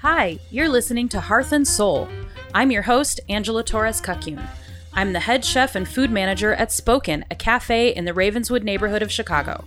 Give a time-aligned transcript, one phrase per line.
[0.00, 2.06] Hi, you're listening to Hearth and Soul.
[2.54, 4.46] I'm your host, Angela Torres Cucune.
[4.92, 9.00] I'm the head chef and food manager at Spoken, a cafe in the Ravenswood neighborhood
[9.00, 9.64] of Chicago.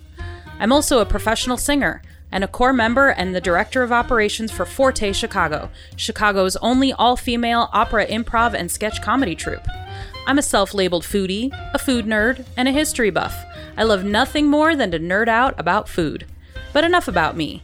[0.59, 4.67] I'm also a professional singer and a core member and the director of operations for
[4.67, 9.67] Forte Chicago, Chicago's only all female opera, improv, and sketch comedy troupe.
[10.27, 13.35] I'm a self labeled foodie, a food nerd, and a history buff.
[13.75, 16.27] I love nothing more than to nerd out about food.
[16.71, 17.63] But enough about me.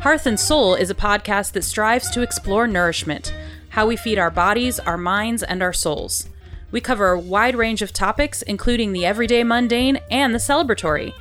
[0.00, 3.34] Hearth and Soul is a podcast that strives to explore nourishment,
[3.70, 6.28] how we feed our bodies, our minds, and our souls.
[6.70, 11.14] We cover a wide range of topics, including the everyday mundane and the celebratory.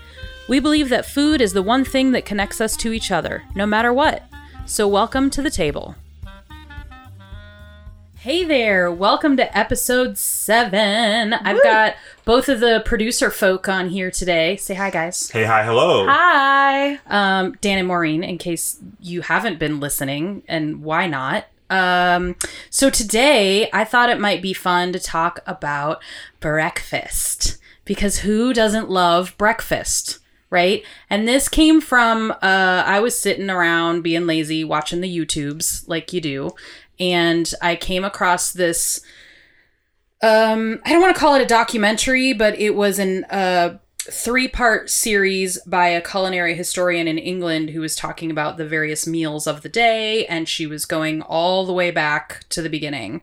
[0.48, 3.66] We believe that food is the one thing that connects us to each other, no
[3.66, 4.30] matter what.
[4.67, 5.95] So, welcome to the table.
[8.27, 11.31] Hey there, welcome to episode seven.
[11.31, 11.95] I've got
[12.26, 14.58] both of the producer folk on here today.
[14.58, 15.30] Say hi, guys.
[15.30, 16.05] Hey, hi, hello.
[16.05, 17.00] Hi.
[17.08, 21.45] Um, Dan and Maureen, in case you haven't been listening, and why not?
[21.70, 22.36] Um,
[22.70, 26.03] so today I thought it might be fun to talk about
[26.42, 30.20] breakfast because who doesn't love breakfast?
[30.50, 30.86] Right.
[31.09, 36.14] And this came from, uh, I was sitting around being lazy, watching the YouTubes like
[36.14, 36.52] you do.
[37.00, 39.02] And I came across this,
[40.22, 43.78] um, I don't want to call it a documentary, but it was an, uh,
[44.09, 49.06] three part series by a culinary historian in England who was talking about the various
[49.06, 53.22] meals of the day, and she was going all the way back to the beginning.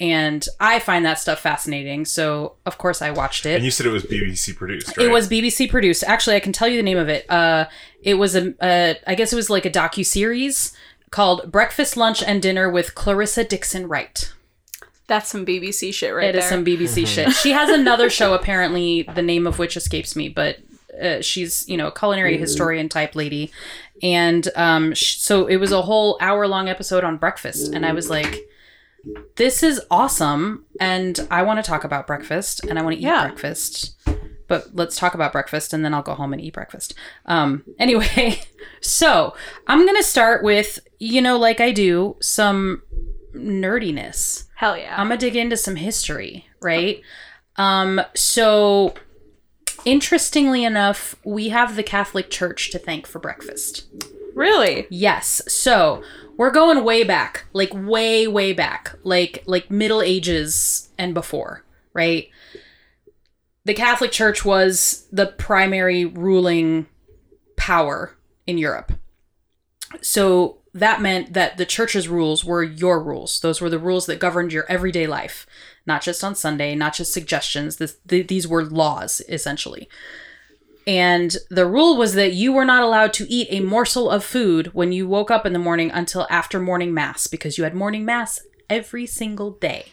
[0.00, 2.06] And I find that stuff fascinating.
[2.06, 3.56] So, of course, I watched it.
[3.56, 5.06] And you said it was BBC produced, right?
[5.06, 6.02] It was BBC produced.
[6.04, 7.30] Actually, I can tell you the name of it.
[7.30, 7.66] Uh,
[8.02, 10.72] it was a, a I guess it was like a docu series
[11.12, 14.32] called Breakfast, Lunch, and Dinner with Clarissa Dickson Wright.
[15.06, 16.42] That's some BBC shit right It there.
[16.42, 17.30] is some BBC shit.
[17.32, 20.58] She has another show, apparently, the name of which escapes me, but
[21.00, 23.50] uh, she's you know a culinary historian type lady,
[24.02, 27.92] and um, sh- so it was a whole hour long episode on breakfast, and I
[27.92, 28.40] was like,
[29.36, 33.04] this is awesome, and I want to talk about breakfast, and I want to eat
[33.04, 33.26] Yeah.
[33.26, 33.96] breakfast.
[34.52, 36.92] But let's talk about breakfast, and then I'll go home and eat breakfast.
[37.24, 38.38] Um, anyway,
[38.82, 39.34] so
[39.66, 42.82] I'm gonna start with you know, like I do, some
[43.34, 44.44] nerdiness.
[44.56, 44.94] Hell yeah.
[44.94, 47.00] I'm gonna dig into some history, right?
[47.56, 48.92] Um, so
[49.86, 53.86] interestingly enough, we have the Catholic Church to thank for breakfast.
[54.34, 54.86] really?
[54.90, 55.40] Yes.
[55.48, 56.02] So
[56.36, 61.64] we're going way back, like way, way back, like like Middle Ages and before,
[61.94, 62.28] right?
[63.64, 66.86] The Catholic Church was the primary ruling
[67.56, 68.92] power in Europe.
[70.00, 73.40] So that meant that the church's rules were your rules.
[73.40, 75.46] Those were the rules that governed your everyday life,
[75.86, 77.76] not just on Sunday, not just suggestions.
[77.76, 79.88] This, th- these were laws, essentially.
[80.86, 84.68] And the rule was that you were not allowed to eat a morsel of food
[84.74, 88.04] when you woke up in the morning until after morning mass because you had morning
[88.04, 89.86] mass every single day.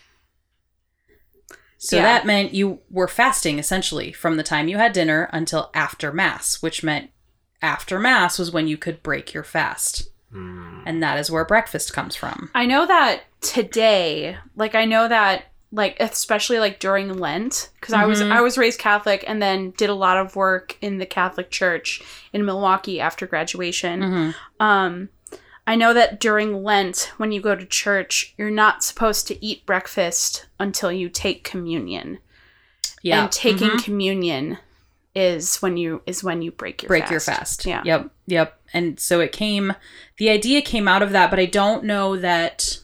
[1.82, 2.04] So Yeah.
[2.04, 6.62] that meant you were fasting essentially from the time you had dinner until after mass,
[6.62, 7.10] which meant
[7.62, 10.10] after mass was when you could break your fast.
[10.32, 12.52] And that is where breakfast comes from.
[12.54, 18.06] I know that today, like I know that like especially like during Lent because I
[18.06, 18.32] was Mhm.
[18.32, 22.02] I was raised Catholic and then did a lot of work in the Catholic Church
[22.34, 24.02] in Milwaukee after graduation.
[24.02, 24.36] Mhm.
[24.60, 25.10] Um
[25.70, 29.68] I know that during Lent when you go to church, you're not supposed to eat
[29.68, 32.18] breakfast until you take communion.
[33.04, 33.22] Yeah.
[33.22, 33.84] And taking Mhm.
[33.84, 34.58] communion
[35.14, 37.12] is when you is when you break your break fast.
[37.12, 37.66] your fast.
[37.68, 37.84] Yeah.
[37.86, 38.10] Yep.
[38.26, 38.60] Yep.
[38.74, 39.76] And so it came
[40.18, 42.80] the idea came out of that, but I don't know that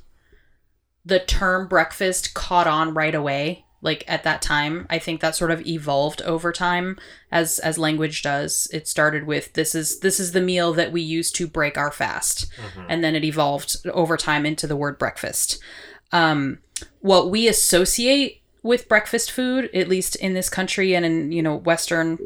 [1.03, 4.85] the term breakfast caught on right away like at that time.
[4.90, 6.97] I think that sort of evolved over time
[7.31, 8.68] as as language does.
[8.73, 11.91] It started with this is this is the meal that we use to break our
[11.91, 12.47] fast.
[12.90, 15.59] And then it evolved over time into the word breakfast.
[16.12, 16.57] Um
[17.00, 21.56] what we associate with breakfast food, at least in this country and in, you know,
[21.56, 22.18] western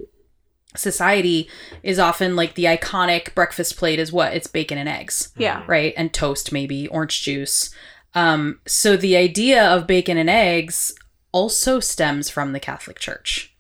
[0.76, 1.50] society
[1.84, 5.64] is often like the iconic breakfast plate is what it's bacon and eggs Yeah.
[5.68, 7.72] right and toast maybe orange juice
[8.14, 10.94] um so the idea of bacon and eggs
[11.32, 13.54] also stems from the catholic church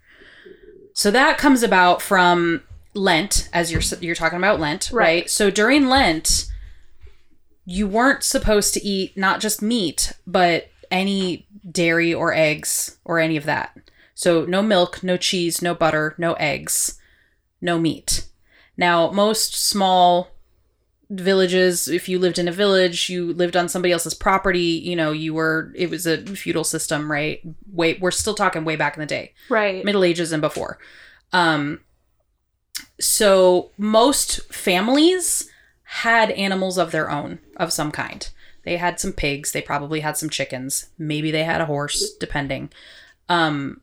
[0.94, 2.62] so that comes about from
[2.94, 5.30] lent as you're you're talking about lent right, Right.
[5.30, 6.45] so during lent
[7.66, 13.38] you weren't supposed to eat not just meat but any dairy or eggs or any
[13.38, 13.77] of that
[14.15, 17.00] so no milk no cheese no butter no eggs
[17.62, 18.25] no meat.
[18.77, 20.30] Now, most small
[21.09, 25.11] villages, if you lived in a village, you lived on somebody else's property, you know,
[25.11, 27.41] you were, it was a feudal system, right?
[27.71, 29.83] Wait, we're still talking way back in the day, Right.
[29.83, 30.77] Middle Ages and before.
[31.33, 31.81] Um,
[33.00, 35.50] so most families
[35.83, 38.29] had animals of their own of some kind.
[38.63, 42.69] They had some pigs, they probably had some chickens, maybe they had a horse, depending.
[43.29, 43.81] Um,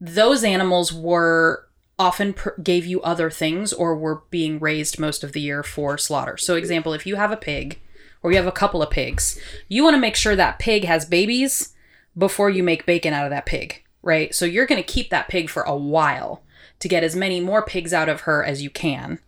[0.00, 1.66] those animals were
[1.98, 5.96] often pr- gave you other things or were being raised most of the year for
[5.96, 6.36] slaughter.
[6.36, 7.80] So, example, if you have a pig
[8.22, 9.38] or you have a couple of pigs,
[9.68, 11.74] you want to make sure that pig has babies
[12.16, 14.34] before you make bacon out of that pig, right?
[14.34, 16.42] So, you're going to keep that pig for a while
[16.80, 19.20] to get as many more pigs out of her as you can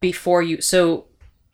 [0.00, 0.60] before you.
[0.60, 1.06] So,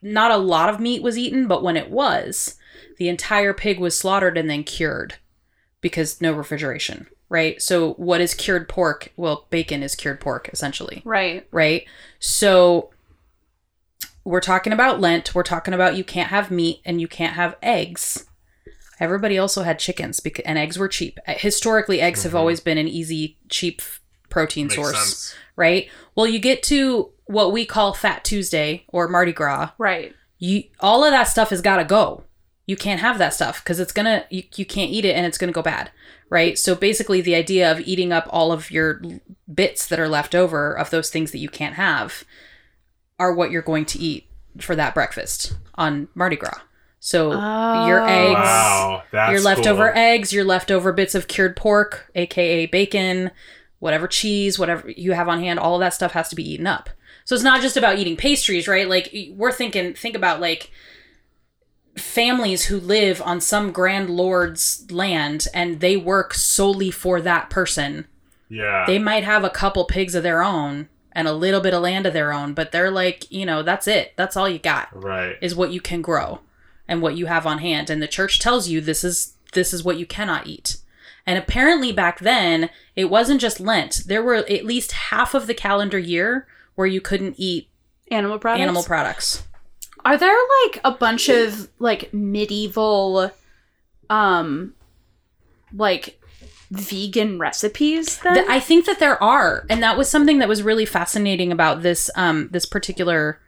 [0.03, 2.56] not a lot of meat was eaten, but when it was,
[2.99, 5.17] the entire pig was slaughtered and then cured
[5.81, 7.61] because no refrigeration, right?
[7.61, 9.12] So, what is cured pork?
[9.17, 11.46] Well, bacon is cured pork, essentially, Right.
[11.50, 11.84] right?
[12.19, 12.90] So,
[14.25, 15.34] we're talking about Lent.
[15.34, 18.25] We're talking about you can't have meat and you can't have eggs.
[18.99, 21.19] Everybody also had chickens because and eggs were cheap.
[21.28, 23.82] Uh, Historically, eggs have always been an easy, cheap
[24.31, 25.34] protein Makes source, sense.
[25.55, 25.88] right?
[26.14, 30.14] Well, you get to what we call Fat Tuesday or Mardi Gras, Right.
[30.38, 32.25] you all of that stuff has got to go.
[32.67, 35.38] You can't have that stuff because it's gonna you, you can't eat it and it's
[35.38, 35.90] gonna go bad,
[36.31, 36.58] right?
[36.58, 39.00] So basically, the idea of eating up all of your
[39.52, 42.25] bits that are left over of those things that you can't have
[43.19, 44.26] are what you're going to eat
[44.58, 46.61] for that breakfast on Mardi Gras.
[46.99, 47.32] So
[47.84, 48.06] your Oh.
[48.06, 49.99] eggs, Wow, your leftover cool.
[50.02, 53.31] eggs, your leftover bits of cured pork, aka bacon,
[53.78, 56.67] whatever cheese, whatever you have on hand, all of that stuff has to be eaten
[56.67, 56.90] up.
[57.25, 58.88] So it's not just about eating pastries, right?
[58.88, 60.70] Like we're thinking think about like
[61.96, 68.06] families who live on some grand lord's land and they work solely for that person.
[68.48, 68.84] Yeah.
[68.87, 72.04] They might have a couple pigs of their own and a little bit of land
[72.06, 74.12] of their own, but they're like, you know, that's it.
[74.16, 75.37] That's all you got right.
[75.40, 76.40] is what you can grow
[76.88, 79.84] and what you have on hand and the church tells you this is this is
[79.84, 80.78] what you cannot eat
[81.26, 85.54] and apparently back then it wasn't just lent there were at least half of the
[85.54, 87.69] calendar year where you couldn't eat
[88.10, 88.62] Animal products.
[88.62, 89.42] animal products
[90.06, 93.32] Are there like a bunch of like medieval
[94.08, 94.73] um
[95.75, 96.23] like
[96.70, 98.49] vegan recipes then?
[98.49, 102.08] I think that there are and that was something that was really fascinating about this
[102.14, 103.41] um this particular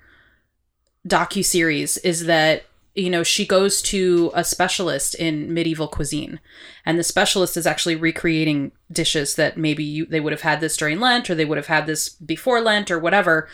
[1.06, 2.64] docu series is that
[2.98, 6.40] you know she goes to a specialist in medieval cuisine.
[6.84, 10.76] And the specialist is actually recreating dishes that maybe you, they would have had this
[10.76, 13.48] during lent or they would have had this before lent or whatever.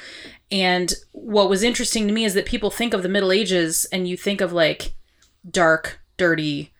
[0.52, 4.06] And what was interesting to me is that people think of the middle ages and
[4.08, 4.94] you think of like
[5.50, 6.70] dark dirty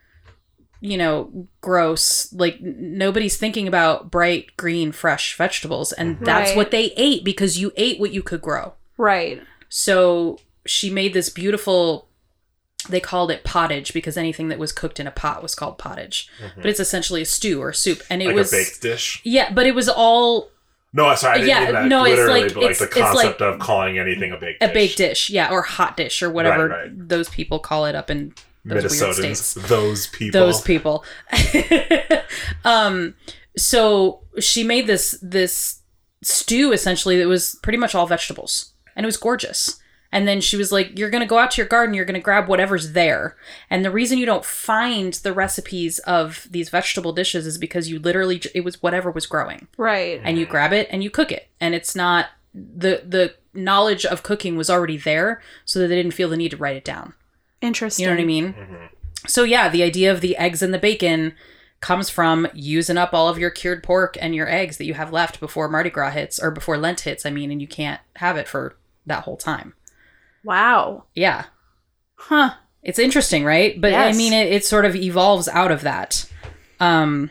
[0.81, 5.93] you know gross like nobody's thinking about bright green fresh vegetables.
[5.93, 6.25] And mhm.
[6.25, 6.56] that's Right.
[6.56, 8.75] what they ate because you ate what you could grow.
[8.96, 9.43] Right.
[9.69, 12.08] so she made this beautiful
[12.88, 16.28] they called it pottage because anything that was cooked in a pot was called pottage
[16.56, 19.20] but it's essentially a stew or soup and it like was a baked dish.
[19.25, 20.50] yeah but it was all
[20.92, 23.58] No, sorry, I didn't Yeah, no, it's like- like it's- the it's like concept of
[23.58, 24.75] calling anything a baked a dish.
[24.75, 27.08] baked dish yeah or hot dish or whatever Right, right.
[27.08, 28.34] those people call it up in
[28.66, 30.40] those weird states those people.
[30.40, 31.04] those people
[32.64, 33.14] um
[33.56, 35.81] so she made this this
[36.22, 39.78] stew essentially that was pretty much all vegetables and it was gorgeous
[40.14, 42.14] and then she was like you're going to go out to your garden you're going
[42.14, 43.37] to grab whatever's there
[43.69, 47.99] and the reason you don't find the recipes of these vegetable dishes is because you
[47.99, 50.20] literally it was whatever was growing Right.
[50.25, 54.22] and you grab it and you cook it and it's not the the knowledge of
[54.22, 57.12] cooking was already there so that they didn't feel the need to write it down
[57.60, 58.05] Interesting.
[58.05, 58.52] you know what I mean?
[58.55, 58.75] Mm-hmm.
[59.26, 61.34] So yeah, the idea of the eggs and the bacon
[61.81, 65.12] comes from using up all of your cured pork and your eggs that you have
[65.12, 67.24] left before Mardi Gras hits or before Lent hits.
[67.24, 69.74] I mean, and you can't have it for that whole time.
[70.44, 71.05] Wow.
[71.15, 71.46] Yeah,
[72.17, 72.55] Huh.
[72.82, 73.81] it's interesting, right?
[73.81, 74.15] But Yes.
[74.15, 76.29] I mean, it, it sort of evolves out of that.
[76.81, 77.31] Um,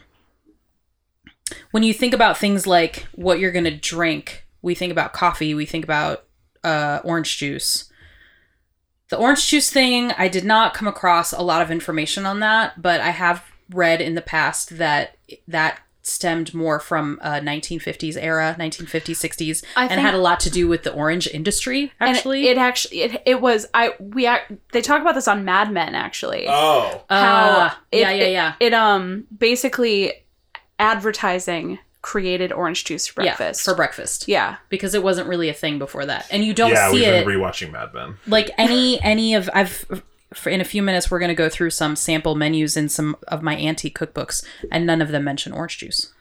[1.71, 5.53] when you think about things like what you're going to drink, we think about coffee,
[5.53, 6.25] we think about
[6.63, 7.89] uh, orange juice.
[9.09, 12.81] The orange juice thing, I did not come across a lot of information on that,
[12.81, 15.17] but I have read in the past that
[15.47, 20.49] that stemmed more from uh, 1950s era, 1950s, 60s, I and had a lot to
[20.49, 21.93] do with the orange industry.
[21.99, 24.29] Actually, it, actually it, it was I we
[24.73, 26.45] they talk about this on Mad Men actually.
[26.47, 28.53] Oh, how Ah, it, yeah, yeah, it- yeah.
[28.59, 30.13] It, um basically
[30.79, 33.61] advertising created orange juice for breakfast.
[33.65, 34.27] Yeah, for breakfast.
[34.27, 34.57] yeah.
[34.69, 36.27] Because it wasn't really a thing before that.
[36.31, 38.15] And you don't yeah, see we've it been rewatching Mad Men.
[38.27, 39.85] like any any of I've
[40.35, 43.15] for in a few minutes we're going to go through some sample menus in some
[43.27, 46.12] of my auntie cookbooks and none of them mention orange juice.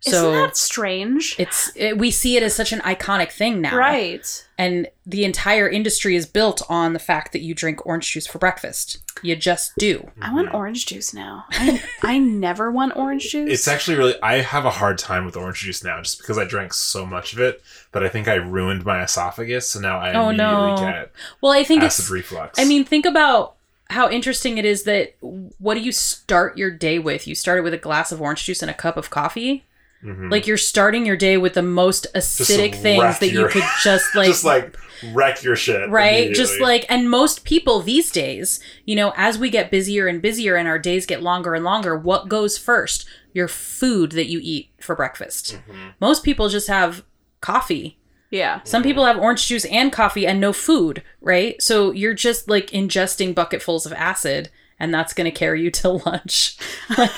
[0.00, 1.36] So Isn't that strange?
[1.38, 3.76] it's it, we see it as such an iconic thing now.
[3.76, 4.46] right.
[4.56, 8.38] And the entire industry is built on the fact that you drink orange juice for
[8.38, 8.98] breakfast.
[9.22, 10.10] You just do.
[10.20, 10.56] I want mm-hmm.
[10.56, 11.44] orange juice now.
[11.50, 13.50] I, I never want orange juice.
[13.50, 14.14] It's actually really.
[14.22, 17.32] I have a hard time with orange juice now, just because I drank so much
[17.34, 17.62] of it.
[17.92, 20.76] But I think I ruined my esophagus, so now I Oh, immediately no.
[20.76, 22.58] get Well, I think acid it's reflux.
[22.58, 23.56] I mean, think about
[23.90, 27.26] how interesting it is that what do you start your day with?
[27.26, 29.64] You start it with a glass of orange juice and a cup of coffee.
[30.04, 30.30] Mhm.
[30.30, 34.14] Like you're starting your day with the most acidic things wreck that you could just
[34.14, 34.76] like just like
[35.12, 39.48] wreck your shit, right just like and most people these days you know as we
[39.48, 43.48] get busier and busier and our days get longer and longer what goes first your
[43.48, 45.88] food that you eat for breakfast Mm-hmm.
[46.00, 47.02] most people just have
[47.40, 47.98] coffee
[48.30, 48.60] yeah.
[48.64, 52.66] some people have orange juice and coffee and no food right so you're just like
[52.70, 56.56] ingesting bucketfuls of acid and that's going to carry you to lunch
[56.98, 57.10] like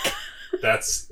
[0.60, 1.10] That's.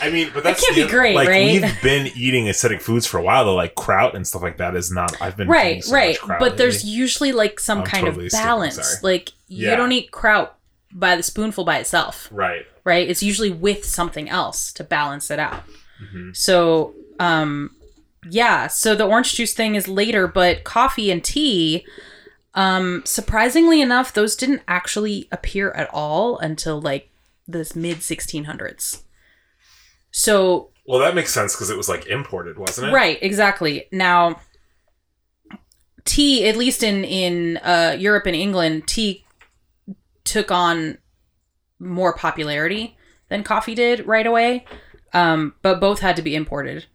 [0.00, 1.62] I mean, but that's can't the be other- great, Like right?
[1.62, 3.54] we've been eating acidic foods for a while, though.
[3.54, 5.20] Like kraut and stuff like that is not.
[5.20, 8.76] I've been right so right but there's usually like some I'm kind totally of balance
[8.76, 9.14] sorry.
[9.14, 9.76] like you Yeah.
[9.76, 10.56] don't eat kraut
[10.92, 12.66] by the spoonful by itself right.
[12.84, 13.08] right?
[13.08, 15.62] It's usually with something else to balance it out.
[16.02, 16.36] Mhm.
[16.36, 17.74] So, um,
[18.28, 21.84] yeah, so the orange juice thing is later, but coffee and tea,
[22.54, 27.10] um, surprisingly enough, those didn't actually appear at all until like
[27.46, 29.02] this mid 1600s.
[30.10, 32.92] So, Well, that makes sense because it was like imported, wasn't it?
[32.92, 33.86] right, exactly.
[33.92, 34.40] Now,
[36.04, 39.24] tea, at least in in uh, Europe and England, tea
[40.24, 40.98] took on
[41.78, 42.96] more popularity
[43.28, 44.64] than coffee did right away.
[45.12, 46.86] Um, but both had to be imported,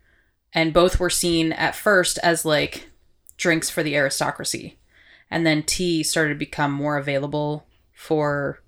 [0.53, 2.89] and both were seen at first as like
[3.37, 4.79] drinks for the aristocracy,
[5.29, 8.61] and then tea started to become more available for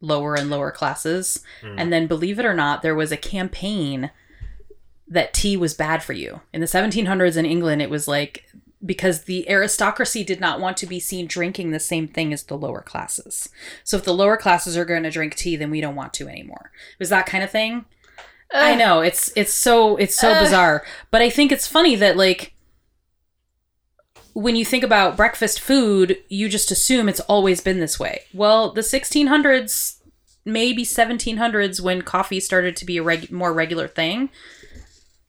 [0.00, 1.42] lower and lower classes.
[1.60, 1.74] Hmm.
[1.78, 4.10] And then, believe it or not, there was a campaign
[5.08, 6.40] that tea was bad for you.
[6.52, 8.46] In the 1700s in England, it was like
[8.84, 12.56] because the aristocracy did not want to be seen drinking the same thing as the
[12.56, 13.50] lower classes.
[13.84, 16.28] So if the lower classes are going to drink tea, then we don't want to
[16.28, 16.70] anymore.
[16.92, 17.84] It was that kind of thing.
[18.52, 20.42] I know it's it's so it's so Ugh.
[20.42, 22.54] bizarre, but I think it's funny that like
[24.34, 28.22] when you think about breakfast food, you just assume it's always been this way.
[28.32, 29.98] Well, the 1600s,
[30.44, 34.30] maybe 1700s, when coffee started to be a reg- more regular thing,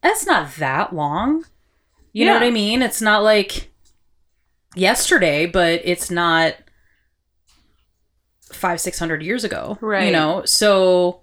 [0.02, 1.46] that's not that long.
[2.14, 2.82] You know what I mean?
[2.82, 3.72] It's not like
[4.76, 6.56] yesterday, but it's not
[8.52, 9.78] five, six hundred years ago.
[9.82, 10.06] Right.
[10.06, 10.44] You know?
[10.46, 11.22] So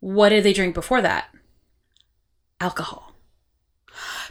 [0.00, 1.28] what did they drink before that?
[2.60, 3.07] Alcohol.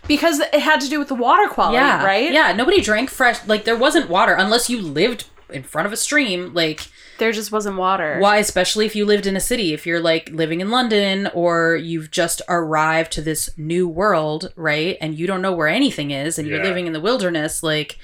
[0.08, 2.04] Because it had to do with the water quality, yeah.
[2.06, 2.32] right?
[2.32, 2.54] Yeah.
[2.54, 6.54] Nobody drank fresh like there wasn't water unless you lived in front of a stream.
[6.54, 6.88] Like
[7.20, 8.20] There just wasn't water.
[8.20, 11.76] why especially if you lived in a city if you're like living in london or
[11.76, 16.38] you've just arrived to this new world right and you don't know where anything is
[16.38, 17.98] and you're living in the wilderness like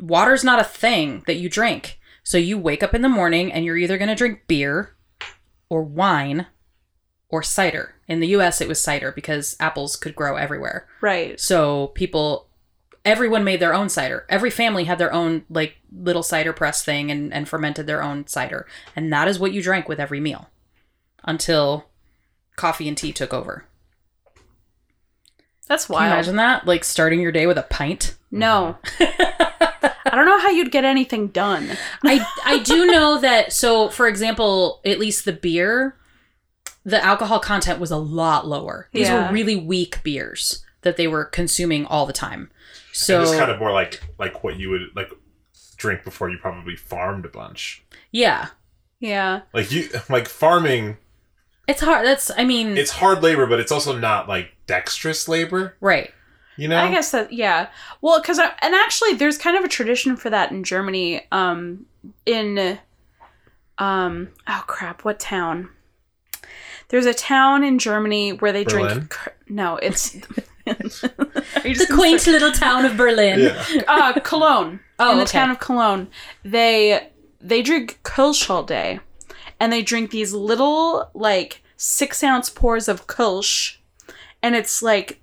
[0.00, 3.64] water's not a thing that you drink so you wake up in the morning and
[3.64, 4.94] you're either going to drink beer
[5.68, 6.46] or wine
[7.32, 11.40] or cider in the us it was cider because apples could grow everywhere Right.
[11.40, 12.46] so people
[13.04, 14.24] everyone made their own cider.
[14.28, 18.28] Every family had their own like little cider press thing and, and fermented their own
[18.28, 18.64] cider.
[18.94, 20.48] And that is what you drank with every meal.
[21.24, 21.86] Until
[22.54, 23.64] coffee and tea took over.
[25.68, 26.12] That's Can you wild.
[26.12, 26.66] imagine that?
[26.66, 28.14] Like starting your day with a pint?
[28.30, 28.78] No.
[29.00, 31.70] I don't know how you'd get anything done.
[32.04, 35.96] I I do know that so for example, at least the beer,
[36.84, 38.88] the alcohol content was a lot lower.
[38.92, 39.26] These Yeah.
[39.28, 42.50] were really weak beers that they were consuming all the time.
[42.92, 45.10] So And just kind of more like like what you would like
[45.76, 47.82] drink before you probably farmed a bunch.
[48.10, 48.48] yeah.
[49.00, 49.40] Yeah.
[49.52, 50.96] Like you like farming.
[51.66, 52.06] It's hard.
[52.06, 55.76] That's I mean It's hard labor, but it's also not like dexterous labor.
[55.80, 56.12] right.
[56.56, 56.78] You know.
[56.78, 57.68] I guess that yeah.
[58.02, 61.26] Well, because and actually, there's kind of a tradition for that in Germany.
[61.32, 61.86] Um,
[62.26, 62.78] in
[63.78, 65.70] um, oh crap, what town?
[66.92, 68.98] There's a town in Germany where they Berlin?
[68.98, 69.16] drink.
[69.48, 70.10] No, it's
[70.66, 73.40] The quaint say- little town of Berlin.
[73.40, 73.82] Yeah.
[73.88, 74.78] uh, Cologne.
[74.98, 75.32] Oh, in the okay.
[75.32, 76.08] town of Cologne,
[76.44, 77.08] they
[77.40, 79.00] they drink Kölsch all day,
[79.58, 83.78] and they drink these little like six ounce pours of Kölsch,
[84.42, 85.22] and it's like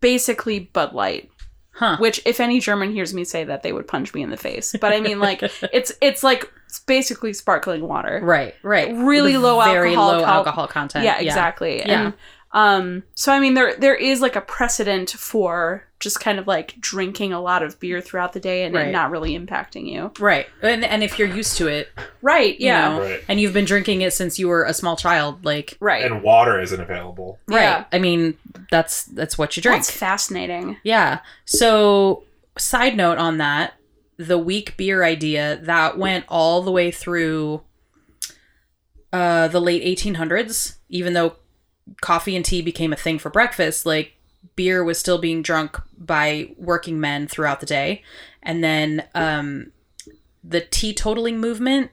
[0.00, 1.30] basically Bud Light.
[1.70, 1.96] Huh.
[1.98, 4.74] Which, if any German hears me say that, they would punch me in the face.
[4.80, 8.20] But I mean, like it's it's like it's basically sparkling water.
[8.22, 8.94] Right, right.
[8.94, 11.04] Really With low very alcohol low cal- alcohol content.
[11.06, 11.78] Yeah, exactly.
[11.78, 12.04] Yeah.
[12.04, 12.14] And
[12.52, 16.78] um, so I mean, there there is like a precedent for just kind of like
[16.80, 18.88] drinking a lot of beer throughout the day and Right.
[18.88, 20.12] it not really impacting you.
[20.20, 20.46] Right.
[20.62, 21.88] And and if you're used to it,
[22.22, 22.58] Right.
[22.60, 22.88] you Yeah.
[22.90, 23.24] know, Right.
[23.28, 26.04] and you've been drinking it since you were a small child, like Right.
[26.04, 27.38] And water isn't available.
[27.48, 27.74] Yeah.
[27.76, 27.86] right.
[27.92, 28.36] I mean,
[28.70, 29.78] that's that's what you drink.
[29.78, 30.76] That's fascinating.
[30.84, 31.18] Yeah.
[31.46, 32.22] So,
[32.58, 33.74] side note on that,
[34.18, 37.62] the weak beer idea that went all the way through
[39.12, 40.76] uh, the late 1800s.
[40.88, 41.36] Even though
[42.00, 44.16] coffee and tea became a thing for breakfast, like
[44.56, 48.02] beer was still being drunk by working men throughout the day.
[48.42, 49.72] And then um,
[50.42, 51.92] the teetotaling movement.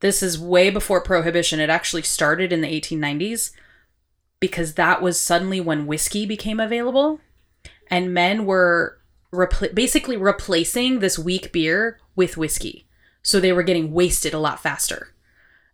[0.00, 1.60] This is way before prohibition.
[1.60, 3.50] It actually started in the 1890s
[4.40, 7.20] because that was suddenly when whiskey became available
[7.90, 8.95] and men were
[9.32, 12.86] repl- basically replacing this weak beer with whiskey.
[13.22, 15.14] So they were getting wasted a lot faster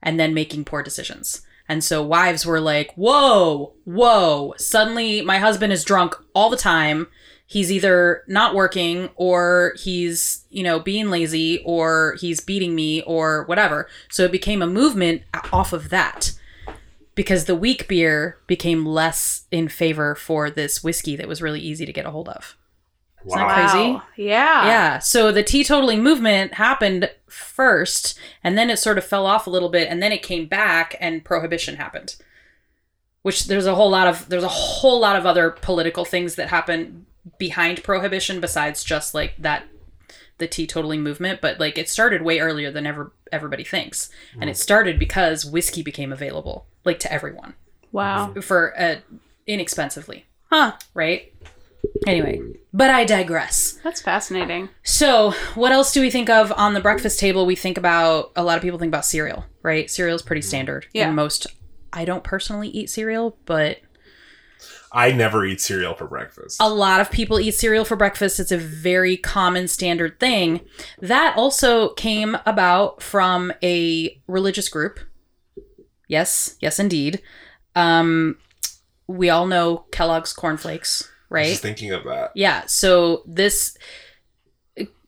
[0.02, 1.42] and then making poor decisions.
[1.68, 7.06] And so wives were like, whoa, whoa, suddenly my husband is drunk all the time.
[7.46, 13.44] He's either not working or he's, you know, being lazy or he's beating me or
[13.44, 13.88] whatever.
[14.10, 16.32] So it became a movement off of that
[17.14, 21.84] because the weak beer became less in favor for this whiskey that was really easy
[21.84, 22.56] to get a hold of.
[23.24, 23.36] Wow.
[23.36, 24.00] that crazy?
[24.16, 24.66] Yeah.
[24.66, 24.98] Yeah.
[24.98, 29.68] So the teetotaling movement happened first, and then it sort of fell off a little
[29.68, 32.16] bit, and then it came back, and prohibition happened.
[33.22, 36.48] Which there's a whole lot of there's a whole lot of other political things that
[36.48, 37.06] happen
[37.38, 39.64] behind prohibition besides just like that
[40.38, 44.10] the teetotaling movement, but like it started way earlier than ever everybody thinks,
[44.40, 47.54] and it started because whiskey became available like to everyone
[47.92, 48.34] Wow.
[48.42, 48.96] for uh,
[49.46, 50.72] inexpensively, Huh.
[50.94, 51.31] right?
[52.06, 52.40] Anyway,
[52.72, 53.78] but I digress.
[53.84, 54.68] That's fascinating.
[54.82, 57.46] So, what else do we think of on the breakfast table?
[57.46, 59.90] We think about a lot of people think about cereal, right?
[59.90, 60.86] Cereal is pretty standard.
[60.92, 61.08] Yeah.
[61.08, 61.46] In most,
[61.92, 63.78] I don't personally eat cereal, but
[64.92, 66.58] I never eat cereal for breakfast.
[66.60, 68.38] a lot of people eat cereal for breakfast.
[68.40, 70.60] It's a very common standard thing.
[71.00, 75.00] That also came about from a religious group.
[76.08, 77.22] Yes, yes, indeed.
[77.74, 78.36] Um,
[79.06, 81.50] we all know Kellogg's cornflakes, I was right?
[81.50, 82.32] just thinking of that.
[82.34, 83.76] Yeah, so this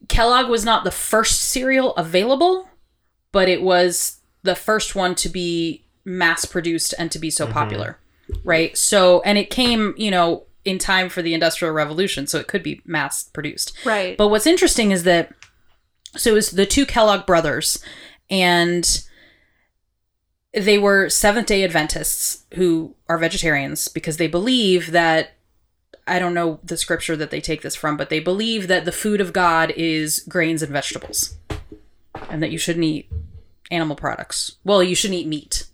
[0.09, 2.69] Kellogg was not the first cereal available,
[3.33, 7.55] but it was the first one to be mass produced and to be so mm-hmm.
[7.55, 7.99] popular.
[8.43, 8.77] Right?
[8.77, 12.63] So and it came, you know, in time for the industrial revolution, so it could
[12.63, 13.77] be mass produced.
[13.85, 14.17] Right.
[14.17, 15.33] But what's interesting is that
[16.17, 17.83] so it was the two Kellogg brothers
[18.31, 19.03] and
[20.55, 25.34] they were Seventh day Adventists who are vegetarians because they believe that
[26.07, 28.93] I don't know the scripture that they take this from, but they believe that the
[28.93, 31.37] food of God is grains and vegetables
[32.29, 33.11] and that you shouldn't eat
[33.71, 34.57] animal products.
[34.65, 35.67] Well, you shouldn't eat meat.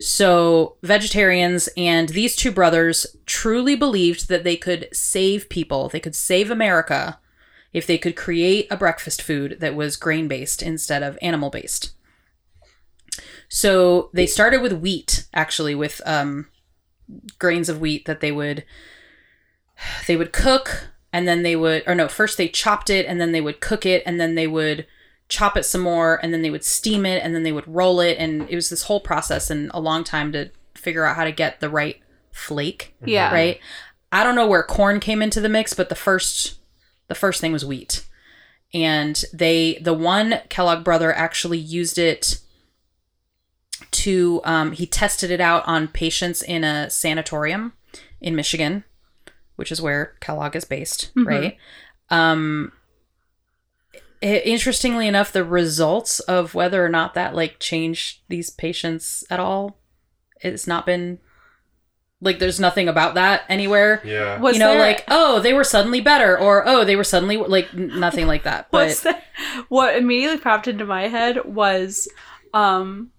[0.00, 6.14] So, vegetarians and these two brothers truly believed that they could save people, they could
[6.14, 7.20] save America
[7.72, 11.92] if they could create a breakfast food that was grain based instead of animal based.
[13.50, 16.48] So, they started with wheat, actually, with um,
[17.38, 18.64] grains of wheat that they would
[20.06, 23.32] they would cook and then they would or no first they chopped it and then
[23.32, 24.86] they would cook it and then they would
[25.28, 28.00] chop it some more and then they would steam it and then they would roll
[28.00, 31.24] it and it was this whole process and a long time to figure out how
[31.24, 32.00] to get the right
[32.32, 33.32] flake yeah.
[33.32, 33.60] right?
[34.12, 36.58] I don't know where corn came into the mix but the first
[37.08, 38.06] the first thing was wheat.
[38.72, 42.40] And they the one kellogg brother actually used it
[43.90, 47.72] to um, he tested it out on patients in a sanatorium
[48.20, 48.84] in michigan
[49.60, 51.56] which is where kellogg is based right
[52.10, 52.72] um
[54.22, 59.38] i- interestingly enough the results of whether or not that like changed these patients at
[59.38, 59.78] all
[60.40, 61.18] it's not been
[62.22, 64.38] like there's nothing about that anywhere Yeah.
[64.40, 67.36] Was you know there- like oh they were suddenly better or oh they were suddenly
[67.38, 69.22] like n- nothing like that but What's that?
[69.68, 72.08] What immediately popped into my head was,
[72.52, 73.10] um,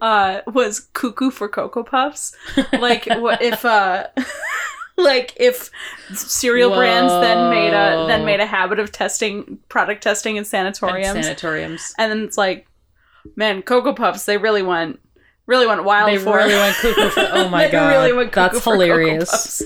[0.00, 2.36] uh, was cuckoo for cocoa puffs.
[2.72, 4.08] Like, what if, uh,
[4.96, 5.70] like if
[6.12, 10.46] cereal brands then made a then made a habit of testing product testing in and
[10.46, 12.66] sanatoriums, sanatoriums and then it's like,
[13.36, 15.00] man, cocoa puffs they really went
[15.46, 16.36] really went wild they for.
[16.36, 19.30] really went cuckoo for oh my They god really went cuckoo that's for Cocoa hilarious
[19.30, 19.62] Puffs.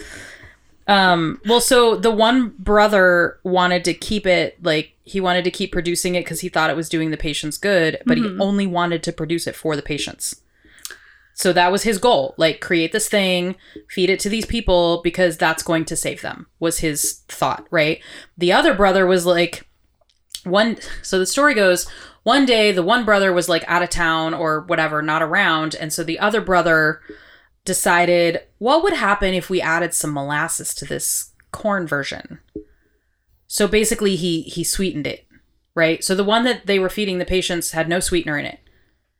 [0.88, 5.72] Um, well, so the one brother wanted to keep it like he wanted to keep
[5.72, 9.02] producing it because he thought it was doing the patients good, but he only wanted
[9.04, 10.42] to produce it for the patients.
[11.34, 12.34] So that was his goal.
[12.38, 13.56] Like create this thing,
[13.88, 16.46] feed it to these people because that's going to save them.
[16.60, 18.00] Was his thought, right?
[18.38, 19.66] The other brother was like
[20.44, 21.88] one so the story goes
[22.22, 25.92] one day the one brother was like out of town or whatever, not around, and
[25.92, 27.00] so the other brother
[27.66, 32.38] decided what would happen if we added some molasses to this corn version.
[33.46, 35.26] So basically he he sweetened it,
[35.74, 36.02] right?
[36.02, 38.60] So the one that they were feeding the patients had no sweetener in it.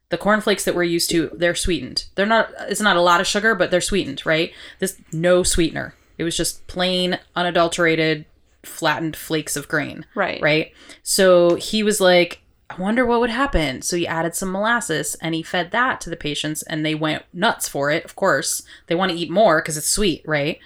[0.09, 2.07] The cornflakes that we're used to, they're sweetened.
[2.15, 4.53] They're not it's not a lot of sugar, but they're sweetened, right?
[4.79, 5.95] This no sweetener.
[6.17, 8.25] It was just plain unadulterated
[8.65, 10.07] flattened flakes of grain.
[10.15, 10.41] Right.
[10.41, 10.73] Right.
[11.03, 12.43] So he was like,
[12.77, 13.83] I wonder what would happen.
[13.83, 17.25] So he added some molasses and he fed that to the patients and they went
[17.33, 18.05] nuts for it.
[18.05, 20.59] Of course, they want to eat more because it's sweet, right?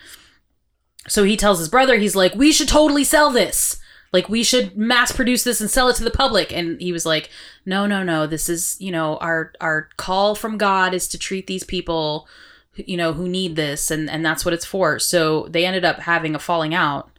[1.08, 3.80] So he tells his brother, he's like, we should totally sell this.
[4.12, 6.52] Like, we should mass produce this and sell it to the public.
[6.52, 7.30] And he was like,
[7.64, 8.26] no, no, no.
[8.26, 12.26] This is, you know, our, our call from God is to treat these people,
[12.74, 13.88] you know, who need this.
[13.90, 14.98] And, and that's what it's for.
[14.98, 17.10] So they ended up having a falling out.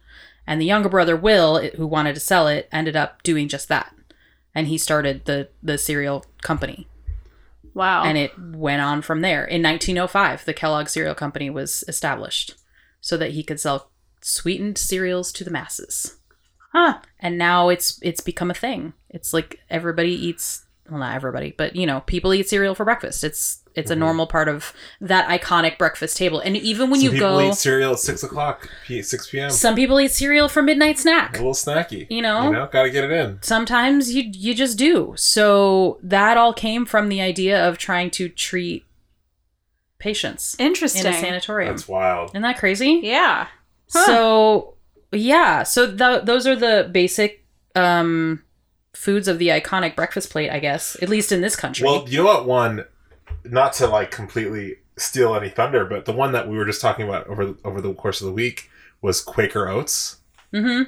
[0.46, 3.94] And the younger brother, Will, who wanted to sell it, ended up doing just that.
[4.54, 6.86] And he started the, the cereal company.
[7.74, 8.04] Wow.
[8.04, 9.44] And it went on from there.
[9.44, 12.54] In 1905, the Kellogg Cereal Company was established
[13.00, 16.18] so that he could sell sweetened cereals to the masses.
[16.72, 16.98] huh.
[17.18, 18.92] And now it's it's become a thing.
[19.08, 23.24] It's like everybody eats well not everybody, but you know, people eat cereal for breakfast.
[23.24, 26.40] It's it's a normal part of that iconic breakfast table.
[26.40, 29.48] And even when Some you people go eat cereal at six o'clock, p- six p.m.
[29.50, 31.34] some people eat cereal for midnight snack.
[31.34, 32.06] a little snacky.
[32.10, 32.44] You know?
[32.44, 33.38] you know, gotta get it in.
[33.42, 35.14] Sometimes you you just do.
[35.16, 38.84] So that all came from the idea of trying to treat
[39.98, 41.06] patients Interesting.
[41.06, 41.72] in a sanatorium.
[41.74, 42.30] That's wild.
[42.30, 43.00] Isn't that crazy?
[43.02, 43.46] yeah.
[43.90, 44.06] Huh.
[44.06, 44.74] So
[45.12, 48.42] yeah, so th- those are the basic um,
[48.94, 50.96] foods of the iconic breakfast plate, I guess.
[51.02, 51.86] At least in this country.
[51.86, 52.46] Well, you know what?
[52.46, 52.84] One,
[53.44, 57.08] not to like completely steal any thunder, but the one that we were just talking
[57.08, 60.18] about over over the course of the week was Quaker Oats,
[60.52, 60.82] hmm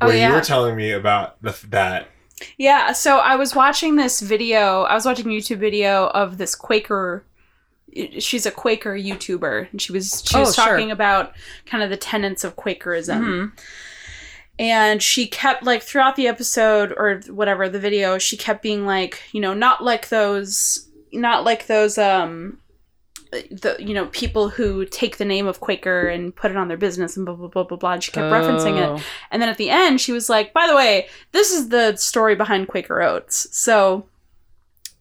[0.00, 0.28] Oh, where yeah.
[0.30, 2.08] you were telling me about the, that.
[2.56, 4.82] Yeah, so I was watching this video.
[4.82, 7.24] I was watching a YouTube video of this Quaker.
[8.18, 10.64] She's a Quaker YouTuber, and she was she Oh, was sure.
[10.64, 11.34] talking about
[11.66, 13.20] kind of the tenets of Quakerism.
[13.22, 13.52] Mhm.
[14.58, 19.22] And she kept like throughout the episode or whatever the video, she kept being like,
[19.32, 22.58] you know, not like those, not like those, um,
[23.50, 26.76] the you know people who take the name of Quaker and put it on their
[26.76, 27.92] business and blah blah blah blah blah.
[27.94, 28.88] And she kept referencing it.
[29.00, 29.02] Oh.
[29.30, 32.34] And then at the end, she was like, by the way, this is the story
[32.34, 33.48] behind Quaker Oats.
[33.56, 34.06] So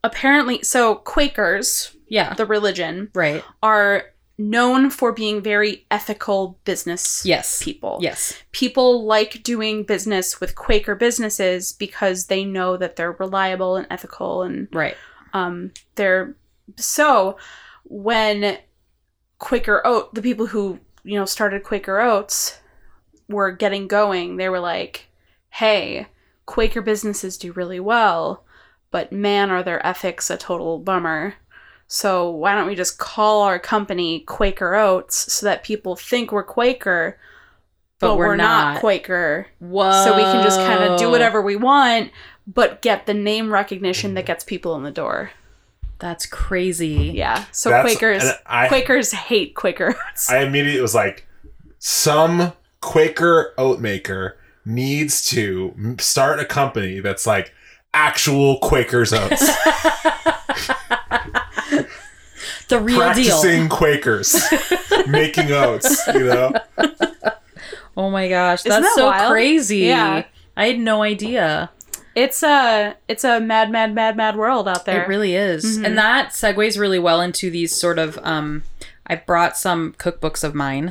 [0.03, 2.33] apparently, so Quakers, Yeah.
[2.33, 3.43] the religion, Right.
[3.61, 4.05] are
[4.49, 7.61] known for being very ethical business Yes.
[7.63, 7.99] people.
[8.01, 8.33] Yes.
[8.51, 14.41] People like doing business with Quaker businesses because they know that they're reliable and ethical
[14.43, 14.95] and Right.
[15.33, 16.35] um, they're
[16.77, 17.37] so
[17.83, 18.57] when
[19.39, 22.59] Quaker Oat, the people who you know started Quaker Oats,
[23.27, 25.07] were getting going, they were like,
[25.49, 26.07] "Hey,
[26.45, 28.45] Quaker businesses do really well,
[28.91, 31.35] but man, are their ethics a total bummer."
[31.93, 36.41] So why don't we just call our company Quaker Oats so that people think we're
[36.41, 37.19] Quaker,
[37.99, 38.79] but, we're, not.
[38.79, 40.05] Quaker, Whoa.
[40.05, 42.11] so we can just kind of do whatever we want,
[42.47, 45.31] but get the name recognition that gets people in the door.
[45.99, 47.11] That's crazy.
[47.13, 47.43] Yeah.
[47.51, 50.29] So That's- Quakers I- Quakers hate Quaker oats.
[50.31, 51.27] I immediately was like,
[51.77, 57.53] some Quaker oat maker needs to start a company that's like
[57.93, 59.45] actual Quaker's oats,
[62.71, 63.01] The real deal.
[63.05, 63.77] practicing deal.
[63.77, 64.43] Quakers
[65.07, 66.07] making oats.
[66.07, 66.53] You know,
[67.97, 68.61] Oh my gosh.
[68.65, 69.31] Isn't That's that so wild?
[69.31, 69.79] crazy.
[69.79, 70.23] Yeah.
[70.57, 71.69] I had no idea.
[72.15, 75.03] It's a it's a mad mad mad mad world out there.
[75.03, 75.79] It really is.
[75.79, 75.85] Mhm.
[75.85, 78.63] And that segues really well into these sort of um
[79.07, 80.89] I brought some cookbooks of mine.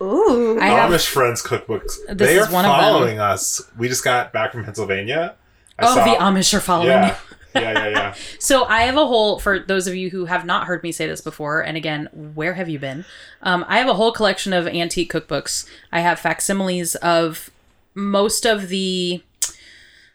[0.00, 0.58] Ooh.
[0.60, 1.96] I have- Amish Friends cookbooks.
[2.08, 2.80] This they is are one of them.
[2.80, 3.60] following us.
[3.76, 5.34] We just got back from Pennsylvania.
[5.78, 7.16] I oh, saw- the Amish are following Yeah.
[7.60, 8.14] Yeah, yeah, yeah.
[8.38, 11.06] So I have a whole for those of you who have not heard me say
[11.06, 13.04] this before, and again, where have you been?
[13.42, 15.68] Um, I have a whole collection of antique cookbooks.
[15.92, 17.50] I have facsimiles of
[17.94, 19.22] most of the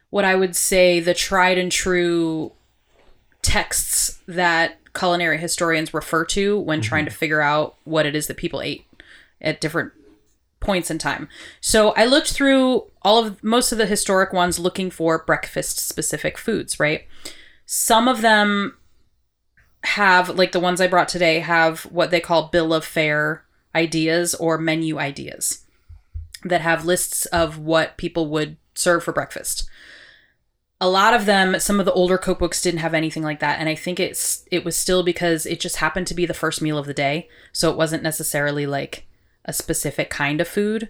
[0.10, 2.52] what I would say the tried and true
[3.42, 8.38] texts that culinary historians refer to when trying to figure out what it is that
[8.38, 8.86] people ate
[9.40, 9.94] at different
[10.62, 11.28] points in time.
[11.60, 16.38] So I looked through all of most of the historic ones looking for breakfast specific
[16.38, 17.06] foods, right?
[17.66, 18.78] Some of them
[19.84, 23.44] have like the ones I brought today have what they call bill of fare
[23.74, 25.66] ideas or menu ideas
[26.44, 29.68] that have lists of what people would serve for breakfast.
[30.80, 33.70] A lot of them, some of the older cookbooks didn't have anything like that, and
[33.70, 36.78] I think it's it was still because it just happened to be the first meal
[36.78, 39.06] of the day, so it wasn't necessarily like
[39.46, 40.90] a specific kind of food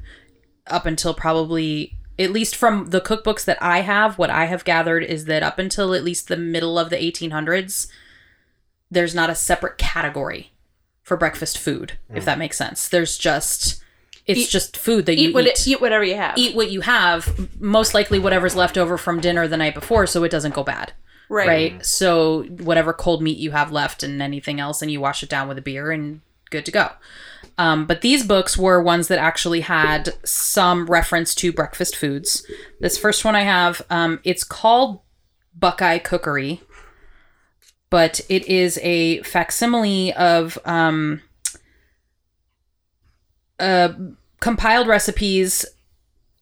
[0.67, 5.03] up until probably at least from the cookbooks that I have, what I have gathered
[5.03, 7.87] is that up until at least the middle of the 1800s,
[8.91, 10.51] there's not a separate category
[11.01, 12.25] for breakfast food, if hmm.
[12.25, 12.87] that makes sense.
[12.87, 13.83] There's just
[14.27, 15.67] it's Eat- just food that you Eat, what eat.
[15.67, 16.37] eat whatever you have.
[16.37, 20.23] Eat what you have, most likely whatever's left over from dinner the night before, so
[20.23, 20.93] it doesn't go bad.
[21.27, 21.47] right.
[21.47, 21.73] right?
[21.73, 21.81] Hmm.
[21.81, 25.47] So whatever cold meat you have left and anything else, and you wash it down
[25.47, 26.91] with a beer and good to go.
[27.57, 32.45] Um, but these books were ones that actually had some reference to breakfast foods.
[32.79, 35.01] This first one I have, um, it's called
[35.53, 36.61] Buckeye Cookery,
[37.89, 41.21] but it is a facsimile of um,
[43.59, 43.89] uh,
[44.39, 45.65] compiled recipes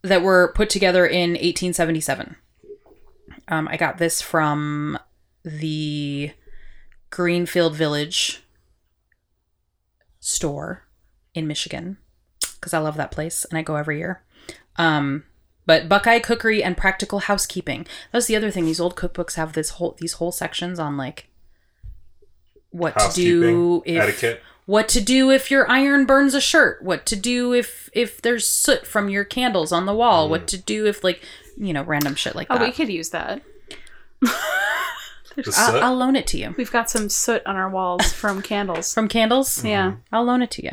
[0.01, 2.35] that were put together in 1877.
[3.47, 4.97] Um, I got this from
[5.43, 6.31] the
[7.09, 8.43] Greenfield Village
[10.19, 10.83] store
[11.33, 11.97] in Michigan
[12.55, 14.21] because I love that place and I go every year.
[14.77, 15.23] Um,
[15.65, 17.85] but Buckeye Cookery and Practical Housekeeping.
[18.11, 18.65] That's the other thing.
[18.65, 21.27] These old cookbooks have this whole these whole sections on like
[22.71, 24.41] what to do if etiquette.
[24.65, 28.47] what to do if your iron burns a shirt what to do if if there's
[28.47, 31.23] soot from your candles on the wall what to do if like
[31.57, 33.41] you know random shit like Oh, that Oh, we could use that.
[35.57, 35.83] I'll.
[35.83, 38.93] I'll loan it to you We've got some soot on our walls from candles.
[38.93, 39.95] from candles Yeah.
[40.11, 40.71] I'll loan it to you.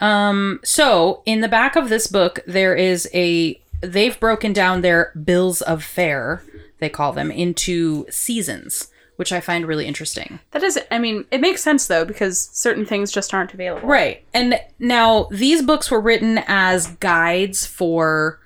[0.00, 5.12] Um, so in the back of this book, there is a they've broken down their
[5.24, 6.42] bills of fare,
[6.78, 10.40] they call them, into seasons, which I find really interesting.
[10.52, 13.86] That is, I mean, it makes sense though because certain things just aren't available.
[13.86, 14.24] Right.
[14.32, 18.40] And now these books were written as guides for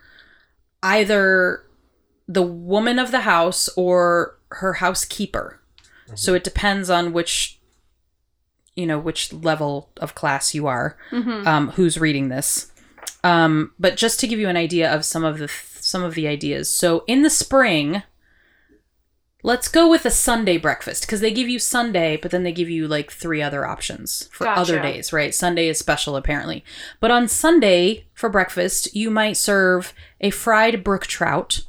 [0.82, 1.64] either
[2.26, 5.60] the woman of the house or her housekeeper.
[6.14, 7.57] So it depends on which
[8.78, 12.72] you know which level of class you are um, who's reading this.
[13.24, 16.28] Um, but just to give you an idea of some of the some of the
[16.28, 16.70] ideas.
[16.70, 18.02] So in the spring
[19.44, 22.68] let's go with a sunday breakfast because they give you sunday but then they give
[22.68, 24.60] you like three other options for Gotcha.
[24.60, 25.32] other days right?
[25.34, 26.64] Sunday is special apparently.
[27.00, 31.64] But on sunday for breakfast you might serve a fried brook trout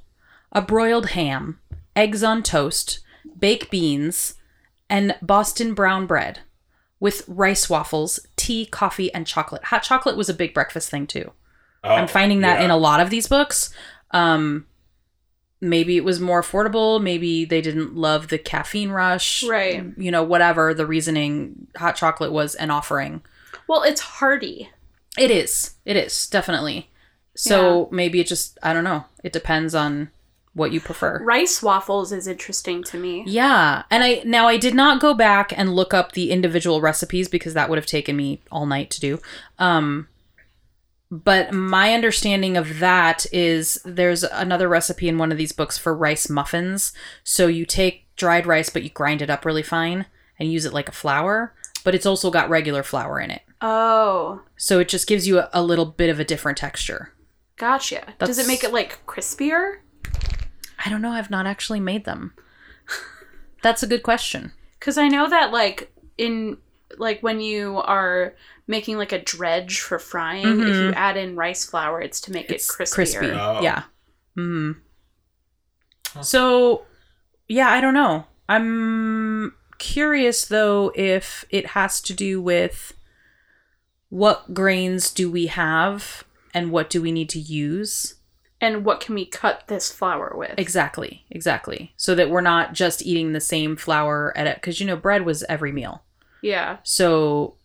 [0.51, 1.59] a broiled ham
[1.95, 2.99] eggs on toast
[3.37, 4.33] baked beans
[4.89, 6.39] and boston brown bread
[6.99, 9.65] with rice waffles, tea, coffee, and chocolate.
[9.65, 11.31] Hot chocolate was a big breakfast thing too.
[11.83, 12.65] Oh, I'm finding that yeah.
[12.65, 13.73] in a lot of these books.
[14.11, 14.65] Um,
[15.61, 17.01] maybe it was more affordable.
[17.01, 19.43] Maybe they didn't love the caffeine rush.
[19.43, 19.85] Right.
[19.97, 23.21] You know, whatever the reasoning, hot chocolate was an offering.
[23.67, 24.69] Well, it's hearty.
[25.17, 25.75] It is.
[25.85, 26.89] It is definitely.
[27.35, 29.05] So maybe it just I don't know.
[29.23, 30.11] It depends on
[30.53, 31.23] what you prefer.
[31.23, 33.23] Rice waffles is interesting to me.
[33.27, 33.83] Yeah.
[33.91, 37.53] And I now I did not go back and look up the individual recipes because
[37.53, 39.19] that would have taken me all night to do.
[39.59, 40.07] Um
[41.11, 45.95] but my understanding of that is there's another recipe in one of these books for
[45.95, 46.93] rice muffins.
[47.23, 50.05] So you take dried rice but you grind it up really fine
[50.39, 53.41] and use it like a flour, but it's also got regular flour in it.
[53.61, 57.11] Oh, So it just gives you a, a little bit of a different texture.
[57.57, 58.13] gotcha.
[58.19, 59.77] Does it make it like crispier?
[60.83, 62.33] I don't know, I've not actually made them.
[63.63, 64.53] That's a good question.
[64.79, 66.57] Because I know that like in
[66.97, 68.33] like when you are
[68.67, 72.49] making like a dredge for frying, if you add in rice flour, it's to make
[72.49, 72.85] it crispier.
[72.85, 72.93] Mm-hmm.
[72.95, 73.31] crispy.
[73.31, 73.61] Oh.
[73.61, 73.83] Yeah.
[74.37, 74.77] Mm.
[76.21, 76.85] So,
[77.47, 78.25] yeah, I don't know.
[78.47, 82.93] I'm curious though if it has to do with
[84.09, 88.15] what grains do we have and what do we need to use.
[88.61, 90.53] And what can we cut this flour with?
[90.57, 91.93] Exactly, exactly.
[91.95, 95.25] So that we're not just eating the same flour at it because you know bread
[95.25, 96.03] was every meal.
[96.41, 96.77] Yeah.
[96.83, 97.55] So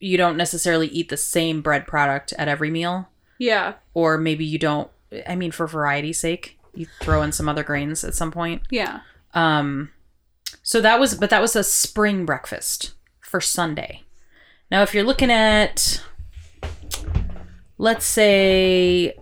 [0.00, 3.74] you don't necessarily eat the same bread product at every meal Yeah.
[3.94, 4.88] or maybe you don't
[5.26, 8.62] I mean for variety's sake, you throw in some other grains at some point.
[8.70, 9.00] Yeah.
[9.34, 9.90] Um
[10.62, 14.02] so that was but that was a spring breakfast for Sunday.
[14.70, 16.02] Now if you're looking at
[17.76, 19.14] let's say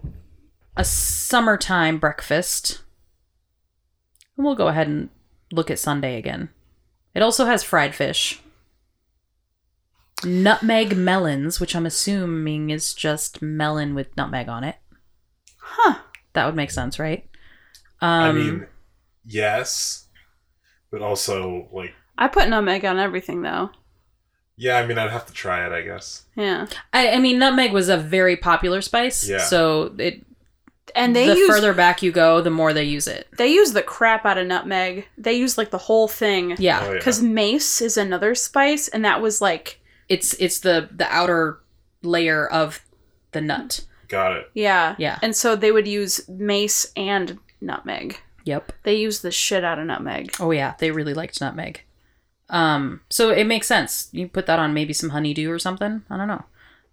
[0.77, 2.83] a summertime breakfast,
[4.37, 5.09] and we'll go ahead and
[5.53, 6.51] look at Sunday again.
[7.15, 8.41] It also has fried fish.
[10.25, 14.77] Nutmeg melons, which I'm assuming is just melon with nutmeg on it.
[15.59, 15.99] Huh.
[16.33, 17.29] That would make sense, right?
[18.01, 18.67] Um, I mean,
[19.25, 20.07] yes,
[20.91, 23.71] but also like, I put nutmeg on everything though.
[24.57, 24.79] yeah.
[24.79, 25.73] I mean, I'd have to try it.
[25.73, 26.25] I guess.
[26.35, 26.67] Yeah.
[26.93, 29.29] I, I mean, nutmeg was a very popular spice.
[29.29, 29.39] Yeah.
[29.39, 30.25] So it
[30.95, 33.29] And they the use further back you go, the more they use it.
[33.37, 35.07] they use the crap out of nutmeg.
[35.19, 36.55] They use like the whole thing.
[36.59, 36.81] Yeah.
[36.83, 36.99] Oh, yeah.
[36.99, 41.61] Because mace is another spice, and that was like, It's it's the the outer
[42.03, 42.81] layer of
[43.33, 43.85] the nut.
[44.09, 44.51] Got it.
[44.55, 44.95] yeah.
[44.99, 45.19] Yeah.
[45.23, 48.21] And so they would use mace and nutmeg.
[48.45, 48.73] Yep.
[48.85, 50.37] They use the shit out of nutmeg.
[50.39, 51.83] Oh yeah, they really liked nutmeg.
[52.49, 54.09] Um, so it makes sense.
[54.13, 56.03] You put that on maybe some honeydew or something.
[56.09, 56.45] I don't know.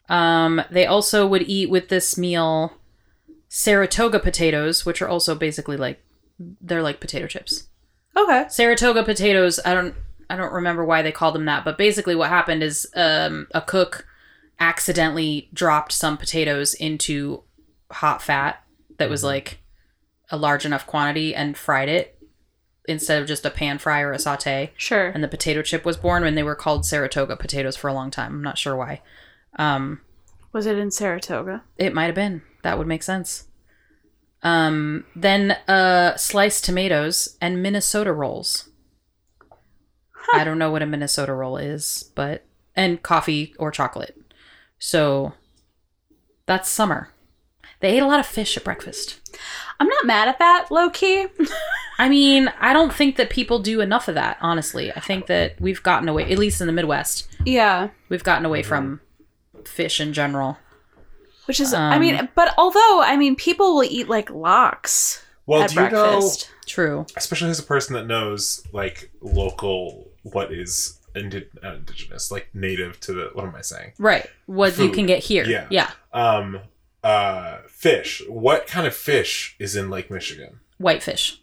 [0.09, 2.73] Um, they also would eat with this meal
[3.55, 6.03] Saratoga potatoes, which are also basically like
[6.59, 7.67] they're like potato chips.
[8.17, 8.45] Okay.
[8.49, 9.59] Saratoga potatoes.
[9.63, 9.93] I don't.
[10.27, 13.61] I don't remember why they called them that, but basically what happened is um, a
[13.61, 14.07] cook
[14.59, 17.43] accidentally dropped some potatoes into
[17.91, 18.63] hot fat
[18.97, 19.59] that was like
[20.31, 22.17] a large enough quantity and fried it
[22.87, 24.71] instead of just a pan fry or a saute.
[24.77, 25.09] Sure.
[25.09, 28.09] And the potato chip was born when they were called Saratoga potatoes for a long
[28.09, 28.33] time.
[28.33, 29.01] I'm not sure why.
[29.59, 30.01] Um,
[30.53, 31.61] Was it in Saratoga?
[31.77, 32.41] it might have been.
[32.63, 33.45] That would make sense.
[34.41, 38.69] Um, then uh, sliced tomatoes and Minnesota rolls.
[40.33, 42.45] I don't know what a Minnesota roll is, but
[42.75, 44.17] and coffee or chocolate.
[44.79, 45.33] So
[46.45, 47.09] that's summer.
[47.79, 49.19] They ate a lot of fish at breakfast.
[49.79, 51.27] I'm not mad at that, low key.
[51.99, 54.91] I mean, I don't think that people do enough of that, honestly.
[54.91, 57.89] I think that we've gotten away, at least in the Midwest, yeah.
[58.09, 59.01] we've gotten away from
[59.65, 60.57] fish in general.
[61.45, 65.63] Which is, I Um, mean, but although, I mean, people will eat like lox Well,
[65.63, 66.49] at do you know, breakfast.
[66.65, 67.05] True.
[67.17, 72.99] especially as a person that knows like local what is indi- not indigenous, like native
[73.01, 73.91] to the what am I saying?
[73.99, 74.25] Right.
[74.45, 75.43] What you can get here.
[75.45, 75.67] Yeah.
[75.69, 75.91] Yeah.
[76.13, 76.61] Um,
[77.03, 78.21] uh, fish.
[78.29, 80.61] What kind of fish is in Lake Michigan?
[80.77, 81.41] Whitefish.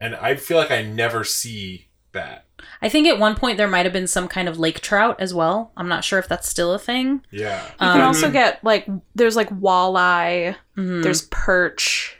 [0.00, 2.46] And I feel like I never see that.
[2.80, 5.32] I think at one point there might have been some kind of lake trout as
[5.34, 5.72] well.
[5.76, 7.22] I'm not sure if that's still a thing.
[7.30, 7.62] Yeah.
[7.64, 11.02] You can Um, also get like, there's like walleye, Mhm.
[11.02, 12.16] there's perch.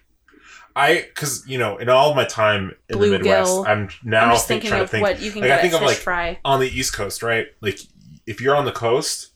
[0.75, 3.11] I because you know in all of my time in the Bluegill.
[3.11, 5.51] Midwest, I'm now I'm just think, thinking trying of to think what you can like,
[5.51, 6.39] I get think at of, fish like, fry.
[6.47, 7.49] on the East Coast, right?
[7.61, 7.79] Like
[8.27, 9.33] if you're on the coast,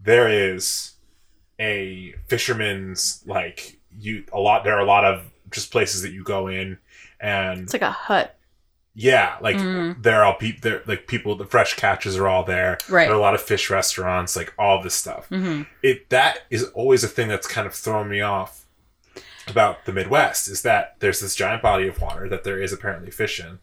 [0.00, 0.92] there is
[1.58, 4.62] a fisherman's like you a lot.
[4.62, 6.78] There are a lot of just places that you go in,
[7.20, 8.35] and It's like a hut.
[8.98, 10.02] Yeah, like Mhm.
[10.02, 10.60] they're all people.
[10.62, 11.36] They're like people.
[11.36, 12.78] The fresh catches are all there.
[12.88, 13.04] Right.
[13.04, 15.26] There are a lot of fish restaurants, like all this stuff.
[15.28, 18.64] hmm It that is always a thing that's kind of thrown me off
[19.46, 23.10] about the Midwest is that there's this giant body of water that there is apparently
[23.10, 23.58] fish in.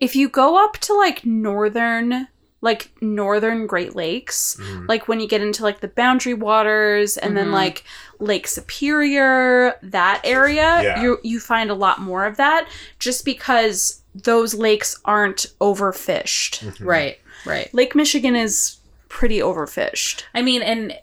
[0.00, 2.26] If you go up to like northern,
[2.60, 4.88] like northern Great Lakes, Mhm.
[4.88, 7.52] like when you get into like the boundary waters and then Mhm.
[7.52, 7.84] like
[8.18, 11.00] Lake Superior, that area, Yeah.
[11.02, 12.66] you you find a lot more of that
[12.98, 16.60] just because those lakes aren't overfished.
[16.64, 16.84] Mhm.
[16.86, 17.18] Right.
[17.44, 17.72] Right.
[17.74, 18.76] Lake Michigan is
[19.08, 20.22] pretty overfished.
[20.34, 20.98] I mean, and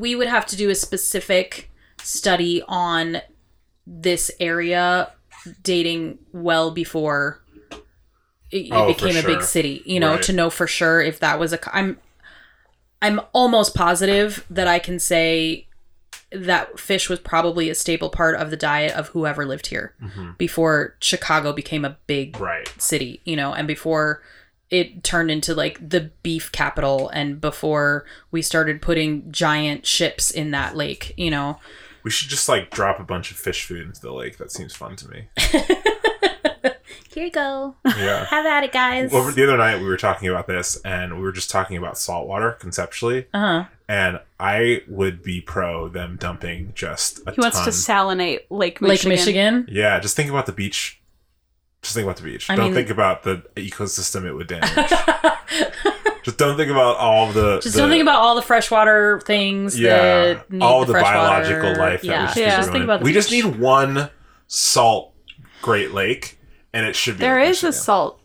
[0.00, 1.70] we would have to do a specific
[2.02, 3.20] study on
[3.86, 5.10] this area
[5.62, 7.42] dating well before
[8.50, 9.82] it, it Oh, for became a big city.
[9.84, 10.22] You know, Right.
[10.22, 11.58] to know for sure if that was a.
[11.58, 11.98] co- I'm,
[13.02, 15.66] I'm almost positive that I can say
[16.34, 20.36] that fish was probably a staple part of the diet of whoever lived here Mhm.
[20.38, 22.68] before Chicago became a big Right.
[22.78, 24.22] city, you know, and before
[24.70, 30.50] it turned into like the beef capital and before we started putting giant ships in
[30.50, 31.60] that lake, you know.
[32.02, 34.38] We should just like drop a bunch of fish food into the lake.
[34.38, 35.28] That seems fun to me.
[37.12, 37.74] Here you go.
[37.84, 38.24] Yeah.
[38.30, 39.12] Have at it, guys.
[39.12, 41.96] Over the other night, we were talking about this, and we were just talking about
[41.98, 43.26] saltwater conceptually.
[43.32, 43.64] Uh-huh.
[43.88, 47.64] And I would be pro them dumping just a He wants ton.
[47.66, 49.10] to salinate Lake Lake Michigan.
[49.10, 49.66] Michigan.
[49.70, 51.00] yeah, just think about the beach.
[51.82, 52.48] Just think about the beach.
[52.48, 54.70] I don't mean- think about the ecosystem it would damage.
[56.24, 57.60] just don't think about all the.
[57.60, 60.92] Just the- don't think about all the freshwater things yeah, that need all the, the,
[60.92, 61.18] freshwater.
[61.44, 62.32] biological life yeah.
[62.34, 62.56] we Yeah.
[62.56, 64.08] Just think about the we just need one
[64.46, 65.12] salt
[65.60, 66.38] Great Lake,
[66.74, 67.20] and it should be.
[67.20, 68.20] There Lake is a salt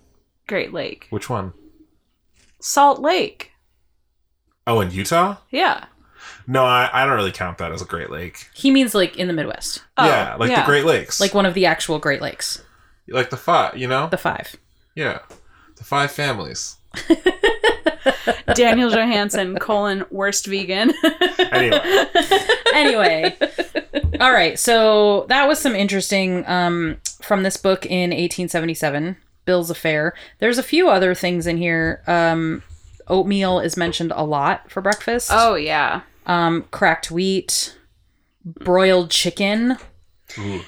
[0.47, 1.07] Great Lake.
[1.11, 1.53] Which one?
[2.59, 3.51] Salt Lake.
[4.67, 5.37] Oh, in Utah?
[5.51, 5.85] Yeah.
[6.47, 8.49] No, I, I don't really count that as a Great Lake.
[8.53, 9.83] He means like in the Midwest.
[9.97, 12.61] Oh, yeah, like the Great Lakes, Like one of the actual Great Lakes.
[13.07, 13.77] like the five.
[13.77, 14.55] You know, The five.
[14.95, 15.19] yeah,
[15.77, 16.75] the five families.
[18.55, 20.91] Daniel Johansson, colon, worst vegan.
[21.51, 22.05] Anyway,
[22.75, 23.37] anyway
[24.21, 30.13] all right so that was some interesting um from this book in 1877 bill's affair
[30.39, 32.61] there's a few other things in here um
[33.07, 36.01] oatmeal is mentioned a lot for breakfast oh, yeah.
[36.27, 37.77] um cracked wheat
[38.45, 39.77] broiled chicken
[40.37, 40.61] ooh,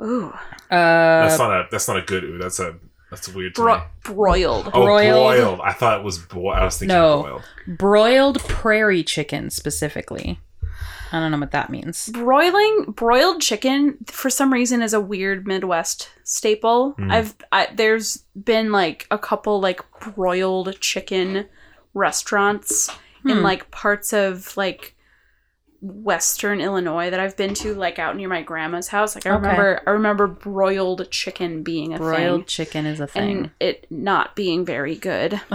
[0.00, 0.30] Ooh.
[0.30, 0.38] uh
[0.70, 2.38] that's not a that's not a good ooh.
[2.38, 2.76] That's a
[3.10, 3.84] that's weird to Bro- me.
[4.04, 4.66] broiled.
[4.74, 5.36] Oh, broiled.
[5.38, 5.60] broiled.
[5.62, 6.18] I thought it was.
[6.18, 7.22] Bo- I was thinking No.
[7.22, 7.42] boiled.
[7.78, 10.38] broiled prairie chicken specifically
[11.12, 15.46] i don't know what that means Broiling broiled chicken for some reason is a weird
[15.46, 16.94] Midwest staple.
[16.98, 17.12] Mm.
[17.12, 21.46] I've I, there's been like a couple like broiled chicken
[21.94, 22.90] restaurants
[23.24, 23.42] in Hmm.
[23.42, 24.94] like parts of like
[25.80, 29.14] Western Illinois that I've been to, like out near my grandma's house.
[29.14, 29.42] Like I Okay.
[29.42, 33.50] remember, I remember broiled chicken being a Broiled thing, chicken is a and thing.
[33.60, 35.40] it not being very good,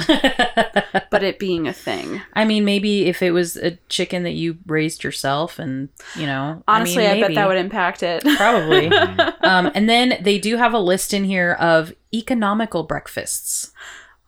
[1.11, 2.21] but it being a thing.
[2.33, 6.63] I mean, maybe if it was a chicken that you raised yourself, and you know,
[6.69, 8.23] Honestly, I, mean, bet that would impact it.
[8.37, 8.87] probably.
[9.41, 13.71] um, and then they do have a list in here of economical breakfasts.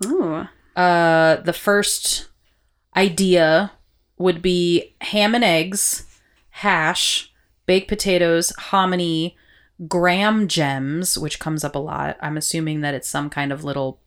[0.06, 2.28] Ooh, Uh, the first
[2.98, 3.72] idea
[4.18, 6.06] would be ham and eggs,
[6.50, 7.32] hash,
[7.66, 9.36] baked potatoes, hominy,
[9.88, 12.18] graham gems, which comes up a lot.
[12.22, 14.00] I'm assuming that it's some kind of little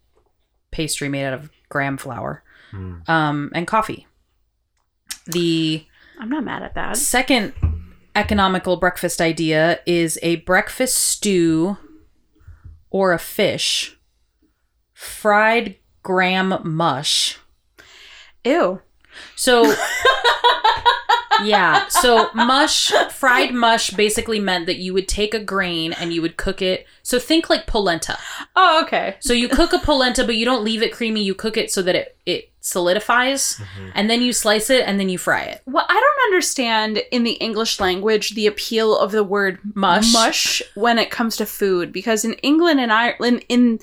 [0.71, 2.97] pastry made out of graham flour, Hmm.
[3.07, 4.07] um, and coffee.
[5.27, 5.87] The
[6.19, 6.97] I'm not mad at that.
[6.97, 7.53] second
[8.17, 11.77] economical breakfast idea is a breakfast stew
[12.91, 13.99] or a fish,
[14.95, 17.39] fried graham mush.
[18.45, 18.81] Ew.
[19.37, 19.75] So,
[21.43, 21.89] yeah.
[21.89, 26.37] So, mush, fried mush basically meant that you would take a grain and you would
[26.37, 26.87] cook it.
[27.03, 28.19] So, think like polenta.
[28.57, 29.17] Oh, okay.
[29.21, 31.23] So, you cook a polenta, but you don't leave it creamy.
[31.23, 33.91] You cook it so that it, it solidifies, mm-hmm.
[33.95, 35.63] and then you slice it and then you fry it.
[35.67, 40.13] Well, I don't understand in the English language the appeal of the word Mush.
[40.13, 43.81] mush when it comes to food because in England and Ireland in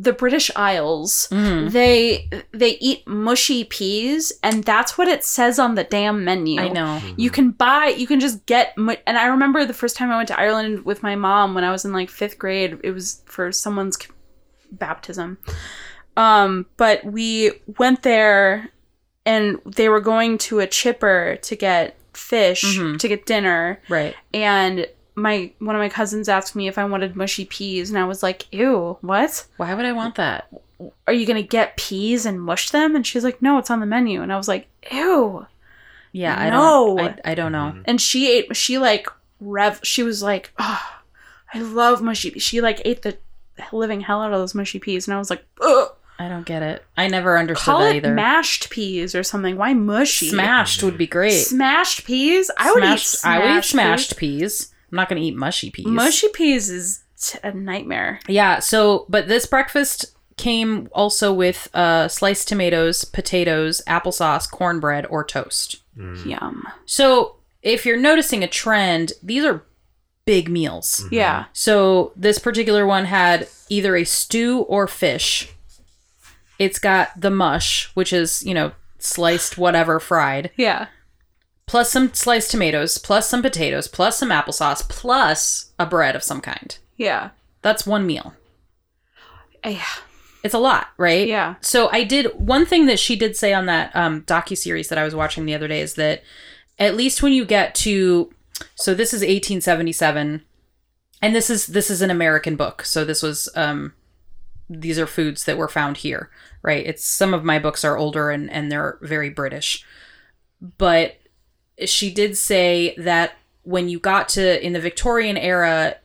[0.00, 1.72] the British Isles Mhm.
[1.72, 6.60] they they eat mushy peas and that's what it says on the damn menu.
[6.60, 7.00] I know.
[7.16, 10.28] You can buy you can just get and I remember the first time I went
[10.28, 13.50] to Ireland with my mom when I was in like 5th grade it was for
[13.50, 14.08] someone's c-
[14.70, 15.38] baptism.
[16.16, 18.70] Um but we went there
[19.26, 22.98] and they were going to a chipper to get fish Mhm.
[23.00, 24.14] to get dinner Right.
[24.32, 24.86] and
[25.20, 28.22] my one of my cousins asked me if I wanted mushy peas and I was
[28.22, 29.46] like, "Ew, what?
[29.56, 30.48] Why would I want that?
[31.06, 33.80] Are you going to get peas and mush them?" And she's like, "No, it's on
[33.80, 35.46] the menu." And I was like, "Ew."
[36.12, 36.96] Yeah, I No.
[36.96, 37.20] don't.
[37.24, 37.72] I, I don't know.
[37.74, 37.82] Mm-hmm.
[37.84, 39.08] And she ate she like
[39.40, 40.82] rev she was like, "Oh,
[41.52, 43.18] I love mushy peas." She like ate the
[43.72, 45.88] living hell out of those mushy peas and I was like, "Ugh."
[46.20, 46.84] I don't get it.
[46.96, 48.12] I never understood Call that it either.
[48.12, 49.56] mashed peas or something.
[49.56, 50.30] Why mushy?
[50.30, 51.30] Smashed would be great.
[51.44, 52.50] Smashed peas?
[52.58, 54.40] I would Smashed- eat I would eat smashed smashed peas.
[54.66, 54.74] peas.
[54.90, 55.86] I'm not going to eat mushy peas.
[55.86, 58.20] Mushy peas is t- a nightmare.
[58.28, 58.58] Yeah.
[58.60, 65.82] So, but this breakfast came also with uh, sliced tomatoes, potatoes, applesauce, cornbread, or toast.
[65.96, 66.66] Yum.
[66.86, 69.64] So, if you're noticing a trend, these are
[70.24, 71.04] big meals.
[71.10, 71.46] Yeah.
[71.52, 75.48] So, this particular one had either a stew or fish.
[76.58, 80.50] It's got the mush, which is, you know, sliced whatever fried.
[80.56, 80.86] Yeah.
[81.68, 86.40] Plus some sliced tomatoes, plus some potatoes, plus some applesauce, plus a bread of some
[86.40, 86.78] kind.
[86.96, 87.30] Yeah.
[87.62, 88.34] That's one meal.
[89.64, 89.84] Yeah.
[90.42, 91.28] It's a lot, right?
[91.28, 91.56] Yeah.
[91.60, 94.98] So I did one thing that she did say on that um, docu series that
[94.98, 96.22] I was watching the other day is that
[96.78, 98.32] at least when you get to
[98.74, 100.42] so this is 1877
[101.20, 102.84] and this is this is an American book.
[102.84, 103.92] So this was um
[104.70, 106.30] these are foods that were found here,
[106.62, 106.86] right?
[106.86, 109.84] It's some of my books are older and and they're very British.
[110.78, 111.16] But
[111.86, 115.96] she did say that when you got to in the Victorian era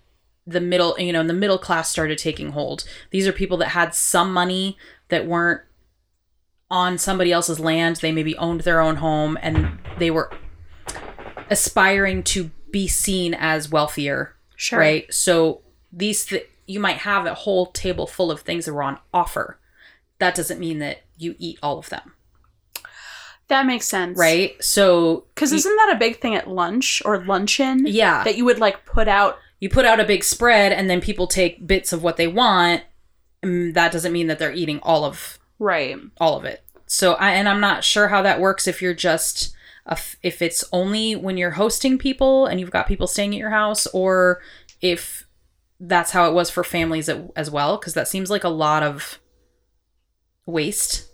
[0.45, 2.83] the middle you know the middle class started taking hold.
[3.11, 4.77] These are people that had some money
[5.09, 5.61] that weren't
[6.69, 7.97] on somebody else's land.
[7.97, 10.31] They maybe owned their own home and they were
[11.49, 14.79] aspiring to be seen as wealthier Sure.
[14.79, 15.13] right?
[15.13, 15.61] So
[15.91, 19.59] these th- you might have a whole table full of things that were on offer.
[20.19, 22.12] That doesn't mean that you eat all of them
[23.49, 24.17] That makes sense.
[24.17, 27.85] right so Because you- isn't that a big thing at lunch or luncheon?
[27.85, 29.37] yeah That you would like put out.
[29.59, 32.83] you put out a big spread and then people take bits of what they want
[33.43, 35.95] mm, that doesn't mean that they're eating all of Right.
[36.19, 39.53] all of it so i and i'm not sure how that works if you're just
[39.85, 43.39] a f if it's only when you're hosting people and you've got people staying at
[43.39, 44.41] your house or
[44.81, 45.27] if
[45.79, 49.19] that's how it was for families as well because that seems like a lot of
[50.45, 51.07] waste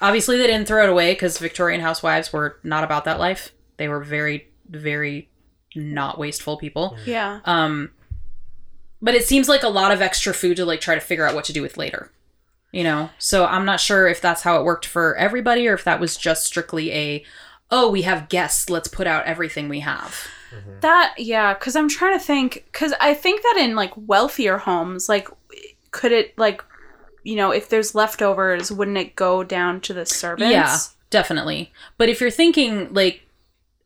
[0.00, 3.88] obviously they didn't throw it away because victorian housewives were not about that life they
[3.88, 5.28] were very very
[5.74, 7.40] not wasteful people Yeah.
[7.44, 7.90] um,
[9.00, 11.34] but it seems like a lot of extra food to like try to figure out
[11.34, 12.10] what to do with later.
[12.72, 15.84] You know, so I'm not sure if that's how it worked for everybody or if
[15.84, 17.24] that was just strictly a,
[17.70, 20.14] oh, we have guests, let's put out everything we have.
[20.80, 21.54] That yeah.
[21.54, 22.64] Because I'm trying to think.
[22.70, 25.28] Because I think that in like wealthier homes, like,
[25.92, 26.62] could it like,
[27.22, 30.52] you know, if there's leftovers, wouldn't it go down to the servants?
[30.52, 30.76] Yeah,
[31.10, 31.72] definitely.
[31.96, 33.22] But if you're thinking like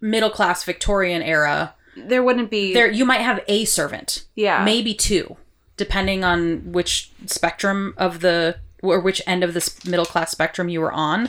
[0.01, 2.73] middle class Victorian era, There wouldn't be.
[2.75, 4.65] there you might have a servant, Yeah.
[4.65, 5.37] maybe two,
[5.77, 10.81] depending on which spectrum of the or which end of this middle class spectrum you
[10.81, 11.29] were on.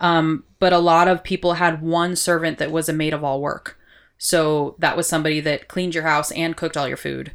[0.00, 3.40] Um, but a lot of people had one servant that was a maid of all
[3.40, 3.78] work.
[4.18, 7.32] So that was somebody that cleaned your house and cooked all your food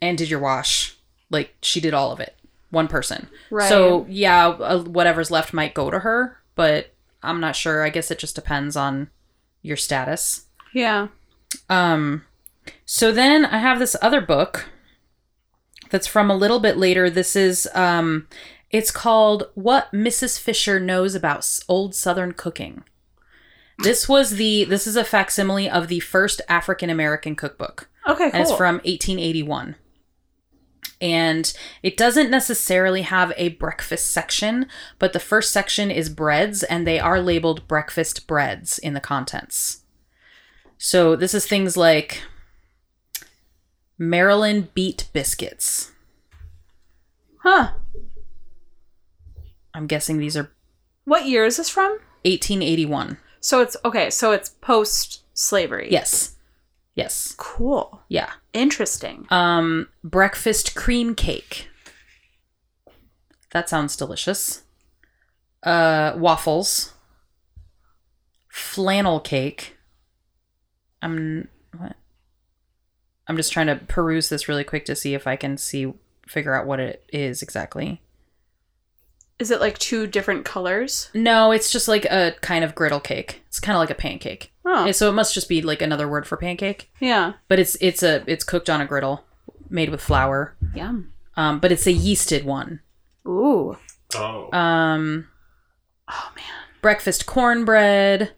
[0.00, 0.96] and did your wash.
[1.30, 2.33] Like she did all of it.
[2.74, 3.28] One person.
[3.50, 3.68] Right.
[3.68, 7.82] So yeah, uh, whatever's left might go to her, but I'm not sure.
[7.82, 9.08] I guess it just depends on
[9.62, 10.46] your status.
[10.74, 11.08] Yeah.
[11.70, 12.24] Um,
[12.84, 14.68] so then I have this other book
[15.90, 17.08] that's from a little bit later.
[17.08, 18.26] This is um,
[18.70, 20.38] it's called "What Mrs.
[20.38, 22.82] Fisher Knows About Old Southern Cooking."
[23.78, 28.32] This was the this is a facsimile of the first African American cookbook, Okay, cool.
[28.32, 29.76] and it's from 1881.
[31.04, 31.52] And
[31.82, 34.66] it doesn't necessarily have a breakfast section,
[34.98, 39.82] but the first section is breads, and they are labeled breakfast breads in the contents.
[40.78, 42.22] So this is things like
[43.98, 45.92] Maryland beat biscuits.
[47.42, 47.72] huh.
[49.74, 50.52] I'm guessing these are
[51.04, 51.98] What year is this from?
[52.22, 53.18] 1881.
[53.40, 55.88] So it's okay, so it's post slavery.
[55.90, 56.33] Yes.
[56.94, 57.34] Yes.
[57.36, 58.02] Cool.
[58.08, 58.30] Yeah.
[58.52, 59.26] Interesting.
[59.30, 61.68] Um breakfast cream cake.
[63.52, 64.62] That sounds delicious.
[65.62, 66.94] Uh waffles.
[68.48, 69.76] Flannel cake.
[71.02, 71.96] I'm what?
[73.26, 75.92] I'm just trying to peruse this really quick to see if I can see
[76.28, 78.00] figure out what it is exactly.
[79.38, 81.10] Is it like two different colors?
[81.12, 83.42] No, it's just like a kind of griddle cake.
[83.48, 84.52] It's kind of like a pancake.
[84.64, 84.90] Oh.
[84.92, 86.90] So it must just be like another word for pancake.
[87.00, 87.32] yeah.
[87.48, 89.24] But it's it's a it's cooked on a griddle,
[89.68, 90.56] made with flour.
[90.74, 91.12] Yum.
[91.36, 92.80] Um, but it's a yeasted one.
[93.26, 93.76] Ooh.
[94.14, 94.52] Oh.
[94.56, 95.28] Um,
[96.08, 96.44] Oh man.
[96.80, 98.32] breakfast cornbread,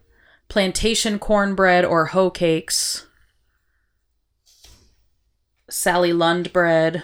[0.48, 3.06] plantation cornbread or hoe cakes,
[5.68, 7.02] Sally Lunn bread.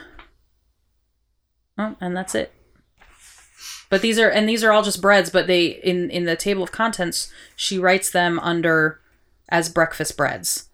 [1.76, 2.52] Oh, and that's it.
[3.92, 6.62] But these are and these are all just breads, but they in in the table
[6.62, 9.02] of contents she writes them under
[9.50, 10.70] as breakfast breads.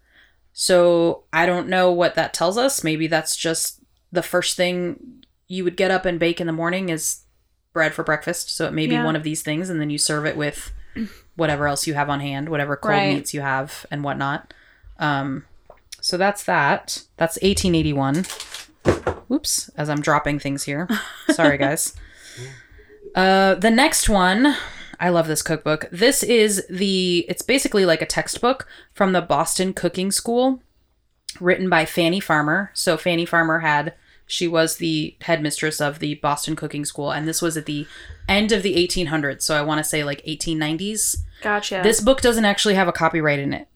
[0.52, 2.84] So I don't know what that tells us.
[2.84, 3.80] Maybe that's just
[4.12, 7.22] the first thing you would get up and bake in the morning is
[7.72, 8.54] bread for breakfast.
[8.54, 9.04] So it may be Yeah.
[9.04, 10.70] one of these things, and then you serve it with
[11.34, 13.14] whatever else you have on hand, whatever cold Right.
[13.16, 14.54] meats you have, and whatnot.
[15.00, 15.44] Um,
[16.00, 17.02] so that's that.
[17.16, 18.26] That's 1881.
[19.30, 20.88] Oops, as I'm dropping things here.
[21.30, 21.94] Sorry, guys.
[23.14, 24.56] Uh, the next one,
[25.00, 25.88] I love this cookbook.
[25.90, 30.60] This is the, it's basically like a textbook from the Boston Cooking School,
[31.40, 32.70] written by Fannie Farmer.
[32.74, 33.94] So Fannie Farmer had,
[34.26, 37.86] she was the headmistress of the Boston Cooking School, and this was at the
[38.28, 39.42] end of the 1800s.
[39.42, 41.18] So I want to say like 1890s.
[41.42, 41.80] Gotcha.
[41.82, 43.68] This book doesn't actually have a copyright in it.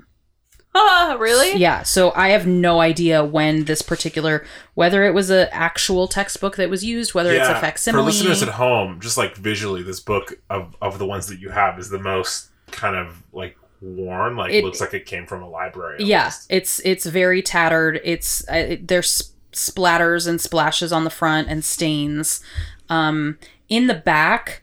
[0.75, 1.55] Ah, really?
[1.59, 4.45] Yeah, so I have no idea when this particular,
[4.75, 8.03] whether it was an actual textbook that was used, whether it's a facsimile.
[8.03, 11.51] For listeners at home, just like visually, this book of, of the ones that you
[11.51, 14.37] have is the most kind of like worn.
[14.37, 16.05] Like It- looks like it came from a library.
[16.05, 16.47] yeah, almost.
[16.49, 18.01] it's it's very tattered.
[18.03, 22.41] It's uh, it, there's splatters and splashes on the front and stains.
[22.89, 24.63] Um, in the back,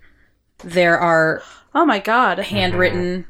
[0.64, 1.44] there are
[1.76, 2.40] Oh my god.
[2.40, 3.26] handwritten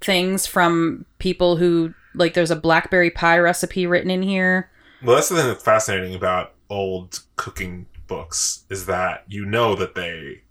[0.00, 2.34] things from people who like.
[2.34, 4.70] There's a blackberry pie recipe written in here.
[5.02, 9.94] Well, that's the thing that's fascinating about old cooking books is that you know that
[9.94, 10.42] they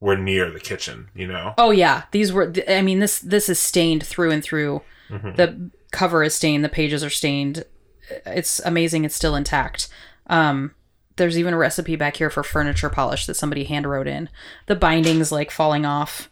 [0.00, 1.08] were near the kitchen.
[1.14, 1.54] You know.
[1.58, 2.52] Oh yeah, these were.
[2.68, 4.82] I mean this this is stained through and through.
[5.10, 5.36] Mhm.
[5.36, 6.64] The cover is stained.
[6.64, 7.64] The pages are stained.
[8.26, 9.04] It's amazing.
[9.04, 9.88] It's still intact.
[10.26, 10.74] Um,
[11.16, 14.28] there's even a recipe back here for furniture polish that somebody hand wrote in.
[14.66, 16.28] The bindings like falling off.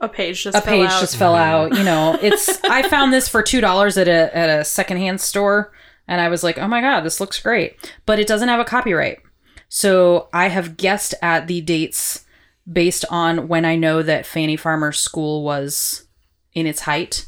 [0.00, 1.00] A page just A fell page out.
[1.00, 1.76] just fell out.
[1.76, 2.62] You know, it's.
[2.64, 5.72] I found this for two dollars at a at a secondhand store,
[6.06, 7.76] and I was like, oh my god, this looks great.
[8.04, 9.20] But it doesn't have a copyright,
[9.68, 12.24] so I have guessed at the dates
[12.70, 16.06] based on when I know that Fannie Farmer's school was
[16.52, 17.26] in its height,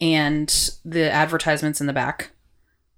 [0.00, 0.48] and
[0.84, 2.30] the advertisements in the back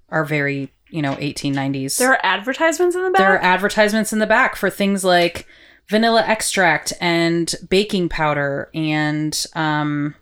[0.08, 1.98] are very you know 1890s.
[1.98, 3.18] There are advertisements in the back.
[3.18, 5.46] There are advertisements in the back for things like
[5.88, 10.14] vanilla extract and baking powder and um,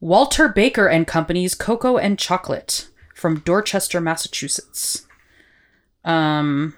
[0.00, 5.06] Walter Baker and Company's cocoa and chocolate from Dorchester, Massachusetts.
[6.04, 6.74] Um,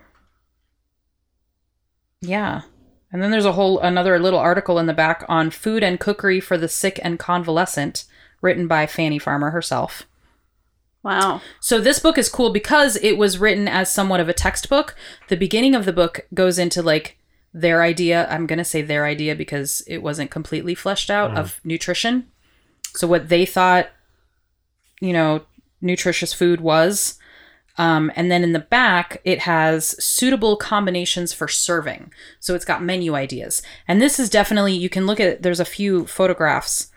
[2.21, 2.63] yeah.
[3.13, 6.41] And then there's a whole another little article in the back on food and cookery
[6.41, 8.05] for the sick and convalescent,
[8.41, 10.05] written by Fannie Farmer herself.
[11.03, 11.41] wow.
[11.61, 14.95] So this book is cool because it was written as somewhat of a textbook.
[15.29, 17.19] The beginning of the book goes into like
[17.53, 18.29] their idea.
[18.29, 22.27] I'm going to say their idea because it wasn't completely fleshed out of nutrition.
[22.95, 23.89] So what they thought,
[25.01, 25.43] you know,
[25.81, 27.19] nutritious food was.
[27.79, 32.13] Um, and then in the back, it has suitable combinations for serving.
[32.41, 33.63] So it's got menu ideas.
[33.87, 36.91] And this is definitely, you can look at, there's a few photographs.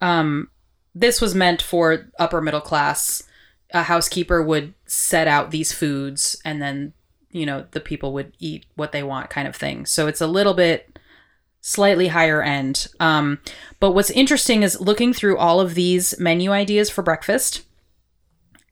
[0.00, 0.48] Um,
[0.94, 3.24] this was meant for upper middle class.
[3.72, 6.92] A housekeeper would set out these foods and then,
[7.30, 9.86] you know, the people would eat what they want kind of thing.
[9.86, 10.98] So it's a little bit
[11.60, 12.88] slightly higher end.
[12.98, 13.38] Um,
[13.78, 17.62] but what's interesting is looking through all of these menu ideas for breakfast,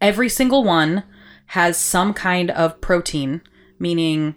[0.01, 1.05] every single one
[1.47, 3.43] has some kind of protein,
[3.79, 4.35] meaning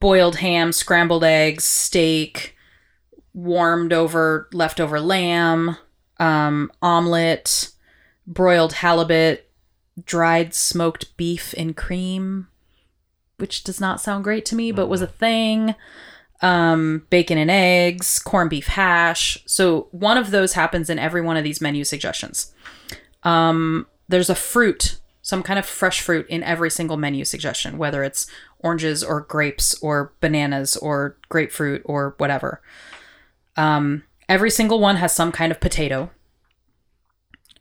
[0.00, 2.56] boiled ham, scrambled eggs, steak,
[3.32, 5.76] warmed over leftover lamb,
[6.18, 7.70] um, omelet,
[8.26, 9.50] broiled halibut,
[10.04, 12.48] dried smoked beef in cream,
[13.36, 15.74] which does not sound great to me, but was a thing.
[16.40, 19.38] Um, bacon and eggs, corned beef hash.
[19.46, 22.52] So one of those happens in every one of these menu suggestions.
[23.22, 28.02] Um, there's a fruit, some kind of fresh fruit in every single menu suggestion, whether
[28.02, 28.26] it's
[28.58, 32.60] oranges or grapes or bananas or grapefruit or whatever.
[33.56, 36.10] Um, every single one has some kind of potato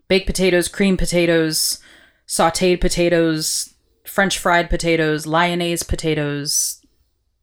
[0.08, 1.80] baked potatoes, cream potatoes,
[2.28, 3.73] sauteed potatoes,
[4.14, 6.86] French fried potatoes, lyonnaise potatoes.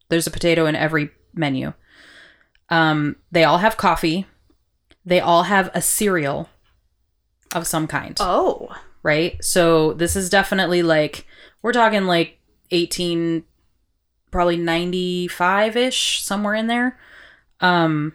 [0.09, 1.73] There's a potato in every menu.
[2.69, 4.27] Um, they all have coffee.
[5.05, 6.49] They all have a cereal
[7.57, 8.69] of some kind, Oh.
[9.03, 9.43] right?
[9.45, 11.27] So this is definitely like
[11.61, 12.39] we're talking like
[12.71, 13.43] 18
[14.31, 17.01] probably 95ish somewhere in there.
[17.61, 18.13] Um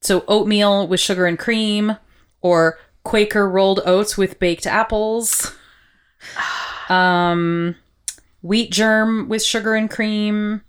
[0.00, 1.96] so oatmeal with sugar and cream
[2.42, 5.52] or Quaker rolled oats with baked apples.
[6.88, 7.76] Um
[8.42, 10.62] wheat germ with sugar and cream.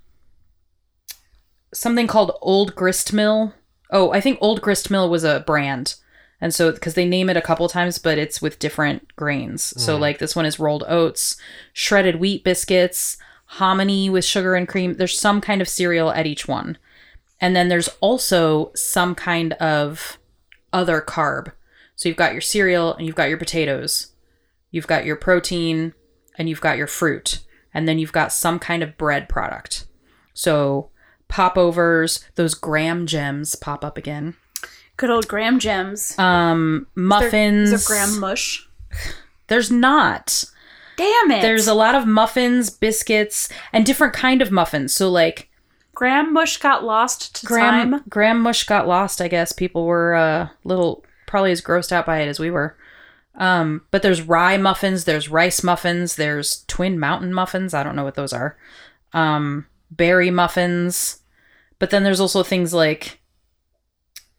[1.74, 3.54] Something called Old Grist Mill.
[3.90, 5.96] Oh, I think Old Grist Mill was a brand.
[6.40, 9.74] And so because they name it a couple times but it's with different grains.
[9.82, 11.38] So like this one is rolled oats,
[11.72, 14.96] shredded wheat biscuits, hominy with sugar and cream.
[14.96, 16.78] There's some kind of cereal at each one.
[17.40, 20.18] And then there's also some kind of
[20.72, 21.52] other carb.
[21.96, 24.14] So you've got your cereal and you've got your potatoes.
[24.72, 25.94] You've got your protein
[26.38, 27.40] and you've got your fruit.
[27.74, 29.88] And then you've got some kind of bread product.
[30.34, 30.90] So
[31.28, 34.36] popovers, those graham gems pop up again.
[34.96, 36.18] Good old graham gems.
[36.20, 37.72] Um muffins.
[37.72, 38.68] Is there graham mush?
[39.48, 40.46] There's not.
[40.98, 41.42] Damn it.
[41.42, 44.94] There's a lot of muffins, biscuits, and different kind of muffins.
[44.94, 45.50] So like
[45.96, 48.04] graham mush got lost to Graham time.
[48.08, 49.22] Graham mush got lost.
[49.22, 52.78] I guess people were uh, little probably as grossed out by it as we were.
[53.36, 57.74] Um, but there's rye muffins, there's rice muffins, there's twin mountain muffins.
[57.74, 58.58] I don't know what those are.
[59.12, 61.22] Um, berry muffins,
[61.80, 63.20] but then there's also things like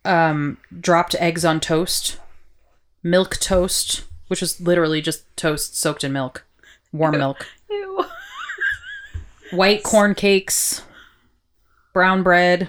[0.05, 2.19] um, dropped eggs on toast,
[3.03, 6.45] milk toast, which is literally just toast soaked in milk,
[6.93, 8.05] warm milk Ew.
[9.53, 10.83] white corn cakes,
[11.93, 12.69] brown bread,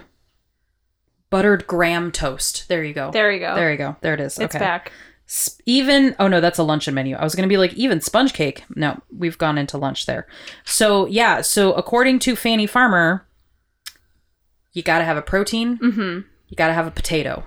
[1.30, 2.68] buttered graham toast.
[2.68, 3.12] There you go.
[3.12, 3.56] There you go.
[3.56, 3.96] There you go.
[4.02, 4.40] There it is.
[4.40, 4.64] It's okay.
[4.64, 4.92] back.
[5.66, 7.16] Even oh no, that's a luncheon menu.
[7.16, 8.64] I was gonna be like even sponge cake.
[8.76, 10.28] No, we've gone into lunch there.
[10.64, 11.42] So yeah.
[11.42, 13.26] So according to Fannie Farmer,
[14.74, 15.78] you got to have a protein.
[15.80, 16.20] Mm-hmm.
[16.50, 17.44] You got to have a potato.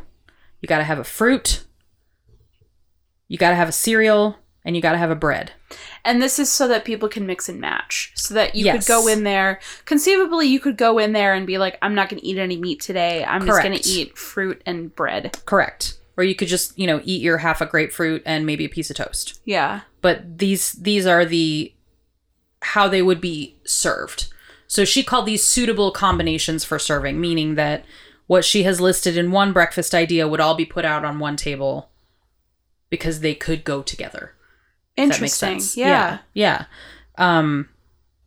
[0.61, 1.65] You got to have a fruit.
[3.29, 5.53] You got to have a cereal, and you got to have a bread.
[6.05, 8.13] And this is so that people can mix and match.
[8.15, 8.87] So that you Yes.
[8.87, 9.61] could go in there.
[9.85, 12.57] Conceivably, you could go in there and be like, I'm not going to eat any
[12.57, 13.23] meat today.
[13.25, 15.39] I'm just going to eat fruit and bread.
[15.45, 15.98] Correct.
[16.19, 18.91] Or you could just you know eat your half a grapefruit and maybe a piece
[18.91, 19.41] of toast.
[19.47, 19.81] Yeah.
[20.03, 21.73] but these these are the
[22.61, 24.29] how they would be served.
[24.67, 27.85] So she called these suitable combinations for serving, meaning that
[28.27, 31.37] what she has listed in one breakfast idea would all be put out on one
[31.37, 31.91] table
[32.91, 34.35] because they could go together.
[34.97, 35.83] if that makes Interesting.
[35.83, 36.19] Yeah.
[36.35, 36.67] yeah.
[37.17, 37.35] Yeah.
[37.41, 37.69] Um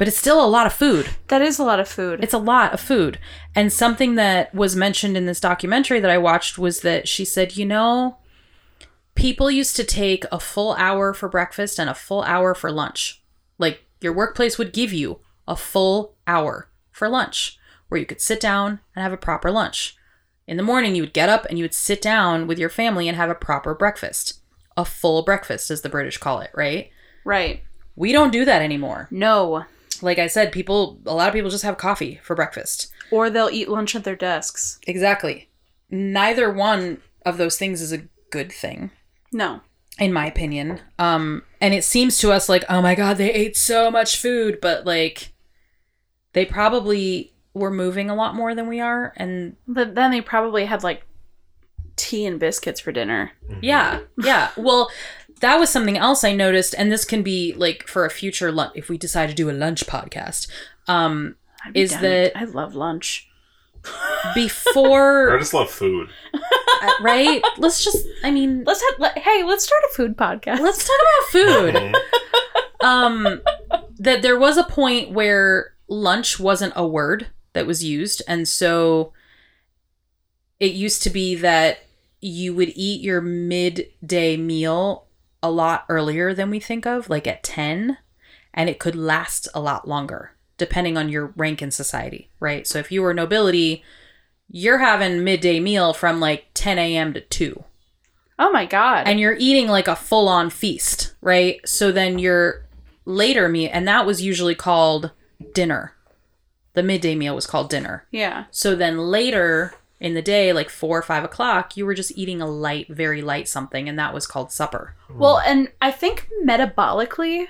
[0.02, 1.08] but it's still a lot of food.
[1.28, 2.24] That is a lot of food.
[2.24, 3.20] It's a lot of food.
[3.54, 7.56] And something that was mentioned in this documentary that I watched was that she said,
[7.56, 8.18] you know,
[9.14, 13.22] people used to take a full hour for breakfast and a full hour for lunch.
[13.60, 18.40] Like your workplace would give you a full hour for lunch where you could sit
[18.40, 19.96] down and have a proper lunch.
[20.48, 23.08] In the morning, you would get up and you would sit down with your family
[23.08, 24.40] and have a proper breakfast.
[24.76, 26.90] A full breakfast, as the British call it, right?
[27.24, 27.62] right.
[27.96, 29.08] We don't do that anymore.
[29.12, 29.66] No.
[30.04, 32.92] Like I said, people, a lot of people just have coffee for breakfast.
[33.12, 34.80] Or they'll eat lunch at their desks.
[34.88, 35.50] Exactly.
[35.90, 38.92] Neither one of those things is a good thing,
[39.34, 39.62] No.
[40.00, 40.80] in my opinion.
[40.98, 44.60] Um, and it seems to us like, oh my god, they ate so much food,
[44.62, 45.34] but like,
[46.34, 50.64] they probably were moving a lot more than we are, and But then they probably
[50.66, 51.04] had like
[51.98, 53.34] tea and biscuits for dinner.
[53.62, 54.52] yeah, yeah.
[54.56, 54.90] Well,
[55.42, 58.74] that was something else I noticed, and this can be like for a future lunch
[58.76, 60.48] if we decide to do a lunch podcast.
[60.88, 61.36] Um,
[61.74, 62.02] is down.
[62.04, 63.28] that- I love lunch.
[64.36, 66.10] Before I just love food.
[66.34, 67.42] uh, right?
[67.58, 68.06] Let's just.
[68.24, 70.60] I mean, Let's have, let, hey, let's start a food podcast.
[70.60, 71.74] let's talk about food.
[71.76, 71.96] Mhm.
[72.84, 73.42] um
[74.00, 79.14] that there was a point where lunch wasn't a word that was used and so
[80.60, 81.80] it used to be that
[82.22, 85.06] you would eat your midday meal
[85.44, 87.98] a lot earlier than we think of like at 10
[88.54, 92.78] and it could last a lot longer depending on your rank in society right so
[92.80, 93.84] if you were nobility
[94.50, 97.64] you're having midday meal from like 10 a.m to 2
[98.42, 99.08] oh my god.
[99.08, 101.62] and you're eating like a full on feast, right?
[101.68, 102.66] So then your
[103.06, 105.12] later meal, and that was usually called
[105.54, 105.94] dinner.
[106.74, 108.08] The midday meal was called dinner.
[108.12, 108.46] yeah.
[108.52, 112.42] So then later in the day, like four or five o'clock, you were just eating
[112.42, 114.96] a light, very light something, and that was called supper.
[115.10, 117.46] Well, and I think metabolically,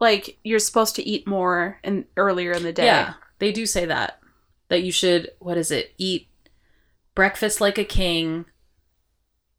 [0.00, 2.86] like you're supposed to eat more and earlier in the day.
[2.86, 4.18] Yeah, they do say that.
[4.66, 5.94] That you should, what is it?
[5.96, 6.26] Eat
[7.14, 8.46] breakfast like a king,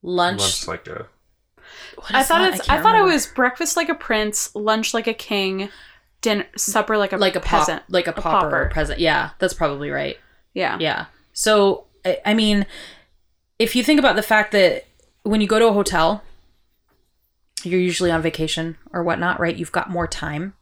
[0.02, 0.42] lunch.
[0.42, 1.08] Lunch like a
[1.96, 2.56] what I thought that?
[2.56, 2.68] it's.
[2.68, 5.70] can't I, thought it was breakfast like a prince, lunch like a king,
[6.20, 7.84] dinner, supper like a like a pop, peasant.
[7.90, 8.62] like a, pauper, pauper.
[8.64, 9.00] or peasant.
[9.00, 10.18] Yeah, that's probably right.
[10.54, 10.78] Yeah.
[10.80, 11.06] Yeah.
[11.34, 12.66] So, I I mean,
[13.60, 14.86] if you think about the fact that
[15.24, 16.24] when you go to a hotel,
[17.64, 19.56] you're usually on vacation or whatnot, right?
[19.56, 20.54] You've got more time.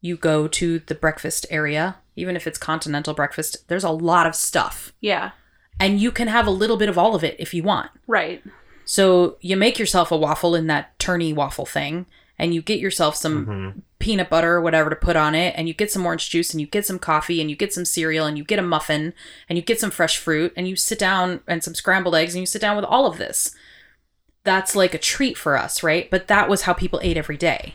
[0.00, 4.34] You go to the breakfast area, even if it's continental breakfast, there's a lot of
[4.34, 4.92] stuff.
[5.00, 5.32] Yeah.
[5.80, 7.90] And you can have a little bit of all of it if you want.
[8.06, 8.42] Right.
[8.84, 12.06] So you make yourself a waffle in that turny waffle thing,
[12.38, 13.82] and you get yourself some Mhm.
[13.98, 16.60] peanut butter or whatever to put on it, and you get some orange juice, and
[16.60, 19.12] you get some coffee, and you get some cereal, and you get a muffin,
[19.48, 22.40] and you get some fresh fruit, and you sit down and some scrambled eggs, and
[22.40, 23.54] you sit down with all of this.
[24.44, 26.10] That's like a treat for us, right?
[26.10, 27.74] But that was how people ate every day.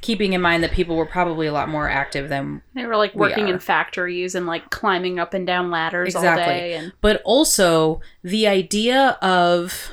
[0.00, 3.14] Keeping in mind that people were probably a lot more active than They were like
[3.14, 7.22] We working in factories and like climbing up and down ladders all day and but
[7.24, 9.92] also the idea of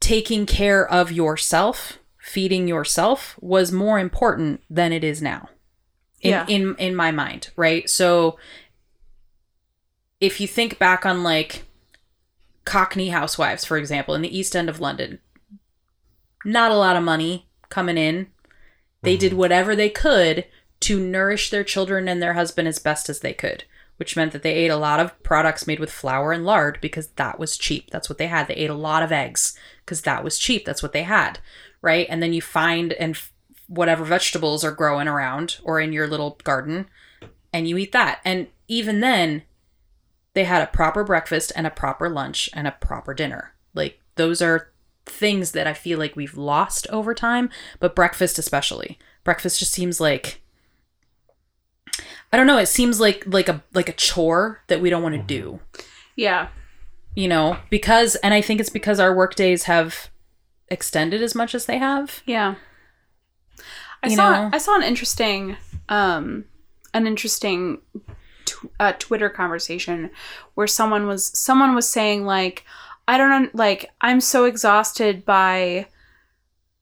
[0.00, 1.98] taking care of yourself
[2.32, 5.48] feeding yourself was more important than it is now
[6.20, 6.46] in Yeah.
[6.48, 8.38] in in my mind right so
[10.20, 11.64] if you think back on like
[12.64, 15.18] cockney housewives for example in the east end of london
[16.44, 18.28] not a lot of money coming in
[19.02, 19.38] they did mm-hmm.
[19.38, 20.44] whatever they could
[20.82, 23.64] to nourish their children and their husband as best as they could,
[23.96, 27.08] which meant that they ate a lot of products made with flour and lard because
[27.10, 27.90] that was cheap.
[27.90, 28.48] That's what they had.
[28.48, 30.64] They ate a lot of eggs because that was cheap.
[30.64, 31.38] That's what they had,
[31.82, 32.06] right?
[32.08, 33.32] And then you find and f-
[33.66, 36.88] whatever vegetables are growing around or in your little garden
[37.52, 38.20] and you eat that.
[38.24, 39.42] And even then,
[40.34, 43.54] they had a proper breakfast and a proper lunch and a proper dinner.
[43.74, 44.70] Like those are
[45.04, 48.98] things that I feel like we've lost over time, but breakfast especially.
[49.24, 50.40] Breakfast just seems like
[52.32, 55.14] I don't know, it seems like like a like a chore that we don't want
[55.14, 55.26] to mm-hmm.
[55.26, 55.60] do.
[56.16, 56.48] yeah.
[57.14, 60.08] You know, because and I think it's because our work days have
[60.72, 62.22] extended as much as they have.
[62.26, 62.54] Yeah.
[64.02, 64.50] I You saw know?
[64.52, 65.56] I saw an interesting
[65.88, 66.44] um
[66.94, 67.78] an interesting
[68.44, 70.10] tw- uh, Twitter conversation
[70.54, 72.64] where someone was someone was saying like
[73.06, 75.86] I don't know like I'm so exhausted by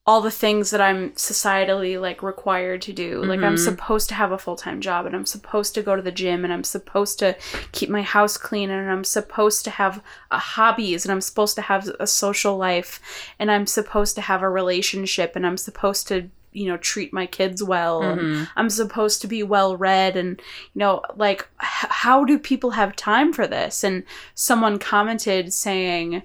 [0.07, 3.21] all the things that I'm societally like required to do.
[3.23, 3.59] Like I'm Mhm.
[3.63, 6.51] supposed to have a full-time job and I'm supposed to go to the gym and
[6.51, 7.35] I'm supposed to
[7.71, 11.61] keep my house clean and I'm supposed to have uh, hobbies and I'm supposed to
[11.61, 12.99] have a social life
[13.37, 17.27] and I'm supposed to have a relationship and I'm supposed to, you know, treat my
[17.27, 18.47] kids well and Mhm.
[18.55, 20.41] I'm supposed to be well read and
[20.73, 23.83] you know, like h- how do people have time for this?
[23.83, 26.23] And someone commented saying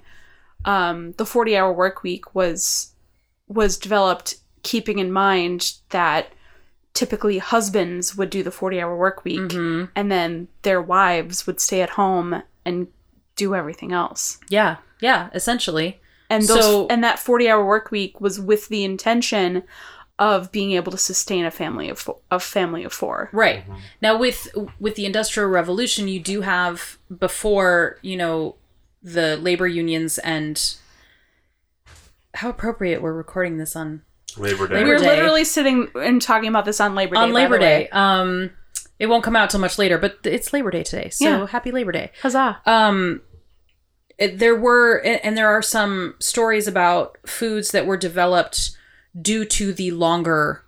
[0.65, 2.93] um the 40-hour work week was
[3.47, 6.27] was developed keeping in mind that
[6.93, 9.89] typically husbands would do the 40-hour work week Mhm.
[9.95, 12.87] and then their wives would stay at home and
[13.35, 14.39] do everything else.
[14.49, 14.77] Yeah.
[14.99, 15.99] Yeah, essentially.
[16.29, 19.63] And those So- and that 40-hour work week was with the intention
[20.19, 23.29] of being able to sustain a family of fo- a family of 4.
[23.31, 23.63] Right.
[24.01, 24.47] Now with
[24.79, 28.55] with the industrial revolution you do have before, you know,
[29.03, 30.59] the labor unions and
[32.37, 34.01] how appropriate we're recording this on
[34.37, 34.75] Labor Day.
[34.75, 35.05] Labor We were Day.
[35.07, 37.21] literally sitting and talking about this on Labor Day.
[37.21, 37.83] on by Labor the way.
[37.83, 37.89] Day.
[37.91, 38.51] Um
[38.99, 41.09] it won't come out till much later, but it's Labor Day today.
[41.09, 41.47] So Yeah.
[41.47, 42.11] happy Labor Day.
[42.21, 42.61] Huzzah.
[42.65, 43.21] Um
[44.17, 48.71] it- there were and and there are some stories about foods that were developed
[49.19, 50.63] due to the longer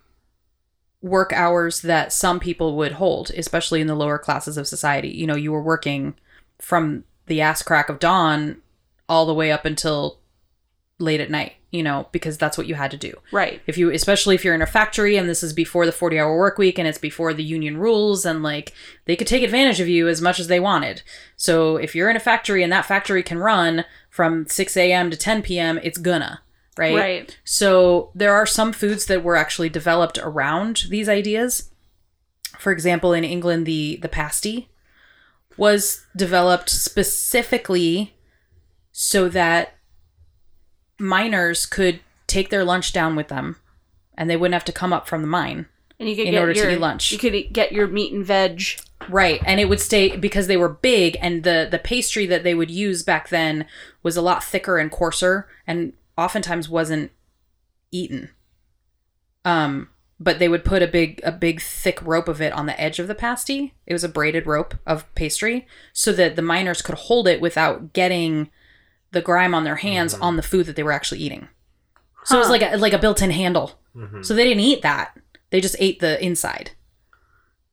[1.02, 5.08] work hours that some people would hold, especially in the lower classes of society.
[5.08, 6.14] You know, you were working
[6.60, 8.60] from the ass crack of dawn
[9.08, 10.18] all the way up until
[10.98, 13.12] late at night, you know, because that's what you had to do.
[13.30, 13.60] Right.
[13.66, 16.36] If you, especially if you're in a factory and this is before the 40 hour
[16.36, 19.88] work week and it's before the union rules and like they could take advantage of
[19.88, 21.02] you as much as they wanted.
[21.36, 25.10] So if you're in a factory and that factory can run from 6 a.m.
[25.10, 26.42] to 10 p.m., it's gonna,
[26.76, 26.96] right?
[26.96, 27.38] Right.
[27.44, 31.70] So there are some foods that were actually developed around these ideas.
[32.58, 34.68] For example, in England, the the pasty
[35.56, 38.14] was developed specifically
[38.92, 39.74] so that
[41.00, 43.56] miners could take their lunch down with them
[44.20, 45.66] and they wouldn't have to come up from the mine.
[45.98, 47.10] And you could In get order to your eat lunch.
[47.10, 48.62] You could get your meat and veg.
[49.08, 52.54] Right, and it would stay because they were big, and the the pastry that they
[52.54, 53.66] would use back then
[54.02, 57.10] was a lot thicker and coarser, and oftentimes wasn't
[57.90, 58.30] eaten.
[59.44, 59.88] Um,
[60.18, 62.98] but they would put a big a big thick rope of it on the edge
[62.98, 63.74] of the pasty.
[63.86, 67.94] It was a braided rope of pastry, so that the miners could hold it without
[67.94, 68.50] getting
[69.12, 70.22] the grime on their hands mm-hmm.
[70.22, 71.48] on the food that they were actually eating.
[72.24, 73.78] So it was like a like a built-in handle.
[73.96, 74.22] Mm-hmm.
[74.22, 75.18] So they didn't eat that;
[75.50, 76.72] they just ate the inside.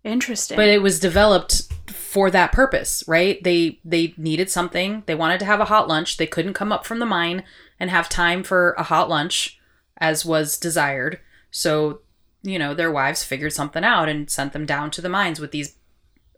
[0.04, 0.56] Interesting.
[0.56, 3.44] but it was developed for that purpose right?
[3.44, 5.04] They they needed something.
[5.06, 6.18] They wanted to have a hot lunch.
[6.18, 7.44] They couldn't come up from the mine
[7.80, 9.60] and have time for a hot lunch
[9.98, 11.20] as was desired.
[11.52, 12.02] So
[12.42, 15.52] you know their wives figured something out and sent them down to the mines with
[15.52, 15.76] these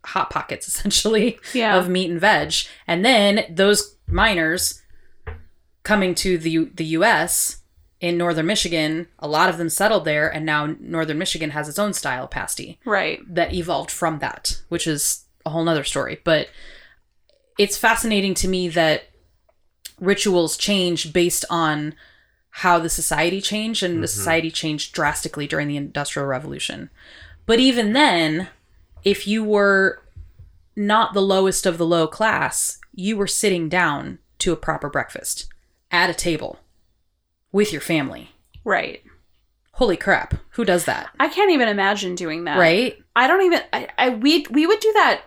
[0.03, 1.77] hot pockets essentially Yeah.
[1.77, 2.53] of meat and veg.
[2.87, 4.78] And then those miners
[5.83, 7.61] coming to the the US
[7.99, 11.79] in northern Michigan a lot of them settled there and now northern Michigan has its
[11.79, 13.19] own style of pasty right.
[13.27, 16.21] that evolved from that, which is a whole nother story.
[16.23, 16.49] But
[17.57, 19.09] it's fascinating to me that
[19.99, 21.93] rituals change based on
[22.51, 24.05] how the society changed, and the mm-hmm.
[24.05, 26.89] society changed drastically during the Industrial Revolution.
[27.45, 28.47] But even then,
[29.03, 30.01] if you were
[30.75, 35.47] not the lowest of the low class, you were sitting down to a proper breakfast
[35.91, 36.59] at a table
[37.51, 38.31] with your family.
[38.63, 39.03] Right.
[39.73, 41.09] Holy crap, who does that?
[41.19, 42.57] I can't even imagine doing that.
[42.57, 43.01] Right?
[43.15, 45.21] I don't even I, I we we would do that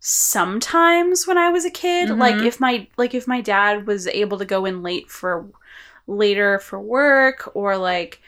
[0.00, 2.08] sometimes when I was a kid.
[2.08, 2.18] Mhm.
[2.18, 5.46] Like if my like if my dad was able to go in late for
[6.06, 8.20] later for work or like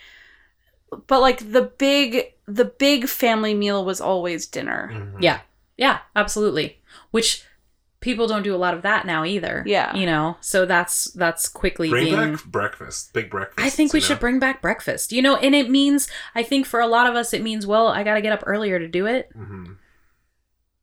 [1.06, 4.90] but like the big the big family meal was always dinner.
[4.92, 5.22] Mhm.
[5.22, 5.40] Yeah.
[5.76, 6.80] Yeah, absolutely.
[7.10, 7.44] Which
[8.02, 9.62] people don't do a lot of that now either.
[9.66, 9.94] Yeah.
[9.96, 13.64] You know, so that's that's quickly Bring being back breakfast, big breakfast.
[13.64, 14.20] I think we should know?
[14.20, 15.12] bring back breakfast.
[15.12, 17.88] You know, and it means I think for a lot of us it means well,
[17.88, 19.76] I got to get up earlier to do it, Mhm.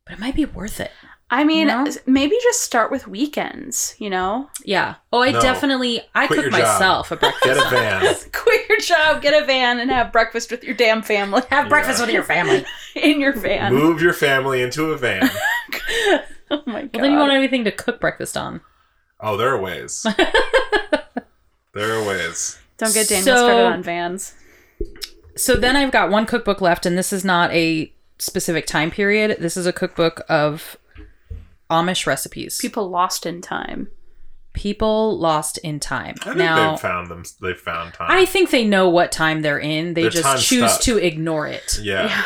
[0.04, 0.90] but it might be worth it.
[1.32, 1.86] I mean, You know?
[2.06, 4.50] maybe just start with weekends, you know?
[4.64, 4.96] Yeah.
[5.12, 5.40] Oh, I No.
[5.40, 7.44] definitely I Quit cook myself a breakfast.
[7.44, 8.14] Get a van.
[8.32, 11.42] Quit your job, get a van and have breakfast with your damn family.
[11.50, 12.64] Have breakfast with your family.
[12.96, 13.72] in your van.
[13.72, 15.30] Move your family into a van.
[16.52, 16.90] Oh my god.
[16.94, 18.60] Well, then you won't have anything to cook breakfast on.
[19.20, 20.04] Oh, there are ways.
[21.74, 22.58] there are ways.
[22.78, 24.34] Don't get Daniel So- started on vans.
[25.36, 29.36] So then I've got one cookbook left, and this is not a specific time period.
[29.40, 30.76] This is a cookbook of
[31.70, 32.58] Amish recipes.
[32.60, 33.88] People lost in time.
[34.52, 36.16] People lost in time.
[36.22, 37.22] I think now, they've found them.
[37.40, 38.08] They've found time.
[38.10, 39.94] I think they know what time they're in.
[39.94, 40.82] They They're just choose stuck.
[40.82, 41.78] to ignore it.
[41.80, 42.24] yeah.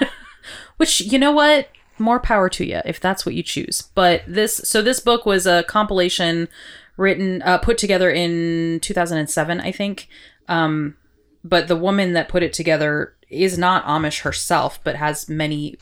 [0.78, 1.68] Which you know what?
[1.98, 3.88] More power to you if that's what you choose.
[3.94, 6.48] But this, so this book was a compilation
[6.96, 10.08] written, uh, put together in 2007, I think.
[10.48, 10.96] Um,
[11.44, 15.78] but the woman that put it together is not Amish herself, but has many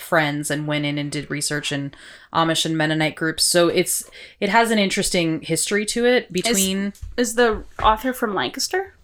[0.00, 1.92] friends and went in and did research in
[2.32, 3.44] Amish and Mennonite groups.
[3.44, 4.08] So it's
[4.40, 6.92] it has an interesting history to it between.
[7.16, 8.94] Is the author from Lancaster?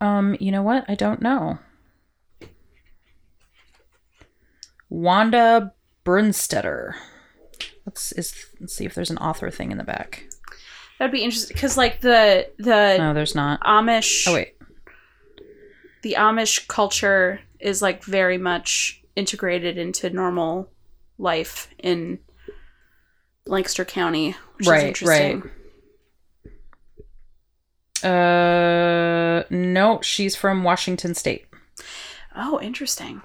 [0.00, 0.84] Um, you know what?
[0.88, 1.58] I don't know.
[4.88, 5.72] Wanda
[6.04, 6.92] Brunstetter.
[7.86, 10.24] Let's is let's see if there's an author thing in the back.
[10.98, 13.60] That'd be interesting because, like the the No, there's not.
[13.62, 14.54] Amish, Oh wait.
[16.02, 20.70] the Amish culture is like very much integrated into normal
[21.18, 22.18] life in
[23.46, 25.50] Lancaster County, which Right, is interesting.
[28.02, 31.46] Uh no, she's from Washington state.
[32.36, 33.22] Oh, interesting.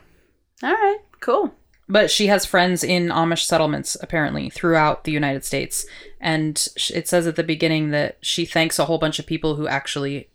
[0.64, 1.53] All right, cool.
[1.89, 5.86] But she has friends in Amish settlements apparently throughout the United States.
[6.22, 6.55] And
[6.89, 10.30] it says at the beginning that she thanks a whole bunch of people who actually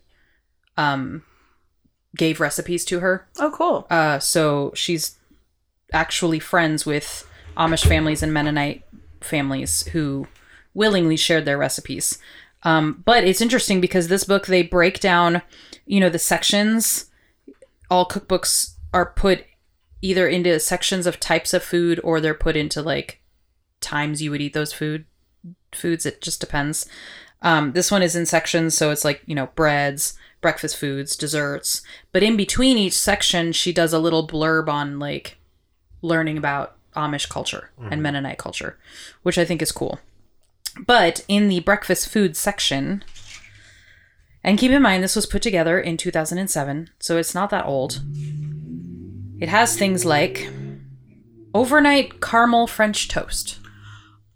[0.76, 1.22] um
[2.16, 3.26] gave recipes to her.
[3.38, 3.86] Oh, cool.
[3.90, 5.18] Uh, so she's
[5.92, 8.84] actually friends with Amish families and Mennonite
[9.20, 10.26] families who
[10.74, 12.18] willingly shared their recipes.
[12.62, 15.42] Um, but it's interesting because this book they break down,
[15.86, 17.06] you know, the sections.
[17.90, 19.44] All cookbooks are put
[20.02, 23.20] either into sections of types of food or they're put into like
[23.80, 25.04] times you would eat those food
[25.74, 26.06] foods.
[26.06, 26.88] It just depends.
[27.42, 31.82] Um, this one is in sections, so it's like, you know, breads, breakfast foods, desserts.
[32.12, 35.36] But in between each section, she does a little blurb on like
[36.02, 38.76] learning about Amish culture and Mennonite culture,
[39.22, 40.00] which I think is cool.
[40.84, 43.04] But in the breakfast food section,
[44.42, 48.00] and keep in mind this was put together in 2007, so it's not that old.
[49.40, 50.48] It has things like
[51.54, 53.58] overnight caramel French toast.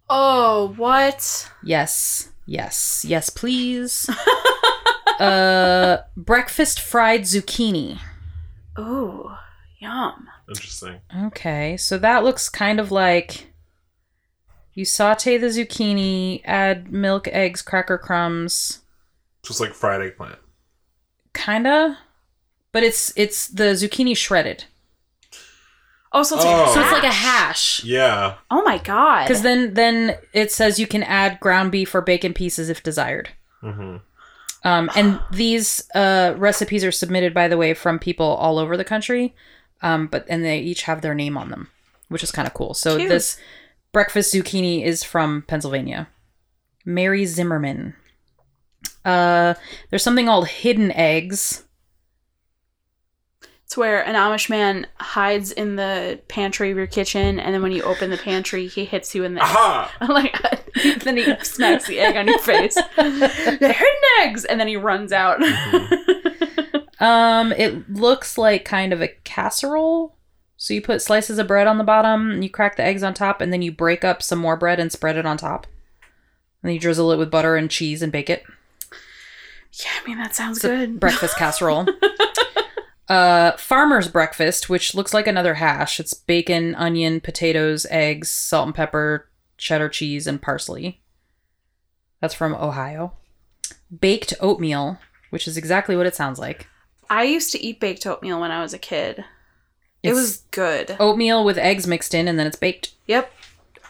[0.08, 1.50] Oh, what?
[1.64, 4.08] Yes, yes, yes, please.
[5.20, 7.98] uh, breakfast fried zucchini.
[8.76, 9.36] Oh,
[9.78, 10.28] yum.
[10.48, 11.00] Interesting.
[11.26, 13.46] Okay, so that looks kind of like
[14.74, 18.80] you saute the zucchini, add milk, eggs, cracker crumbs,
[19.42, 20.38] Just like fried eggplant.
[21.34, 21.98] kinda,
[22.72, 24.64] but it's it's the zucchini shredded,
[26.14, 26.48] Oh, so it's, Oh.
[26.50, 27.78] like, so it's like a hash.
[27.78, 27.84] hash.
[27.84, 28.34] Yeah.
[28.50, 29.24] Oh my god.
[29.26, 33.30] Because then then it says you can add ground beef or bacon pieces if desired.
[33.60, 33.96] hmm
[34.64, 38.84] Um, and these uh, recipes are submitted, by the way, from people all over the
[38.84, 39.34] country.
[39.80, 41.68] Um, but and they each have their name on them,
[42.08, 42.74] which is kind of cool.
[42.74, 43.08] So Cute.
[43.08, 43.38] this
[43.92, 46.08] breakfast zucchini is from Pennsylvania.
[46.84, 47.94] Mary Zimmerman.
[49.04, 49.54] Uh,
[49.90, 51.64] there's something called hidden eggs.
[53.72, 57.72] It's where an Amish man hides in the pantry of your kitchen, and then when
[57.72, 59.90] you open the pantry, he hits you in the Aha!
[60.10, 60.36] like.
[61.04, 62.74] then he smacks the egg on your face.
[62.96, 65.40] the hidden eggs, and then he runs out.
[67.00, 70.16] Um, it looks like kind of a casserole.
[70.58, 73.14] So you put slices of bread on the bottom, and you crack the eggs on
[73.14, 75.66] top, and then you break up some more bread and spread it on top.
[76.62, 78.44] And then you drizzle it with butter and cheese and bake it.
[79.82, 81.00] yeah, I mean that sounds It's good.
[81.00, 81.86] breakfast casserole.
[83.12, 86.00] uh, farmer's breakfast, which looks like another hash.
[86.00, 91.02] It's bacon, onion, potatoes, eggs, salt and pepper, cheddar cheese, and parsley.
[92.20, 93.12] That's from Ohio.
[94.00, 94.98] Baked oatmeal,
[95.28, 96.68] which is exactly what it sounds like.
[97.10, 99.22] I used to eat baked oatmeal when I was a kid.
[100.02, 100.96] it was good.
[100.98, 102.94] oatmeal with eggs mixed in, and then it's baked.
[103.08, 103.30] Yep.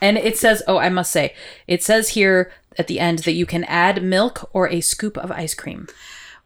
[0.00, 1.32] And it says, oh, I must say,
[1.68, 5.30] it says here at the end that you can add milk or a scoop of
[5.30, 5.86] ice cream.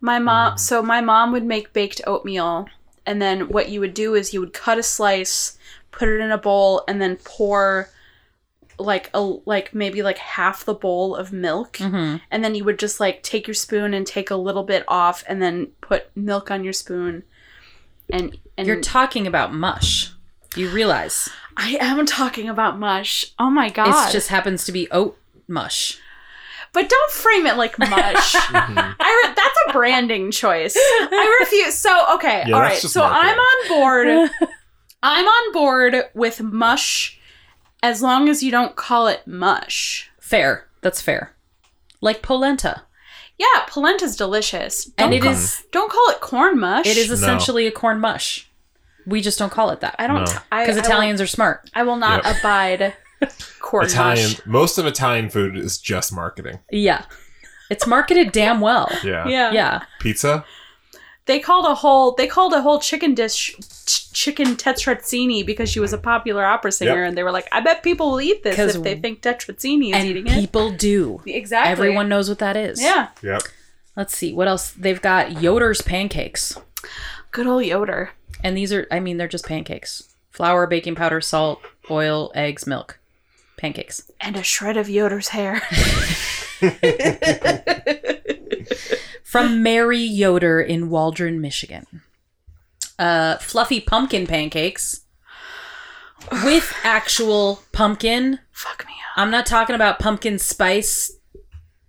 [0.00, 2.66] My mom, so my mom would make baked oatmeal,
[3.06, 5.58] and then what you would do is you would cut a slice,
[5.90, 7.88] put it in a bowl, and then pour
[8.78, 12.16] like a like maybe like half the bowl of milk, Mm-hmm.
[12.30, 15.24] and then you would just like take your spoon and take a little bit off,
[15.26, 17.22] and then put milk on your spoon,
[18.10, 20.12] and and You're talking about mush.
[20.54, 23.32] You realize I am talking about mush.
[23.38, 24.10] Oh my god!
[24.10, 25.18] it just happens to be oat
[25.48, 25.98] mush.
[26.76, 28.34] But don't frame it like mush.
[28.56, 28.78] Mm-hmm.
[28.78, 30.74] I re- that's a branding choice.
[30.76, 31.74] I refuse.
[31.74, 32.82] So okay, Yeah, all that's right.
[32.82, 33.30] just So marketing.
[33.32, 34.30] I'm on board.
[35.02, 37.18] I'm on board with mush,
[37.82, 40.10] as long as you don't call it mush.
[40.20, 40.66] Fair.
[40.82, 41.34] That's fair.
[42.02, 42.82] Like polenta.
[43.38, 44.84] Yeah, polenta's delicious.
[44.84, 46.86] Don't And it call, is Don't call it corn mush.
[46.86, 47.14] it is No.
[47.14, 48.50] essentially a corn mush.
[49.06, 49.94] We just don't call it that.
[49.98, 50.24] I don't.
[50.24, 50.38] No.
[50.52, 51.70] I- Because I will- Italians are smart.
[51.74, 52.36] I will not Yep.
[52.40, 52.94] abide
[53.60, 54.30] corn Italian.
[54.30, 54.46] mush.
[54.46, 56.58] Most of Italian food is just marketing.
[56.70, 57.04] Yeah.
[57.70, 58.90] It's marketed damn well.
[59.04, 59.26] Yeah.
[59.28, 59.52] Yeah.
[59.52, 59.82] Yeah.
[60.00, 60.44] Pizza.
[61.26, 62.12] They called a whole.
[62.14, 63.56] They called a whole chicken dish
[63.86, 67.08] ch- chicken tetrazzini because she was a popular opera singer, Yep.
[67.08, 69.96] and they were like, "I bet people will eat this if they think tetrazzini is
[69.96, 71.20] And eating it." people do.
[71.26, 71.72] Exactly.
[71.72, 72.80] Everyone knows what that is.
[72.80, 73.08] Yeah.
[73.24, 73.42] Yep.
[73.96, 74.32] Let's see.
[74.32, 74.70] What else?
[74.70, 76.56] They've got Yoder's pancakes.
[77.32, 78.10] Good old Yoder.
[78.44, 81.60] And these are, I mean, they're just pancakes flour, baking powder, salt,
[81.90, 83.00] oil, eggs, milk.
[83.56, 84.10] Pancakes.
[84.20, 85.60] And a shred of Yoder's hair.
[89.24, 91.86] From Mary Yoder in Waldron, Michigan.
[92.98, 95.02] Uh, fluffy pumpkin pancakes
[96.44, 98.40] with actual pumpkin.
[98.52, 99.18] Fuck me up.
[99.18, 101.12] I'm not talking about pumpkin spice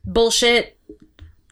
[0.06, 0.77] bullshit.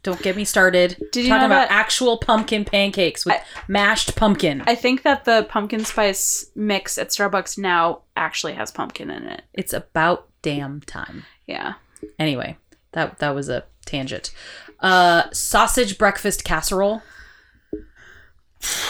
[0.06, 0.96] Don't get me started.
[1.12, 4.64] Did you talking know about that- actual pumpkin pancakes with I- mashed pumpkin?
[4.68, 9.42] I think that the pumpkin spice mix at Starbucks now actually has pumpkin in it.
[9.54, 11.26] it's about damn time.
[11.48, 11.74] Yeah.
[12.20, 12.56] Anyway,
[12.92, 14.32] that that was a tangent.
[14.80, 17.02] Uh sausage breakfast casserole.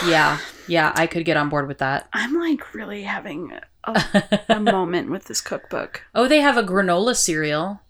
[0.06, 0.38] Yeah,
[0.68, 2.08] yeah, I could get on board with that.
[2.14, 3.52] I'm like really having
[3.84, 6.02] a, a moment with this cookbook.
[6.14, 7.82] Oh, they have a granola cereal.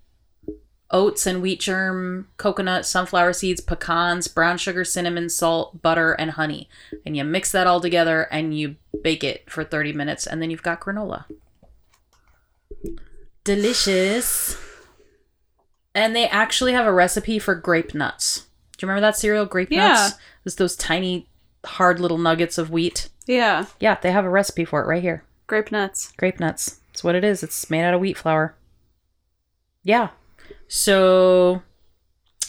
[0.95, 6.69] Oats and wheat germ, coconut, sunflower seeds, pecans, brown sugar, cinnamon, salt, butter, and honey.
[7.05, 10.49] And you mix that all together and you bake it for 30 minutes, and then
[10.49, 11.25] you've got granola.
[13.43, 14.55] Delicious.
[15.93, 18.45] And they actually have a recipe for grape nuts.
[18.77, 19.87] Do you remember that cereal, grape Yeah.
[19.89, 20.15] nuts?
[20.45, 21.27] It's those tiny,
[21.65, 23.09] hard little nuggets of wheat.
[23.25, 23.65] Yeah.
[23.81, 25.25] Yeah, they have a recipe for it right here.
[25.47, 26.13] Grape nuts.
[26.15, 26.79] Grape nuts.
[26.87, 27.43] That's what it is.
[27.43, 28.55] It's made out of wheat flour.
[29.83, 30.09] Yeah.
[30.67, 31.61] So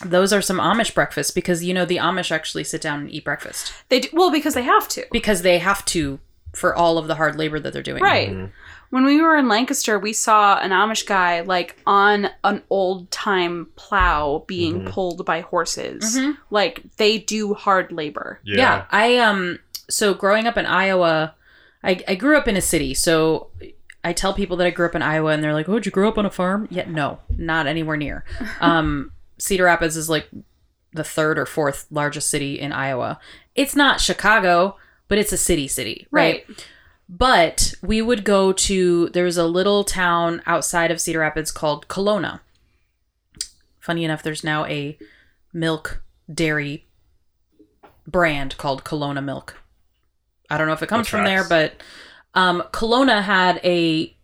[0.04, 3.24] those are some Amish breakfasts because you know the Amish actually sit down and eat
[3.24, 5.06] breakfast They do, well because they have to.
[5.10, 6.18] because they have to
[6.54, 8.02] for all of the hard labor that they're doing.
[8.02, 8.30] Right.
[8.30, 8.46] Mm-hmm.
[8.90, 13.68] When we were in Lancaster, we saw an Amish guy like on an old time
[13.76, 14.90] plow being Mhm.
[14.90, 16.16] pulled by horses.
[16.16, 16.36] Mhm.
[16.50, 18.40] Like they do hard labor.
[18.44, 18.56] Yeah.
[18.56, 18.84] Yeah.
[18.90, 19.58] I um
[19.90, 21.34] so growing up in Iowa,
[21.84, 23.48] I, I grew up in a city, so
[24.06, 25.92] I tell people that I grew up in Iowa and they're like, Oh, did you
[25.92, 26.68] grow up on a farm?
[26.70, 28.24] Yeah, no, not anywhere near.
[28.60, 30.28] Um Cedar Rapids is like
[30.92, 33.18] the third or fourth largest city in Iowa.
[33.54, 34.76] It's not Chicago,
[35.08, 36.46] but it's a city city, right?
[37.08, 42.40] But we would go to there's a little town outside of Cedar Rapids called Kalona.
[43.80, 44.96] Funny enough, there's now a
[45.52, 46.02] milk
[46.32, 46.86] dairy
[48.06, 49.56] brand called Kalona Milk.
[50.48, 51.82] I don't know if it comes from there, but
[52.36, 54.16] um, Kalona had a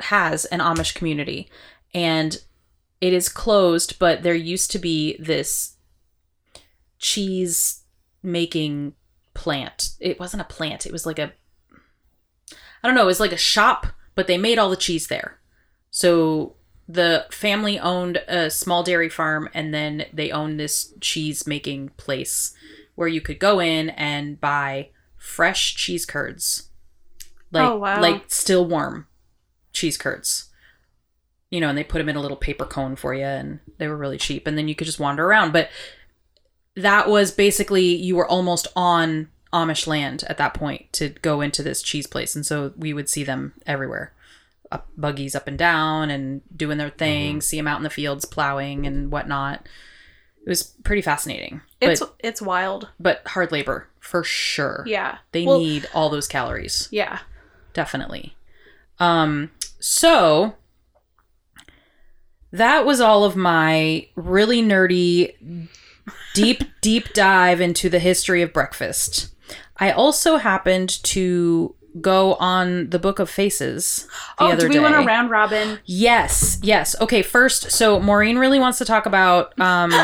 [0.00, 1.48] has an Amish community,
[1.94, 2.42] and
[3.00, 3.98] it is closed.
[3.98, 5.76] But there used to be this
[6.98, 7.82] cheese
[8.22, 8.94] making
[9.34, 9.90] plant.
[10.00, 10.86] It wasn't a plant.
[10.86, 11.32] It was like a
[12.82, 13.02] I don't know.
[13.02, 15.38] It was like a shop, but they made all the cheese there.
[15.90, 16.56] So
[16.88, 22.54] the family owned a small dairy farm, and then they owned this cheese making place
[22.94, 26.69] where you could go in and buy fresh cheese curds,
[27.52, 28.00] like Oh, wow.
[28.00, 29.06] like still warm
[29.72, 30.48] cheese curds.
[31.50, 33.88] You know, and they put them in a little paper cone for you, and they
[33.88, 34.46] were really cheap.
[34.46, 35.52] And then you could just wander around.
[35.52, 35.68] But
[36.76, 41.62] that was basically you were almost on Amish land at that point to go into
[41.64, 44.12] this cheese place, and so we would see them everywhere,
[44.70, 46.98] up buggies up and down and doing their mm-hmm.
[46.98, 47.40] thing.
[47.40, 49.66] See them out in the fields plowing and whatnot.
[50.46, 52.88] It was pretty fascinating, It's but it's wild.
[53.00, 54.84] but hard labor for sure.
[54.86, 55.18] Yeah.
[55.32, 57.18] they Well, need all those calories Yeah.
[57.80, 58.36] Definitely.
[58.98, 60.54] Um, so
[62.52, 65.68] that was all of my really nerdy,
[66.34, 69.34] deep, deep dive into the history of breakfast.
[69.78, 74.06] I also happened to go on the Book of Faces
[74.38, 74.80] the oh, do we day.
[74.80, 75.78] want a round robin?
[75.86, 76.94] Yes, yes.
[77.00, 79.58] Okay, first, so Maureen really wants to talk about.
[79.58, 79.90] Um,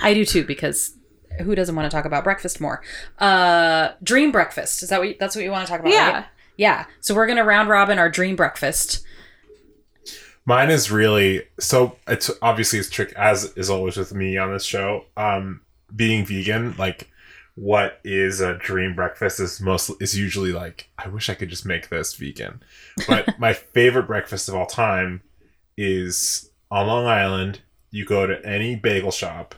[0.00, 0.94] I do too because
[1.40, 2.82] who doesn't want to talk about breakfast more?
[3.18, 5.92] Uh, dream breakfast is that what you, that's what you want to talk about?
[5.92, 6.12] Yeah.
[6.12, 6.26] right?
[6.56, 6.86] yeah.
[7.00, 9.04] So we're gonna round robin our dream breakfast.
[10.46, 11.96] Mine is really so.
[12.06, 15.04] It's obviously it's trick as is always with me on this show.
[15.16, 15.62] Um,
[15.94, 17.10] being vegan, like
[17.56, 21.64] what is a dream breakfast is most is usually like I wish I could just
[21.64, 22.62] make this vegan.
[23.08, 25.22] But my favorite breakfast of all time
[25.76, 27.60] is on Long Island.
[27.90, 29.54] You go to any bagel shop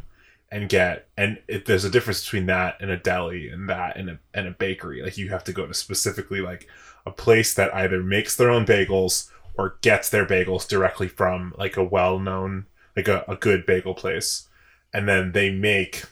[0.50, 4.10] and get and it, there's a difference between that and a deli and that and
[4.10, 5.02] a and a bakery.
[5.02, 6.68] Like you have to go to specifically like
[7.04, 9.28] a place that either makes their own bagels
[9.58, 12.66] or gets their bagels directly from like a well-known
[12.96, 14.48] like a, a good bagel place
[14.92, 16.04] and then they make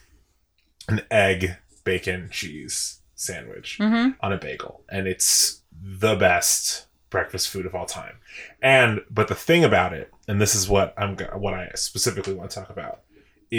[0.89, 4.11] an egg bacon cheese sandwich Mm-hmm.
[4.21, 8.17] on a bagel and it's the best breakfast food of all time
[8.63, 12.51] and but the thing about it and this is what i'm what i specifically want
[12.51, 13.01] to talk about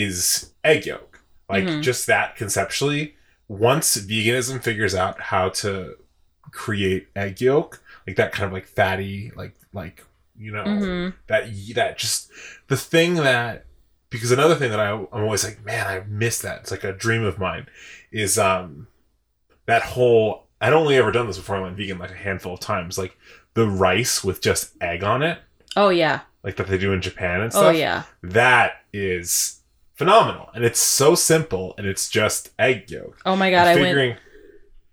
[0.03, 1.81] is egg yolk like Mhm.
[1.81, 3.15] just that conceptually
[3.47, 5.95] once veganism figures out how to
[6.51, 10.03] create egg yolk like that kind of like fatty like like
[10.37, 11.15] you know Mm-hmm.
[11.27, 11.43] that
[11.75, 12.29] that just
[12.67, 13.65] the thing that
[14.09, 16.93] because another thing that I, I'm always like man I miss that it's like a
[16.93, 17.67] dream of mine
[18.11, 18.87] is um
[19.65, 22.59] that whole I'd only ever done this before I went vegan like a handful of
[22.59, 23.17] times like
[23.53, 25.39] the rice with just egg on it
[25.75, 26.21] Oh yeah.
[26.43, 28.03] like that they do in Japan and stuff Oh yeah.
[28.23, 29.54] that is
[29.95, 33.67] phenomenal and it's so simple and it's just egg yolk Oh my god.
[33.67, 34.19] I'm I went.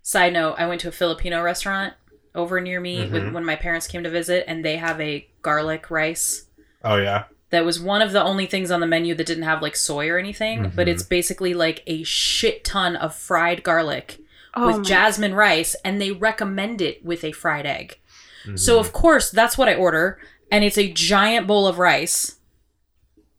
[0.04, 1.94] Side note: I went to a Filipino restaurant
[2.34, 3.32] over near me with, Mhm.
[3.34, 6.46] when my parents came to visit, and they have a garlic rice.
[6.84, 9.60] oh yeah that was one of the only things on the menu that didn't have
[9.60, 10.90] like soy or anything, but Mhm.
[10.92, 14.18] it's basically like a shit ton of fried garlic
[14.54, 17.98] Oh with my- jasmine rice, and they recommend it with a fried egg.
[18.46, 18.56] Mm-hmm.
[18.56, 20.18] So of course that's what I order,
[20.50, 22.36] and it's a giant bowl of rice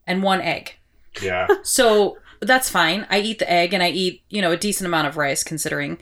[0.06, 0.76] and one egg.
[1.22, 3.08] Yeah So that's fine.
[3.10, 5.98] I eat the egg and I eat, you know, a decent amount of rice considering.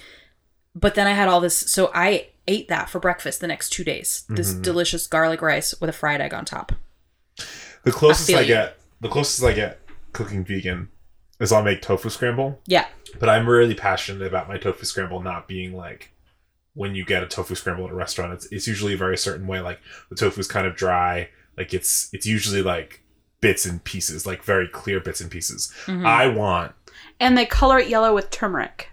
[0.73, 3.83] But then I had all this so I ate that for breakfast the next 2
[3.83, 4.23] days.
[4.29, 4.61] This Mhm.
[4.63, 6.71] delicious garlic rice with a fried egg on top.
[7.83, 9.79] the closest feel I, get the closest I get
[10.13, 10.89] cooking vegan
[11.39, 12.85] is I'll make tofu scramble Yeah.
[13.19, 16.11] but I'm really passionate about my tofu scramble not being like
[16.73, 19.45] when you get a tofu scramble at a restaurant, it's it's usually a very certain
[19.47, 19.59] way.
[19.59, 19.79] Like
[20.09, 21.29] the tofu is kind of dry.
[21.57, 23.03] Like it's it's usually like
[23.41, 25.73] bits and pieces, like very clear bits and pieces.
[25.85, 26.05] Mhm.
[26.05, 26.73] I want
[27.19, 28.89] and they color it yellow with turmeric.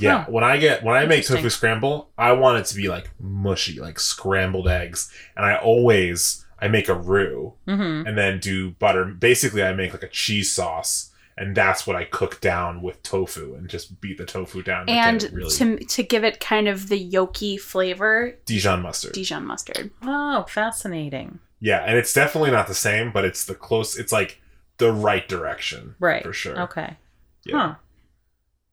[0.00, 3.10] yeah, when I get when I make tofu scramble, I want it to be like
[3.20, 5.12] mushy, like scrambled eggs.
[5.36, 8.06] And I always I make a roux Mm-hmm.
[8.06, 9.04] and then do butter.
[9.04, 13.54] Basically, I make like a cheese sauce, and that's what I cook down with tofu
[13.54, 17.10] and just beat the tofu down and really to to give it kind of the
[17.12, 19.12] yolky flavor, Dijon mustard.
[19.12, 19.90] Dijon mustard.
[20.02, 21.40] Oh, fascinating.
[21.60, 23.96] Yeah, and it's definitely not the same, but it's the close.
[23.98, 24.40] It's like
[24.78, 26.22] the right direction, Right.
[26.22, 26.60] For sure.
[26.62, 26.96] Okay.
[27.44, 27.56] Yeah.
[27.58, 27.74] Huh.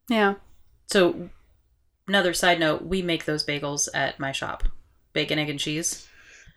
[0.10, 0.34] Yeah.
[0.88, 1.30] So,
[2.08, 4.64] another side note: we make those bagels at my shop,
[5.14, 6.08] bacon, egg, and cheese.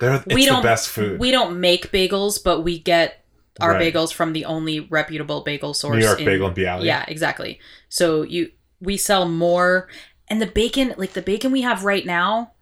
[0.01, 1.19] They're, it's we the don't best food.
[1.19, 3.25] We don't make bagels, but we get
[3.61, 3.93] our Right.
[3.93, 5.97] bagels from the only reputable bagel source.
[5.99, 6.85] New York in- Bagel and Bialy.
[6.85, 7.59] Yeah, exactly.
[7.89, 9.89] So you we sell more
[10.29, 12.53] and the bacon like the bacon we have right now.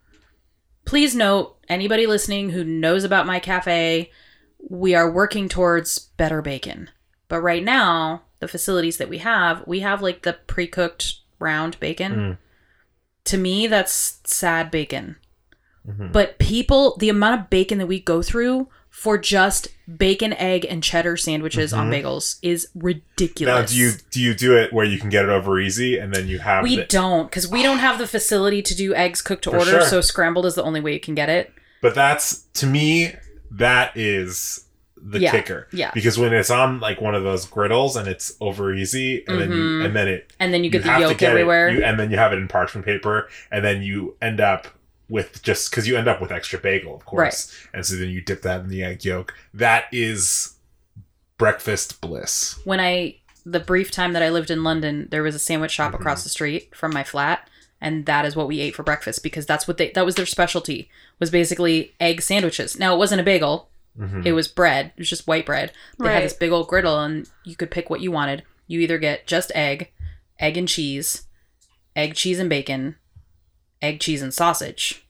[0.87, 4.09] Please note anybody listening who knows about my cafe,
[4.69, 6.89] we are working towards better bacon.
[7.27, 12.15] But right now, the facilities that we have, we have like the pre-cooked round bacon.
[12.15, 12.37] Mm.
[13.25, 15.17] To me, that's sad bacon.
[15.85, 16.13] Mhm.
[16.13, 19.67] But people, the amount of bacon that we go through for just
[19.97, 23.53] bacon, egg, and cheddar sandwiches on bagels is ridiculous.
[23.53, 23.61] Mm-hmm.
[23.61, 26.11] Now, do you do you do it where you can get it over easy, and
[26.11, 29.21] then you have We the, don't, because we don't have the facility to do eggs
[29.21, 29.69] cooked to For order.
[29.71, 29.81] sure.
[29.83, 31.53] So scrambled is the only way you can get it.
[31.79, 33.13] But that's to me,
[33.51, 34.65] that is
[34.99, 35.67] the Yeah, kicker.
[35.71, 35.91] yeah.
[35.93, 39.51] Because when it's on like one of those griddles and it's over easy, and then
[39.51, 39.85] you Mhm.
[39.85, 41.69] and then it And then you get the yolk get it, everywhere.
[41.69, 44.67] you- and then you have it in parchment paper, and then you end up
[45.09, 48.21] with just because you end up with extra bagel, of course, and so then you
[48.21, 49.33] dip that in the egg yolk.
[49.53, 50.55] That is
[51.37, 52.59] breakfast bliss.
[52.65, 55.93] when I the brief time that I lived in London, there was a sandwich shop
[55.93, 56.01] Mm-hmm.
[56.01, 57.47] across the street from my flat,
[57.79, 60.25] and that is what we ate for breakfast because that's what they that was their
[60.25, 60.89] specialty
[61.19, 62.77] was basically egg sandwiches.
[62.77, 64.25] Now it wasn't a bagel; Mhm.
[64.25, 64.87] it was bread.
[64.97, 65.71] It was just white bread.
[65.97, 66.15] They Right.
[66.15, 68.43] had this big old griddle, and you could pick what you wanted.
[68.67, 69.91] You either get just egg,
[70.39, 71.23] egg and cheese,
[71.95, 72.95] egg, cheese and bacon,
[73.81, 75.05] egg, cheese and sausage,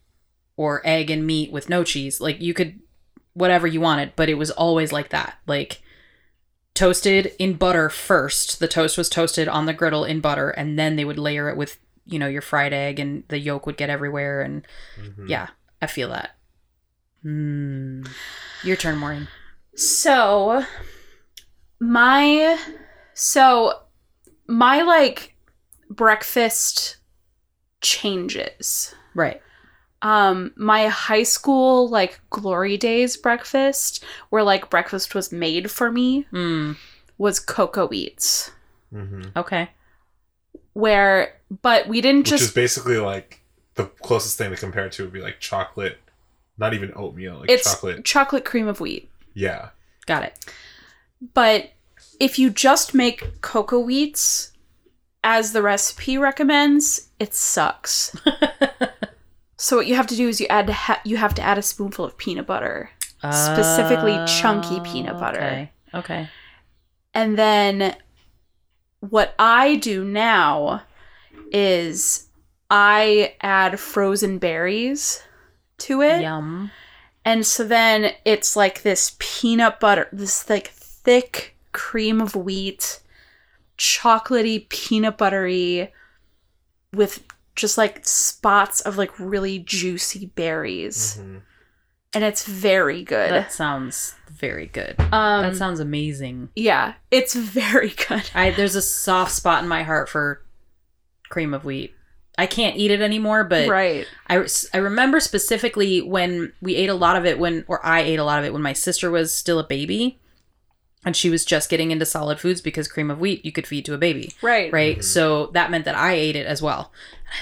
[0.55, 2.19] or egg and meat with no cheese.
[2.21, 2.79] Like you could
[3.33, 5.37] whatever you wanted, but it was always like that.
[5.45, 5.81] Like
[6.73, 8.59] toasted in butter first.
[8.59, 11.57] The toast was toasted on the griddle in butter, and then they would layer it
[11.57, 14.41] with, you know, your fried egg, and the yolk would get everywhere.
[14.41, 14.65] And
[14.99, 15.29] Mhm.
[15.29, 15.47] yeah,
[15.81, 16.31] I feel that.
[17.25, 18.07] Mm.
[18.63, 19.27] Your turn, Maureen.
[19.75, 20.65] So
[21.79, 22.57] my
[23.13, 23.81] so
[24.47, 25.35] my like
[25.89, 26.96] breakfast
[27.81, 28.93] changes.
[29.13, 29.41] Right.
[30.01, 36.25] Um my high school like glory days breakfast where like breakfast was made for me
[36.31, 36.77] Mm.
[37.17, 38.51] was cocoa wheats.
[38.93, 39.35] Mhm.
[39.35, 39.69] Okay.
[40.73, 43.41] Where but we didn't Which just is basically like
[43.75, 45.97] the closest thing to compare it to would be like chocolate,
[46.57, 48.05] not even oatmeal, like it's chocolate.
[48.05, 49.09] chocolate cream of wheat.
[49.33, 49.69] Yeah.
[50.05, 50.45] Got it.
[51.33, 51.71] But
[52.19, 54.51] if you just make cocoa wheats
[55.23, 58.15] as the recipe recommends, it sucks.
[59.57, 61.61] so what you have to do is you add ha- you have to add a
[61.61, 62.89] spoonful of peanut butter,
[63.31, 65.39] Specifically oh, chunky peanut butter.
[65.39, 65.71] Okay.
[65.93, 66.29] Okay.
[67.13, 67.95] and then
[68.99, 70.83] what I do now
[71.51, 72.27] is
[72.69, 75.23] I add frozen berries
[75.79, 76.21] to it.
[76.21, 76.71] Yum.
[77.23, 83.01] And so then it's like this peanut butter, this like thick cream of wheat,
[83.77, 85.93] chocolatey, peanut buttery,
[86.93, 87.23] with
[87.55, 91.17] just like spots of like really juicy berries.
[91.19, 91.41] Mhm.
[92.13, 93.31] And it's very good.
[93.31, 94.95] That sounds very good.
[95.11, 96.49] um, that sounds amazing.
[96.55, 98.29] yeah, it's very good.
[98.33, 100.41] I there's a soft spot in my heart for
[101.29, 101.93] cream of wheat.
[102.39, 104.05] I can't eat it anymore, but right.
[104.29, 108.19] I, I remember specifically when we ate a lot of it when or I ate
[108.19, 110.19] a lot of it when my sister was still a baby
[111.05, 113.85] and she was just getting into solid foods because cream of wheat you could feed
[113.85, 114.71] to a baby, Right.
[114.73, 115.03] right?
[115.03, 116.91] So that meant that I ate it as well.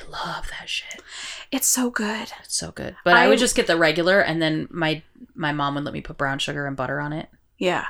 [0.02, 1.02] And I love that shit.
[1.52, 2.32] It's so good.
[2.44, 2.96] It's so good.
[3.04, 5.02] But I, I- would just get the regular and then my
[5.36, 7.30] my mom would let me put brown sugar and butter on it.
[7.58, 7.86] Yeah.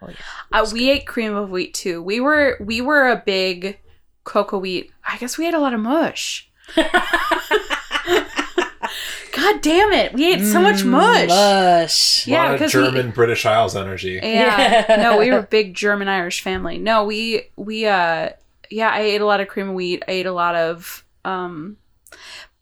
[0.00, 0.16] Oh yeah.
[0.52, 2.02] Uh, we ate cream of wheat too.
[2.02, 3.80] We were we were a big
[4.24, 4.92] cocoa wheat.
[5.06, 6.48] I guess we ate a lot of mush.
[9.32, 10.12] God damn it!
[10.14, 11.28] We ate so much mush.
[11.28, 12.26] Mush.
[12.26, 14.20] A Yeah, lot of 'cause we- German British Isles energy.
[14.22, 14.84] Yeah.
[14.88, 14.96] Yeah.
[14.96, 16.78] no, we were a big German Irish family.
[16.78, 18.30] No, we we uh
[18.70, 20.02] yeah, I ate a lot of cream of wheat.
[20.08, 21.76] I ate a lot of um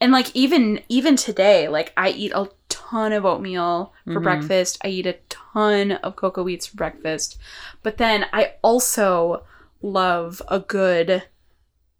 [0.00, 4.22] and like even even today, like I eat a ton of oatmeal for Mhm.
[4.22, 4.78] breakfast.
[4.84, 7.38] I eat a ton of cocoa wheats for breakfast.
[7.82, 9.44] But then I also
[9.82, 11.22] love a good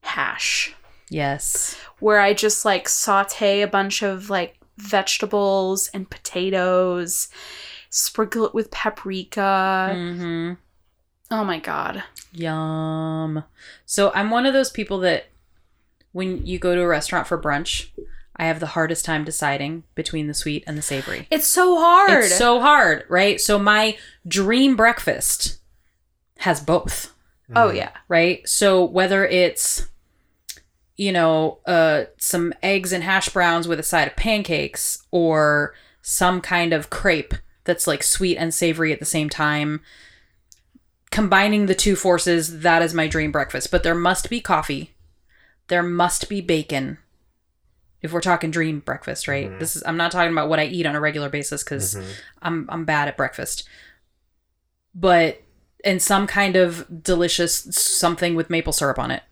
[0.02, 0.74] hash
[1.08, 1.76] Yes.
[2.00, 7.28] where I just like saute a bunch of like vegetables and potatoes,
[7.90, 9.92] sprinkle it with paprika.
[9.94, 10.52] Mm-hmm.
[11.30, 12.04] Oh my god.
[12.32, 13.44] Yum.
[13.84, 15.26] So I'm one of those people that
[16.12, 17.88] when you go to a restaurant for brunch,
[18.36, 21.26] I have the hardest time deciding between the sweet and the savory.
[21.30, 22.24] It's so hard.
[22.24, 23.40] It's so hard, right?
[23.40, 23.96] So my
[24.28, 25.58] dream breakfast
[26.38, 27.14] has both,
[27.54, 27.90] oh yeah.
[28.08, 28.46] right?
[28.46, 29.88] So whether it's
[30.96, 36.40] you know, uh some eggs and hash browns with a side of pancakes or some
[36.40, 39.80] kind of crepe that's like sweet and savory at the same time,
[41.10, 43.70] combining the two forces, that is my dream breakfast.
[43.70, 44.94] But there must be coffee.
[45.68, 46.98] There must be bacon.
[48.02, 49.58] If we're talking dream breakfast, right?
[49.58, 52.04] This is I'm not talking about what I eat on a regular basis cuz Mhm.
[52.42, 53.68] I'm I'm bad at breakfast.
[54.94, 55.42] But
[55.84, 59.22] and some kind of delicious something with maple syrup on it.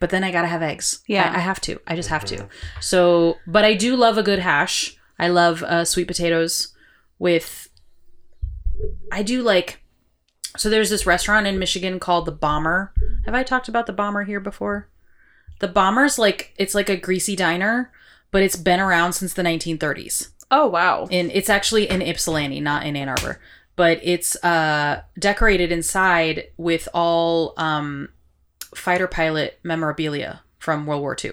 [0.00, 1.02] But then I gotta have eggs.
[1.06, 1.30] Yeah.
[1.32, 1.80] I, I have to.
[1.86, 2.48] I just have to.
[2.80, 4.96] So, but I do love a good hash.
[5.18, 6.74] I love uh, sweet potatoes
[7.18, 7.68] with.
[9.12, 9.80] I do like.
[10.56, 12.92] So there's this restaurant in Michigan called the Bomber.
[13.24, 14.88] Have I talked about the Bomber here before?
[15.60, 17.92] The Bomber's like it's like a greasy diner,
[18.30, 21.08] but it's been around since the 1930s Oh wow.
[21.10, 23.40] And it's actually in Ypsilanti, not in Ann Arbor,
[23.76, 28.10] but it's uh decorated inside with all um
[28.76, 31.32] fighter pilot memorabilia from World War II.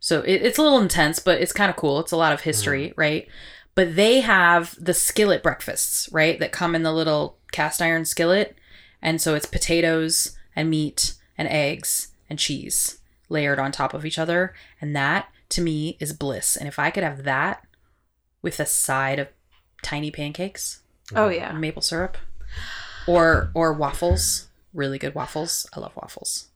[0.00, 2.00] So it, it's a little intense, but it's kind of cool.
[2.00, 3.00] It's a lot of history, mm-hmm.
[3.00, 3.28] right?
[3.74, 6.38] But they have the skillet breakfasts, right?
[6.38, 8.56] That come in the little cast iron skillet.
[9.02, 12.98] And so it's potatoes and meat and eggs and cheese
[13.28, 14.54] layered on top of each other.
[14.80, 16.56] And that to me is bliss.
[16.56, 17.66] And if I could have that
[18.42, 19.28] with a side of
[19.82, 20.80] tiny pancakes
[21.14, 21.52] Oh yeah.
[21.52, 22.16] maple syrup
[23.06, 25.66] or or waffles, really good waffles.
[25.74, 26.48] I love waffles.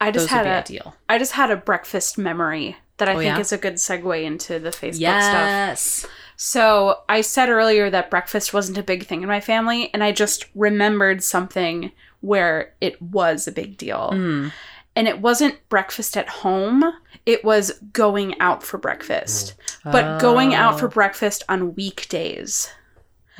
[0.00, 0.94] I Those just would had be a ideal.
[1.08, 3.40] I just had a breakfast memory that I Oh, think yeah?
[3.40, 4.98] is a good segue into the Facebook stuff.
[5.00, 6.06] Yes.
[6.36, 10.10] So I said earlier that breakfast wasn't a big thing in my family, and I
[10.12, 14.10] just remembered something where it was a big deal.
[14.12, 14.52] Mm.
[14.94, 16.84] And it wasn't breakfast at home,
[17.24, 19.54] it was going out for breakfast.
[19.84, 20.90] But going out for Oh.
[20.90, 22.68] breakfast on weekdays.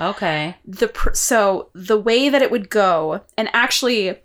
[0.01, 0.57] Okay.
[0.65, 4.19] The pr- so the way that it would go, and actually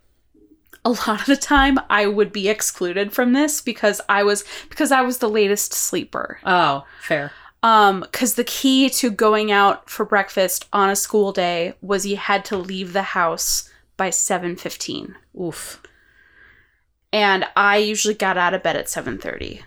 [0.85, 4.91] a lot of the time I would be excluded from this because I was because
[4.91, 6.39] I was the latest sleeper.
[6.45, 7.31] Oh, fair.
[7.64, 12.15] Um, because the key to going out for breakfast on a school day was you
[12.15, 15.81] had to leave the house by seven fifteen, Oof.
[17.11, 19.64] and I usually got out of bed at seven thirty.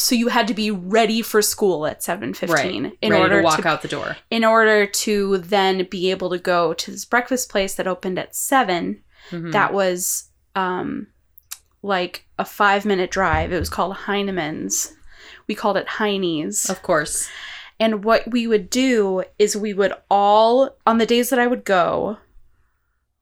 [0.00, 2.98] So you had to be ready for school at seven fifteen Right.
[3.02, 4.16] in Ready order to walk to out the door.
[4.30, 8.34] in order to then be able to go to this breakfast place that opened at
[8.34, 9.52] 7 Mhm.
[9.52, 11.06] That was um
[11.82, 13.52] like a five minute drive.
[13.52, 14.94] It was called Heinemann's.
[15.46, 16.68] We called it Heine's.
[16.70, 17.28] Of course.
[17.78, 21.64] And what we would do is we would all on the days that I would
[21.64, 22.18] go,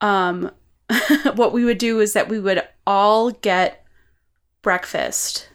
[0.00, 0.50] um
[1.34, 3.84] what we would do is that we would all get
[4.62, 5.48] breakfast.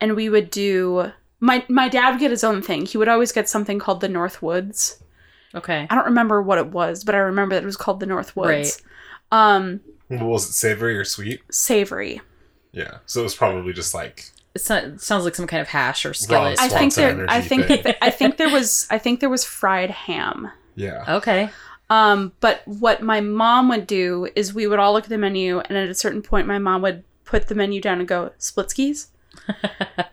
[0.00, 2.86] And we would do my my dad would get his own thing.
[2.86, 5.02] He would always get something called the North Woods.
[5.54, 5.86] Okay.
[5.88, 8.34] I don't remember what it was, but I remember that it was called the North
[8.36, 8.82] Woods.
[9.32, 9.38] Right.
[9.56, 11.40] Um What was it savory or sweet?
[11.50, 12.20] savory.
[12.72, 12.98] Yeah.
[13.06, 16.58] So it was probably just like It sounds like some kind of hash or skillet.
[16.60, 17.82] I think there I think thing.
[17.84, 20.50] that, I think there was I think there was fried ham.
[20.74, 21.04] yeah.
[21.16, 21.50] Okay.
[21.90, 25.58] Um, but what my mom would do is we would all look at the menu,
[25.58, 29.08] and at a certain point, my mom would put the menu down and go Splitskis,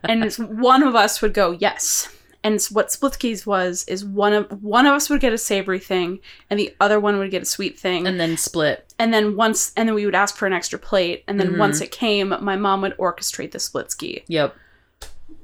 [0.03, 2.10] and it's- one of us would go yes.
[2.43, 6.19] And what Splitskis was is one of one of us would get a savory thing,
[6.49, 8.91] and the other one would get a sweet thing, And then split.
[8.98, 11.57] and then once and then we would ask for an extra plate, and then Mhm.
[11.60, 14.23] once it came, my mom would orchestrate the Splitski.
[14.27, 14.56] Yep.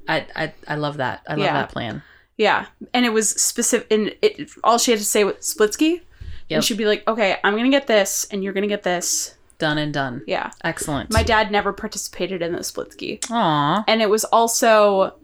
[0.08, 1.22] I I, I love that.
[1.28, 1.52] I love Yeah.
[1.52, 2.02] that plan.
[2.36, 3.86] Yeah, and it was specific.
[3.92, 6.00] And it all she had to say was Splitski,
[6.48, 6.56] Yep.
[6.56, 9.78] and she'd be like, "Okay, I'm gonna get this, and you're gonna get this." Done
[9.78, 10.22] and done.
[10.26, 10.50] Yeah.
[10.62, 11.12] Excellent.
[11.12, 13.18] My dad never participated in the Splitski.
[13.30, 13.84] Aw.
[13.88, 15.14] And it was also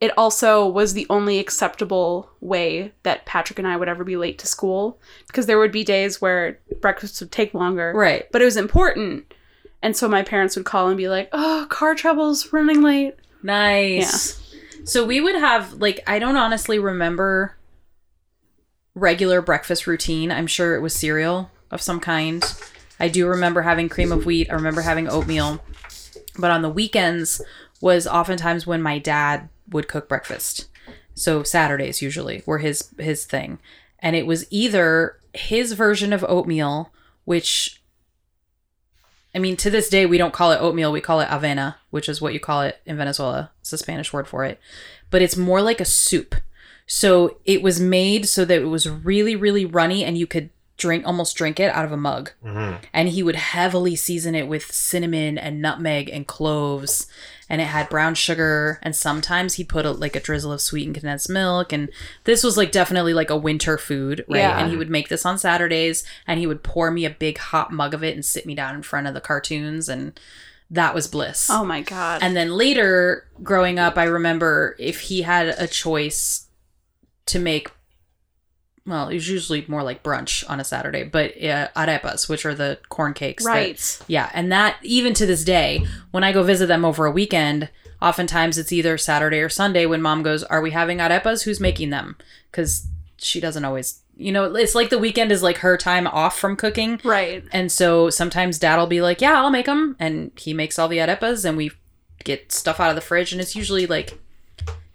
[0.00, 4.38] it also was the only acceptable way that Patrick and I would ever be late
[4.40, 7.92] to school because there would be days where breakfast would take longer.
[7.94, 8.30] Right.
[8.32, 9.32] But it was important.
[9.82, 14.40] And so my parents would call and be like, "Oh, car troubles, running late." Nice.
[14.52, 14.82] Yeah.
[14.84, 17.56] So we would have like I don't honestly remember
[18.94, 20.30] regular breakfast routine.
[20.30, 22.44] I'm sure it was cereal of some kind.
[22.98, 24.50] I do remember having cream of wheat.
[24.50, 25.60] I remember having oatmeal.
[26.38, 27.40] But on the weekends
[27.80, 30.68] was oftentimes when my dad would cook breakfast.
[31.14, 33.58] So Saturdays usually were his his thing.
[33.98, 36.92] And it was either his version of oatmeal,
[37.24, 37.82] which
[39.34, 40.92] I mean, to this day, we don't call it oatmeal.
[40.92, 43.50] We call it avena, which is what you call it in Venezuela.
[43.60, 44.60] It's a Spanish word for it.
[45.10, 46.36] But it's more like a soup.
[46.86, 51.06] So it was made so that it was really, really runny and you could drink
[51.06, 52.32] almost drink it out of a mug.
[52.44, 52.78] Mhm.
[52.92, 57.06] and he would heavily season it with cinnamon and nutmeg and cloves.
[57.48, 58.78] And it had brown sugar.
[58.82, 61.72] And sometimes he put a, like a drizzle of sweetened condensed milk.
[61.72, 61.90] And
[62.24, 64.38] this was like definitely like a winter food right?
[64.38, 64.58] Yeah.
[64.58, 66.02] and he would make this on saturdays.
[66.26, 68.74] And he would pour me a big hot mug of it and sit me down
[68.74, 69.88] in front of the cartoons.
[69.88, 70.18] And
[70.70, 71.48] that was bliss.
[71.50, 72.22] Oh my god.
[72.22, 76.46] and then later, growing up, I remember if he had a choice
[77.26, 77.70] to make,
[78.86, 82.54] well, it was usually more like brunch on a Saturday, but uh, arepas, which are
[82.54, 83.44] the corn cakes.
[83.44, 83.98] that- right.
[84.08, 84.30] yeah.
[84.34, 87.70] And that, even to this day, when I go visit them over a weekend,
[88.02, 91.44] oftentimes it's either Saturday or Sunday when mom goes, Are we having arepas?
[91.44, 92.16] Who's making them?
[92.50, 92.86] Because
[93.16, 96.54] she doesn't always, you know, it's like the weekend is like her time off from
[96.54, 97.00] cooking.
[97.02, 97.42] Right.
[97.52, 99.96] And so sometimes dad will be like, yeah, I'll make them.
[99.98, 101.72] And he makes all the arepas and we
[102.22, 103.32] get stuff out of the fridge.
[103.32, 104.18] And it's usually like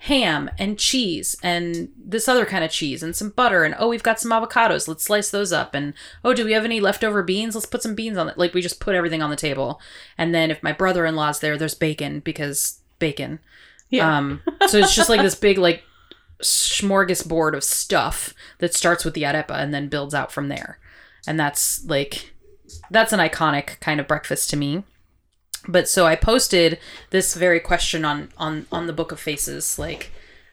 [0.10, 3.64] ham and cheese and this other kind of cheese and some butter.
[3.64, 4.88] And oh, we've got some avocados.
[4.88, 5.74] Let's slice those up.
[5.76, 5.94] And
[6.26, 7.56] oh, do we have any leftover beans?
[7.56, 8.38] Let's put some beans on it.
[8.38, 9.80] Like we just put everything on the table.
[10.18, 13.40] And then if my brother in law's there, there's bacon because bacon.
[13.90, 14.18] Yeah.
[14.18, 15.84] Um, so it's just like this big, like,
[16.42, 20.80] smorgasbord of stuff that starts with the arepa and then builds out from there.
[21.28, 22.34] And that's like
[22.90, 24.84] that's an iconic kind of breakfast to me.
[25.68, 26.80] But so I posted
[27.10, 29.78] this very question on on on the Book of Faces.
[29.78, 30.12] Like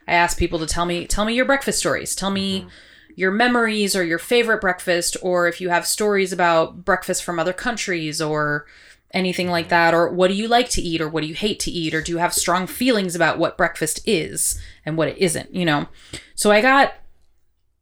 [0.08, 2.14] I asked people to tell me tell me your breakfast stories.
[2.14, 2.68] Tell me mm-hmm.
[3.14, 7.52] your memories or your favorite breakfast or if you have stories about breakfast from other
[7.52, 8.66] countries or
[9.12, 9.70] anything like mm-hmm.
[9.70, 11.94] that or what do you like to eat or what do you hate to eat
[11.94, 15.64] or do you have strong feelings about what breakfast is and what it isn't, you
[15.64, 15.86] know.
[16.34, 16.94] So I got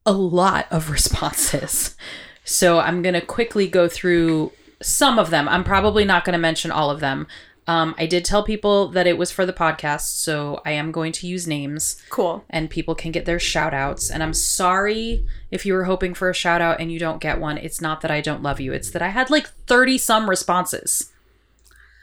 [0.07, 1.97] a lot of responses.
[2.45, 4.53] So I'm going to quickly go through
[4.83, 5.49] some of them.
[5.49, 7.27] I'm probably not going to mention all of them.
[7.67, 11.13] Um, I did tell people that it was for the podcast, so I am going
[11.13, 12.45] to use names Cool.
[12.51, 14.11] and people can get their shout outs.
[14.11, 17.41] And I'm sorry if you were hoping for a shout out and you don't get
[17.41, 17.57] one.
[17.57, 21.11] It's not that I don't love you, it's that I had like 30 some responses,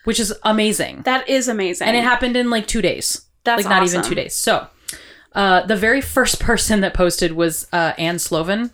[0.04, 1.04] which is amazing.
[1.04, 1.88] That is amazing.
[1.88, 3.22] And it happened in like two days.
[3.44, 4.34] That's like not even two days.
[4.34, 4.66] So
[5.34, 8.72] uh, the very first person that posted was uh, Anne Sloven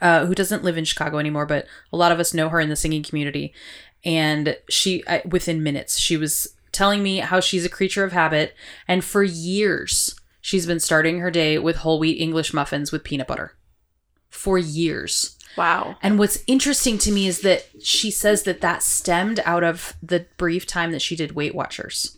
[0.00, 2.68] uh, who doesn't live in Chicago anymore, but a lot of us know her in
[2.68, 3.52] the singing community.
[4.04, 8.54] And she, I, within minutes, she was telling me how she's a creature of habit.
[8.88, 13.28] And for years, she's been starting her day with whole wheat English muffins with peanut
[13.28, 13.54] butter.
[14.30, 15.36] For years.
[15.56, 15.96] Wow.
[16.02, 20.26] And what's interesting to me is that she says that that stemmed out of the
[20.38, 22.16] brief time that she did Weight Watchers.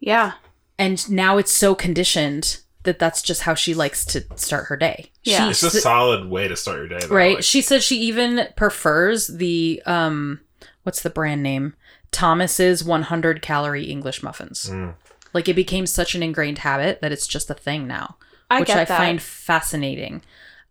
[0.00, 0.32] Yeah.
[0.78, 5.10] And now it's so conditioned that that's just how she likes to start her day.
[5.24, 5.44] Yeah.
[5.52, 7.06] She It's a solid way to start your day.
[7.06, 7.14] Though.
[7.14, 10.40] right Like, she said she even prefers the um
[10.84, 11.74] what's the brand name
[12.12, 14.94] thomas's 100 calorie english muffins Mm.
[15.34, 18.16] like it became such an ingrained habit that it's just a thing now
[18.48, 18.96] I which get i that.
[18.98, 20.22] find fascinating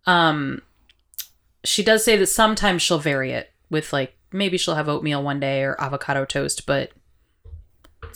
[0.07, 0.61] um
[1.63, 5.39] she does say that sometimes she'll vary it with like maybe she'll have oatmeal one
[5.39, 6.91] day or avocado toast but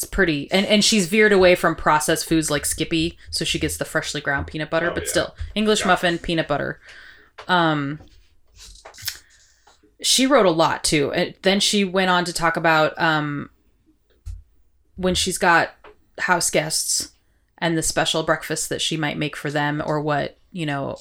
[0.04, 3.78] it's pretty and, and she's veered away from processed foods like skippy so she gets
[3.78, 5.10] the freshly ground peanut butter Oh, but yeah.
[5.10, 5.88] still english Yeah.
[5.88, 6.80] muffin peanut butter
[7.48, 8.00] um
[10.02, 13.50] she wrote a lot too and then she went on to talk about um
[14.96, 15.72] when she's got
[16.20, 17.12] house guests
[17.60, 20.98] and the special breakfast that she might make for them or what you know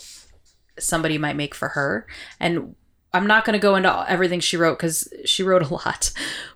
[0.79, 2.07] somebody might make for her
[2.39, 2.75] and
[3.13, 6.11] i'm not going to go into everything she wrote because she wrote a lot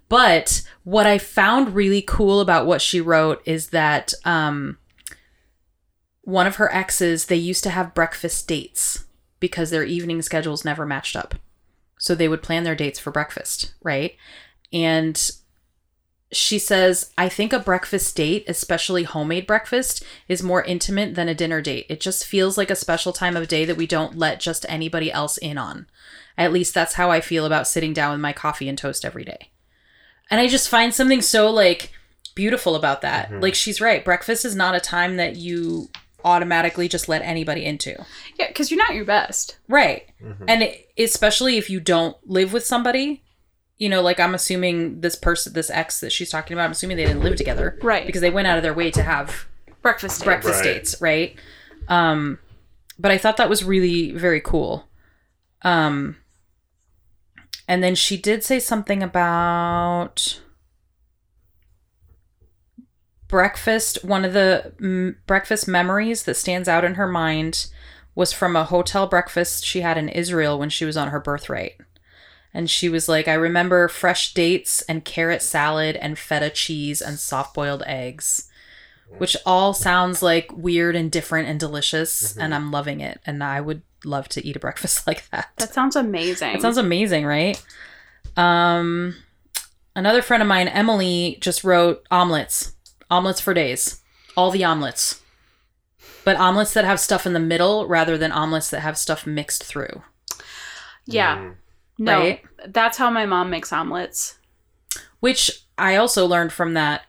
[0.08, 4.78] but what i found really cool about what she wrote is that um
[6.22, 9.04] one of her exes they used to have breakfast dates
[9.40, 11.34] because their evening schedules never matched up
[11.98, 14.16] so they would plan their dates for breakfast right
[14.72, 15.32] and
[16.34, 21.34] she says, I think a breakfast date, especially homemade breakfast, is more intimate than a
[21.34, 21.86] dinner date.
[21.88, 25.12] It just feels like a special time of day that we don't let just anybody
[25.12, 25.86] else in on.
[26.36, 29.24] At least that's how I feel about sitting down with my coffee and toast every
[29.24, 29.50] day.
[30.30, 31.92] And I just find something so like
[32.34, 33.30] beautiful about that.
[33.40, 34.04] Like she's right.
[34.04, 35.88] Breakfast is not a time that you
[36.24, 37.90] automatically just let anybody into.
[38.38, 39.58] Yeah, because you're not your best.
[39.68, 40.08] Right.
[40.48, 43.22] And it, especially if you don't live with somebody,
[43.76, 46.96] you know, like I'm assuming this person, this ex that she's talking about, I'm assuming
[46.96, 47.78] they didn't live together.
[47.82, 48.06] Right.
[48.06, 49.46] Because they went out of their way to have
[49.82, 50.24] Breakfast day.
[50.24, 50.74] breakfast Right.
[50.74, 51.36] dates, right?
[51.88, 52.38] Um,
[52.98, 54.88] but I thought that was really very cool.
[55.62, 56.16] Um,
[57.66, 60.40] and then she did say something about
[63.28, 64.04] breakfast.
[64.04, 67.66] One of the mm, breakfast memories that stands out in her mind
[68.14, 71.74] was from a hotel breakfast she had in Israel when she was on her birthright.
[72.52, 77.18] And she was like, I remember fresh dates and carrot salad and feta cheese and
[77.18, 78.48] soft boiled eggs
[79.18, 83.60] which all sounds like weird and different and delicious and i'm loving it and i
[83.60, 85.50] would love to eat a breakfast like that.
[85.56, 86.54] That sounds amazing.
[86.54, 87.62] It sounds amazing, right?
[88.36, 89.16] Um,
[89.94, 92.74] another friend of mine, Emily, just wrote omelets,
[93.10, 94.00] omelets for days,
[94.36, 95.20] all the omelets,
[96.24, 99.62] but omelets that have stuff in the middle rather than omelets that have stuff mixed
[99.64, 100.02] through.
[101.06, 101.36] yeah.
[101.38, 101.54] Mm.
[101.96, 102.42] No, Right.
[102.66, 104.36] that's how my mom makes omelets.
[105.20, 107.02] Which I also learned from that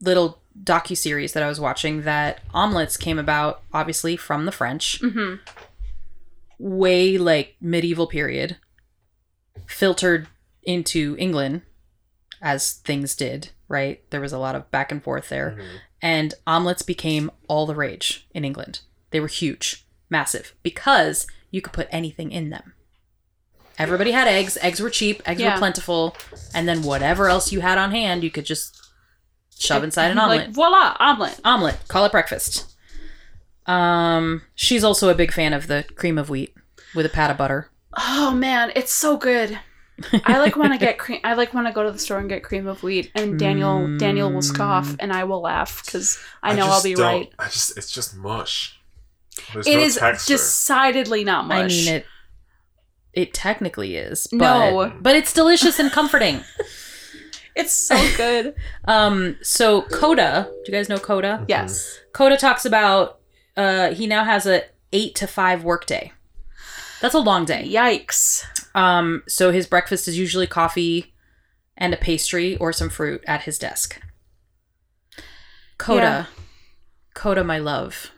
[0.00, 5.00] little docu series that I was watching that omelets came about obviously from the French,
[5.00, 5.34] hmm
[6.58, 8.56] way like medieval period,
[9.66, 10.28] filtered
[10.62, 11.62] into England
[12.42, 14.02] as things did, right?
[14.10, 15.56] There was a lot of back and forth there.
[15.58, 15.78] Mhm.
[16.02, 18.80] And omelets became all the rage in England.
[19.10, 22.74] They were huge, massive, because you could put anything in them.
[23.78, 24.56] Everybody had eggs.
[24.60, 25.22] Eggs were cheap.
[25.26, 25.54] Eggs Yeah.
[25.54, 26.16] were plentiful.
[26.54, 28.78] And then whatever else you had on hand, you could just
[29.58, 30.46] shove inside an omelet.
[30.46, 31.40] Like voila, omelet.
[31.44, 31.76] omelet.
[31.88, 32.75] Call it breakfast.
[33.66, 36.54] Um, she's also a big fan of the cream of wheat
[36.94, 37.70] with a pat of butter.
[37.96, 39.58] Oh man, it's so good.
[40.26, 41.20] I like when I get cream.
[41.24, 43.96] I like when I go to the store and get cream of wheat, and Daniel
[43.98, 47.32] Daniel will scoff, and I will laugh because I know I'll be don't- right.
[47.38, 48.78] I just it's just mush.
[49.52, 50.34] There's It no is texture.
[50.34, 51.58] decidedly not mush.
[51.58, 52.06] I mean it.
[53.12, 54.92] It technically is, but, No.
[55.00, 56.42] but it's delicious and comforting.
[57.58, 58.54] It's so good.
[58.84, 61.42] Um, so Coda, do you guys know Coda?
[61.48, 61.98] yes.
[62.12, 63.15] Coda talks about
[63.56, 66.12] uh he now has a eight to five workday.
[67.00, 67.68] That's a long day.
[67.68, 68.44] Yikes.
[68.74, 71.14] Um, so his breakfast is usually coffee
[71.76, 74.00] and a pastry or some fruit at his desk.
[75.78, 76.24] Coda, Yeah.
[77.14, 78.10] Coda, my love,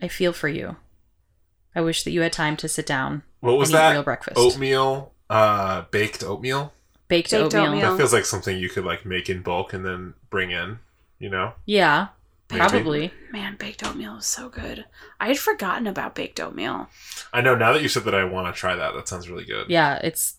[0.00, 0.76] I feel for you.
[1.74, 3.92] I wish that you had time to sit down What was and eat that?
[3.92, 4.36] real breakfast.
[4.38, 6.72] Oatmeal, uh, baked oatmeal.
[7.08, 7.64] baked, Baked oatmeal.
[7.72, 7.90] oatmeal.
[7.90, 10.78] That feels like something you could like make in bulk and then bring in.
[11.18, 12.08] You know, Yeah,
[12.52, 12.68] Maybe.
[12.68, 13.12] probably.
[13.32, 14.84] Man, baked oatmeal is so good.
[15.20, 16.88] I had forgotten about baked oatmeal.
[17.32, 18.94] I know now that you said that, I want to try that.
[18.94, 19.68] That sounds really good.
[19.68, 20.36] Yeah, it's.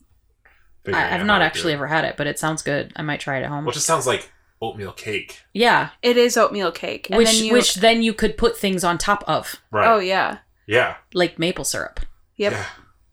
[0.83, 1.75] Figuring I, I've out not how to actually it.
[1.75, 2.91] ever had it, but it sounds good.
[2.95, 3.63] I might try it at home.
[3.65, 4.29] Well, it just sounds like
[4.61, 5.41] oatmeal cake.
[5.53, 7.53] yeah, It is oatmeal cake, and which then you.
[7.53, 9.87] which then you could put things on top of, Right.
[9.87, 10.39] Oh yeah.
[10.67, 10.95] yeah.
[11.13, 11.99] like maple syrup.
[12.37, 12.51] Yep.
[12.53, 12.65] Yeah.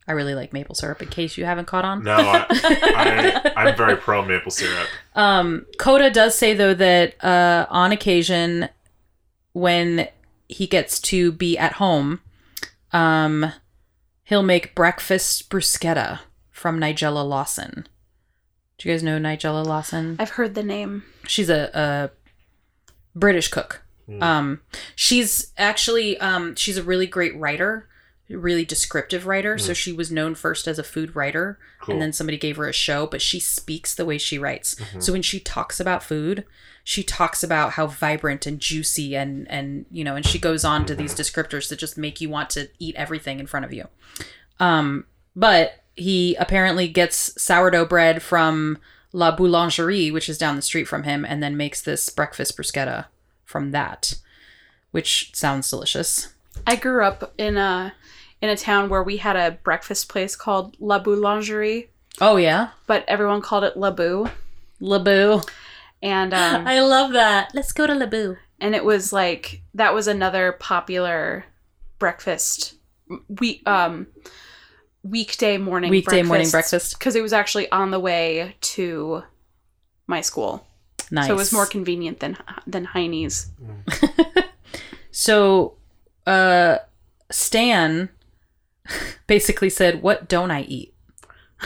[0.09, 1.01] I really like maple syrup.
[1.02, 2.02] In case you haven't caught on.
[2.02, 4.89] No, I, I, I'm very pro maple syrup.
[5.14, 8.68] Um, Coda does say though that uh, on occasion,
[9.52, 10.09] when
[10.48, 12.20] he gets to be at home,
[12.93, 13.52] um,
[14.24, 16.20] he'll make breakfast bruschetta
[16.51, 17.86] from Nigella Lawson.
[18.78, 20.16] Do you guys know Nigella Lawson?
[20.18, 21.05] I've heard the name.
[21.27, 22.10] She's a, a
[23.14, 23.82] British cook.
[24.09, 24.22] Mm.
[24.22, 24.60] Um,
[24.97, 27.89] she's actually um, she's a really great writer,
[28.28, 29.59] really descriptive writer.
[29.59, 31.94] So she was known first as a food writer, Cool.
[31.94, 33.06] and then somebody gave her a show.
[33.06, 34.74] But she speaks the way she writes.
[34.77, 35.02] Mhm.
[35.02, 36.44] So when she talks about food,
[36.85, 40.86] she talks about how vibrant and juicy and and you know, and she goes on
[40.86, 43.89] to these descriptors that just make you want to eat everything in front of you.
[44.59, 48.78] Um, but he apparently gets sourdough bread from
[49.12, 53.07] La Boulangerie, which is down the street from him, and then makes this breakfast bruschetta
[53.44, 54.15] from that,
[54.90, 56.28] which sounds delicious.
[56.66, 57.94] I grew up in a
[58.40, 61.89] in a town where we had a breakfast place called La Boulangerie,
[62.20, 64.28] Oh yeah, but everyone called it La Bou.
[66.02, 66.09] Laboo.
[66.10, 67.52] And um, I love that.
[67.55, 68.36] Let's go to Laboo.
[68.60, 71.44] and it was like that was another popular
[71.98, 72.74] breakfast
[73.40, 74.06] we um
[75.02, 76.98] weekday morning Weekday morning breakfast.
[76.98, 79.22] because it was actually on the way to
[80.06, 80.66] my school
[81.10, 81.27] Nice.
[81.27, 82.36] so it was more convenient than
[82.66, 83.51] than Heine's.
[85.12, 85.74] So,
[86.27, 86.78] uh,
[87.32, 88.10] Stan
[89.27, 90.94] basically said, "What don't I eat?"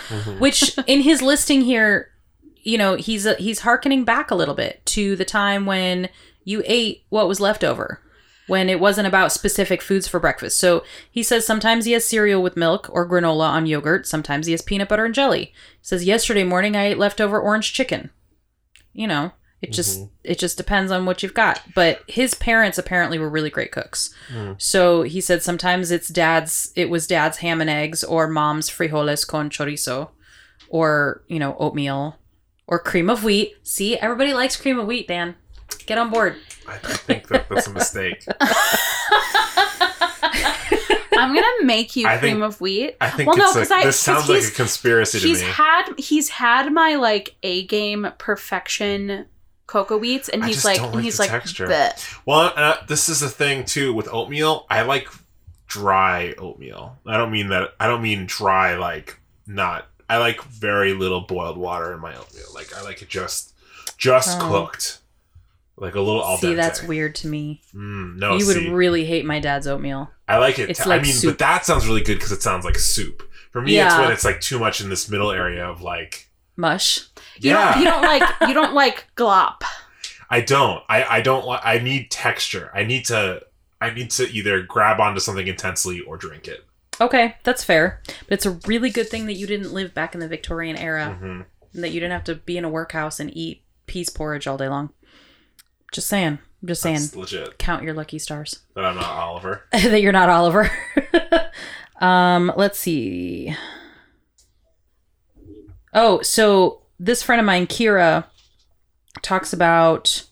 [0.08, 0.40] Mhm.
[0.40, 2.10] Which, in his listing here,
[2.64, 6.08] you know, he's uh he's harkening back a little bit to the time when
[6.44, 8.00] you ate what was left over,
[8.48, 10.58] when it wasn't about specific foods for breakfast.
[10.58, 14.06] So he says sometimes he has cereal with milk or granola on yogurt.
[14.06, 15.46] Sometimes he has peanut butter and jelly.
[15.46, 18.10] He says yesterday morning I ate leftover orange chicken.
[18.92, 19.32] You know,
[19.62, 20.10] it just Mhm.
[20.22, 21.62] it just depends on what you've got.
[21.74, 24.10] But his parents apparently were really great cooks.
[24.32, 24.60] Mm.
[24.60, 29.26] So he said sometimes it's dad's it was dad's ham and eggs or mom's frijoles
[29.26, 30.10] con chorizo
[30.68, 32.18] or, you know, oatmeal
[32.66, 33.56] or cream of wheat.
[33.62, 35.34] See, everybody likes cream of wheat, Dan.
[35.86, 36.36] Get on board.
[36.68, 38.24] I, I think that that's a mistake.
[41.16, 42.96] I'm gonna make you I cream think- of wheat.
[43.00, 45.20] I think Well, no, it's 'cause like, I- this 'cause sounds like a he's- conspiracy
[45.20, 45.48] to He's me.
[45.48, 49.26] had he's had my like A game perfection
[49.66, 51.66] cocoa wheats, and I he's just like don't and like he's the like texture.
[51.66, 54.66] "Bleh." Well, uh, this is the thing too with oatmeal.
[54.68, 55.08] I like
[55.66, 56.98] dry oatmeal.
[57.06, 57.74] I don't mean that.
[57.80, 59.86] I don't mean dry like not.
[60.08, 62.46] I like very little boiled water in my oatmeal.
[62.54, 63.54] Like I like it just
[63.96, 64.48] just Oh.
[64.48, 64.98] cooked.
[65.76, 67.60] like a little al See, that's weird to me.
[67.74, 70.10] Mm, no, you would really hate my dad's oatmeal.
[70.28, 70.70] I like it.
[70.70, 71.32] it's I like mean, soup.
[71.32, 73.22] but that sounds really good because it sounds like soup.
[73.50, 77.00] For me, it's when it's like too much in this middle area of like, Mush.
[77.40, 79.62] You yeah, don't, you don't like you don't like glop.
[80.30, 80.82] I don't.
[80.88, 81.62] I I don't want.
[81.64, 82.70] I need texture.
[82.74, 83.42] I need to.
[83.80, 86.64] I need to either grab onto something intensely or drink it.
[87.00, 88.00] Okay, that's fair.
[88.06, 91.16] But it's a really good thing that you didn't live back in the Victorian era
[91.20, 91.40] hmm
[91.74, 94.56] and that you didn't have to be in a workhouse and eat peas porridge all
[94.56, 94.90] day long.
[95.92, 96.38] Just saying.
[96.62, 96.96] I'm just saying.
[96.96, 97.58] That's legit.
[97.58, 98.60] Count your lucky stars.
[98.74, 99.64] That I'm not Oliver.
[99.72, 100.70] that you're not Oliver.
[102.00, 103.54] um, let's see.
[105.92, 108.24] Oh, so this friend of mine, Kira,
[109.22, 110.24] talks about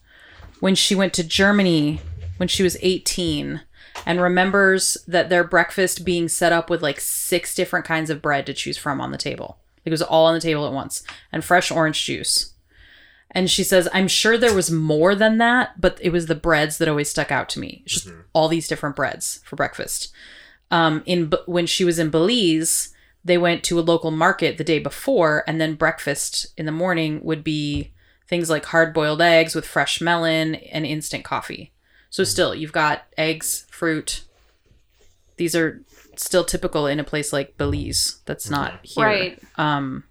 [0.60, 2.00] when she went to Germany
[2.36, 3.60] when she was 18
[4.06, 8.46] and remembers that their breakfast being set up with like six different kinds of bread
[8.46, 9.58] to choose from on the table.
[9.84, 11.02] It was all on the table at once
[11.32, 12.52] and fresh orange juice.
[13.30, 16.78] And she says, I'm sure there was more than that, but it was the breads
[16.78, 17.82] that always stuck out to me.
[17.86, 20.12] Just all these different breads for breakfast.
[20.70, 22.92] Um, in when she was in Belize,
[23.24, 27.20] they went to a local market the day before, and then breakfast in the morning
[27.22, 27.92] would be
[28.28, 31.71] things like hard boiled eggs with fresh melon and instant coffee.
[32.12, 34.24] So still, you've got eggs, fruit.
[35.38, 35.82] These are
[36.14, 38.20] still typical in a place like Belize.
[38.26, 39.02] That's not here.
[39.06, 39.38] Right.
[39.56, 40.04] Um,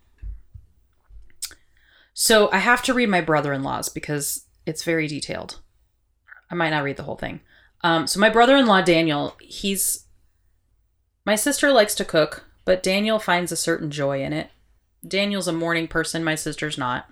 [2.15, 5.59] so I have to read my brother-in-law's because it's very detailed.
[6.49, 7.41] I might not read the whole thing.
[7.83, 10.05] Um, so my brother-in-law Daniel, he's
[11.23, 14.49] my sister likes to cook, but Daniel finds a certain joy in it.
[15.07, 17.07] Daniel's a morning person, my sister's not.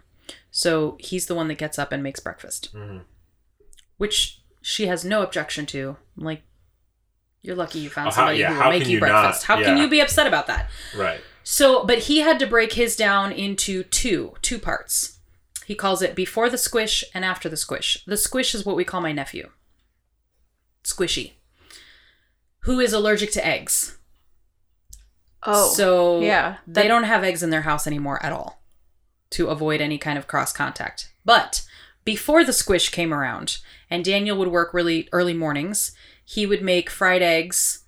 [0.50, 3.04] So he's the one that gets up and makes breakfast, Mhm.
[3.98, 5.98] which she has no objection to.
[6.18, 6.42] I'm like,
[7.42, 9.22] you're lucky you found how- somebody yeah, who will make can you you not?
[9.24, 9.46] breakfast.
[9.46, 10.70] How can you be upset about that?
[10.96, 11.22] Right.
[11.44, 15.20] So, but he had to break his down into two, two parts.
[15.66, 18.04] He calls it before the squish and after the squish.
[18.06, 19.50] The squish is what we call my nephew.
[20.84, 21.34] Squishy.
[22.62, 23.98] Who is allergic to eggs.
[25.44, 28.62] Oh, so yeah, they that- don't have eggs in their house anymore at all
[29.32, 31.14] to avoid any kind of cross contact.
[31.24, 31.66] But
[32.04, 33.60] before the squish came around
[33.90, 35.92] and Daniel would work really early mornings,
[36.24, 37.86] he would make fried eggs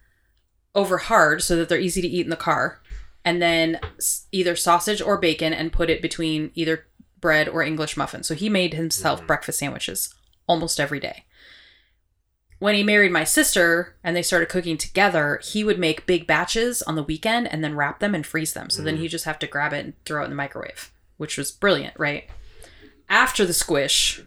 [0.74, 2.82] over hard so that they're easy to eat in the car
[3.24, 3.80] and then
[4.32, 6.88] either sausage or bacon and put it between either
[7.20, 8.24] bread or English muffin.
[8.24, 9.28] So he made himself mm-hmm.
[9.28, 10.14] breakfast sandwiches
[10.48, 11.26] almost every day.
[12.60, 16.82] When he married my sister and they started cooking together, he would make big batches
[16.84, 18.70] on the weekend and then wrap them and freeze them.
[18.70, 19.00] So then mm.
[19.00, 21.98] he'd just have to grab it and throw it in the microwave, which was brilliant,
[21.98, 22.30] right?
[23.10, 24.22] After the squish,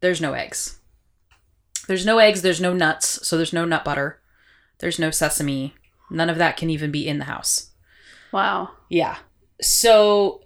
[0.00, 0.80] there's no eggs.
[1.86, 4.20] There's no eggs, there's no nuts, so there's no nut butter.
[4.78, 5.74] There's no sesame.
[6.10, 7.70] None of that can even be in the house.
[8.32, 8.70] wow.
[8.88, 9.16] Yeah.
[9.60, 10.42] So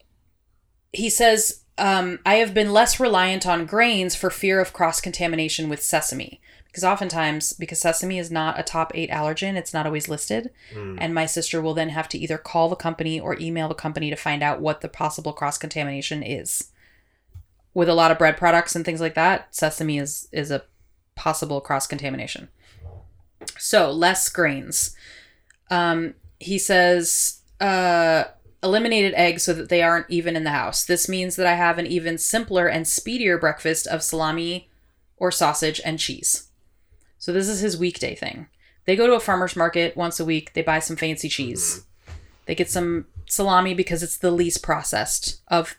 [0.92, 5.68] he says, um, I have been less reliant on grains for fear of cross contamination
[5.68, 6.40] with sesame.
[6.66, 10.50] Because oftentimes, because sesame is not a top eight allergen, it's not always listed.
[10.72, 10.98] Mm.
[11.00, 14.08] And my sister will then have to either call the company or email the company
[14.08, 16.70] to find out what the possible cross contamination is.
[17.74, 20.62] With a lot of bread products and things like that, sesame is is a
[21.20, 22.48] possible cross contamination.
[23.58, 24.96] So less grains.
[25.70, 28.24] Um, he says, uh,
[28.62, 30.84] eliminated eggs so that they aren't even in the house.
[30.84, 34.70] This means that I have an even simpler and speedier breakfast of salami
[35.18, 36.48] or sausage and cheese.
[37.18, 38.48] So this is his weekday thing.
[38.86, 40.54] They go to a farmer's market once a week.
[40.54, 41.84] They buy some fancy cheese.
[42.46, 45.76] They get some salami because it's the least processed of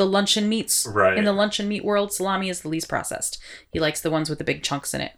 [0.00, 0.86] the luncheon meats.
[0.86, 1.18] Right.
[1.18, 3.38] In the luncheon meat world, salami is the least processed.
[3.70, 5.12] He likes the ones with the big chunks in it.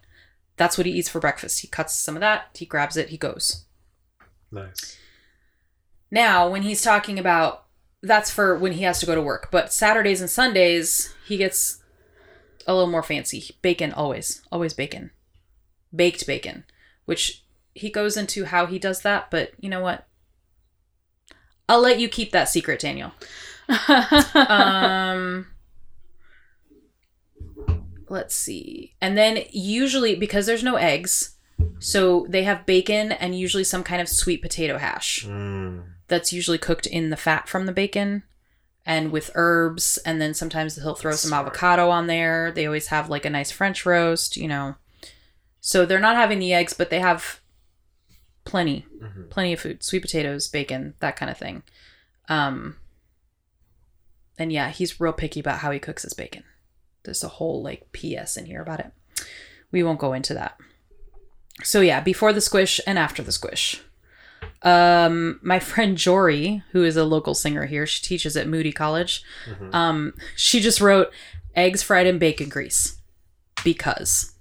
[0.57, 1.61] That's what he eats for breakfast.
[1.61, 3.63] He cuts some of that, he grabs it, he goes.
[4.51, 4.97] Nice.
[6.11, 7.63] Now, when he's talking about
[8.01, 11.81] that's for when he has to go to work, but Saturdays and Sundays, he gets
[12.67, 13.55] a little more fancy.
[13.61, 15.11] Bacon always, always bacon.
[15.95, 16.65] Baked bacon,
[17.05, 20.09] which he goes into how he does that, but you know what?
[21.69, 23.13] I'll let you keep that secret, Daniel.
[24.35, 25.47] Um
[28.09, 28.93] let's see.
[29.01, 31.35] And then usually because there's no eggs,
[31.79, 35.83] so they have bacon and usually some kind of sweet potato hash Mm.
[36.07, 38.23] that's usually cooked in the fat from the bacon
[38.85, 39.97] and with herbs.
[40.05, 42.51] And then sometimes he'll throw some avocado on there.
[42.51, 44.75] They always have like a nice french roast you know.
[45.61, 47.39] So they're not having the eggs but they have
[48.45, 48.85] plenty.
[49.01, 49.29] Mhm.
[49.29, 49.83] plenty of food.
[49.83, 51.63] Sweet potatoes bacon that kind of thing.
[52.27, 52.77] Um
[54.37, 56.43] and yeah he's real picky about how he cooks his bacon
[57.03, 58.91] there's a whole like ps in here about it
[59.71, 60.57] we won't go into that
[61.63, 63.81] so yeah before the squish and after the squish
[64.61, 69.21] Um, my friend Jory, who is a local singer here, she teaches at Moody College.
[69.45, 69.73] Mhm.
[69.73, 71.11] Um, she just wrote
[71.55, 72.97] eggs fried in bacon grease
[73.63, 74.33] because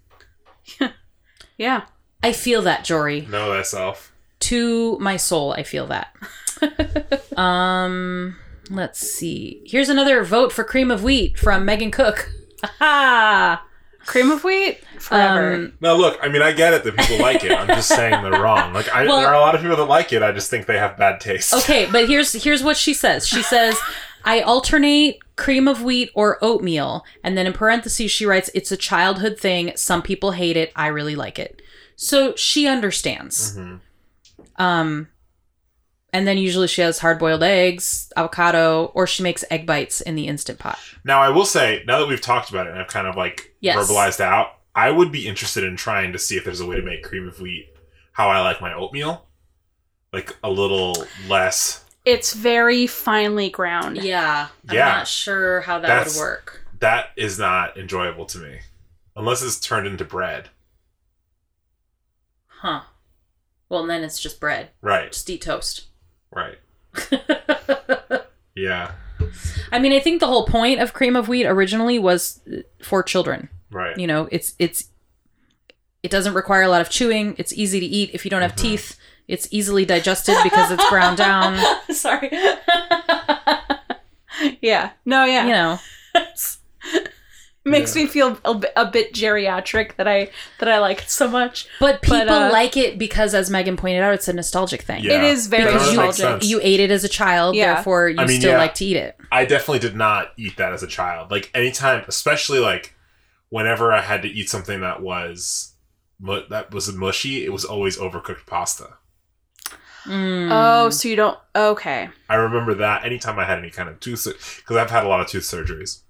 [1.58, 1.82] Yeah.
[2.22, 4.12] I feel that Jory Know thyself.
[4.40, 5.52] to my soul.
[5.54, 6.14] I feel that.
[7.36, 8.36] um,
[8.70, 9.62] let's see.
[9.66, 12.30] Here's another vote for cream of wheat from Megan Cook.
[12.78, 13.64] Ha!
[14.06, 15.54] Cream of wheat forever.
[15.54, 16.18] Um, No, look.
[16.22, 17.50] I mean, I get it that people like it.
[17.52, 18.72] I'm just saying they're wrong.
[18.72, 20.22] Like, I, Well- there are a lot of people that like it.
[20.22, 21.52] I just think they have bad taste.
[21.54, 23.26] Okay, but here's here's what she says.
[23.26, 23.76] She says,
[24.24, 28.76] "I alternate cream of wheat or oatmeal," and then in parentheses she writes, "It's a
[28.76, 29.72] childhood thing.
[29.76, 30.72] Some people hate it.
[30.76, 31.60] I really like it."
[31.96, 33.56] So she understands.
[33.56, 33.80] Mhm.
[34.56, 35.08] Um,
[36.12, 40.14] and then usually she has hard boiled eggs, avocado, or she makes egg bites in
[40.14, 40.78] the instant pot.
[41.04, 43.54] Now, I will say, now that we've talked about it and I've kind of like
[43.60, 43.76] Yes.
[43.78, 46.82] verbalized out, I would be interested in trying to see if there's a way to
[46.82, 47.68] make cream of wheat
[48.12, 49.26] how I like my oatmeal,
[50.12, 51.84] like a little less.
[52.04, 53.96] it's very finely ground.
[53.98, 54.86] Yeah, I'm Yeah.
[54.86, 56.66] not sure how that would work.
[56.80, 58.60] That is not enjoyable to me,
[59.14, 60.50] unless it's turned into bread.
[62.46, 62.82] Huh.
[63.68, 64.70] Well, then it's just bread.
[64.80, 65.12] Right.
[65.12, 65.86] Just eat toast.
[66.32, 66.58] Right.
[68.54, 68.92] Yeah.
[69.72, 73.02] I mean, I think the whole point of cream of wheat originally was uh, for
[73.02, 73.48] children.
[73.70, 73.96] Right.
[73.96, 74.88] You know, it's it's
[76.02, 77.34] it doesn't require a lot of chewing.
[77.38, 78.60] It's easy to eat if you don't have Mhm.
[78.60, 78.98] teeth.
[79.26, 81.58] It's easily digested because it's ground down.
[81.94, 82.30] Sorry.
[84.60, 84.90] yeah.
[85.06, 85.46] No, yeah.
[85.46, 85.78] You know,
[87.64, 88.02] Makes Yeah.
[88.02, 91.68] me feel a bit, a bit geriatric that I that I like it so much.
[91.78, 95.04] but people uh, like it because, as Megan pointed out, it's a nostalgic thing.
[95.04, 95.18] Yeah.
[95.18, 96.14] It is very Because nostalgic.
[96.42, 96.46] sense.
[96.50, 97.74] You ate it as a child, Yeah.
[97.74, 98.58] therefore you I mean, still yeah.
[98.58, 99.16] like to eat it.
[99.30, 101.30] I definitely did not eat that as a child.
[101.30, 102.94] Like anytime, especially like
[103.50, 105.74] whenever I had to eat something that was
[106.18, 108.94] mu- that was mushy, it was always overcooked pasta.
[110.06, 110.48] Mm.
[110.50, 112.08] Oh, so you don't okay.
[112.28, 114.26] I remember that anytime I had any kind of tooth
[114.56, 116.00] because I've had a lot of tooth surgeries,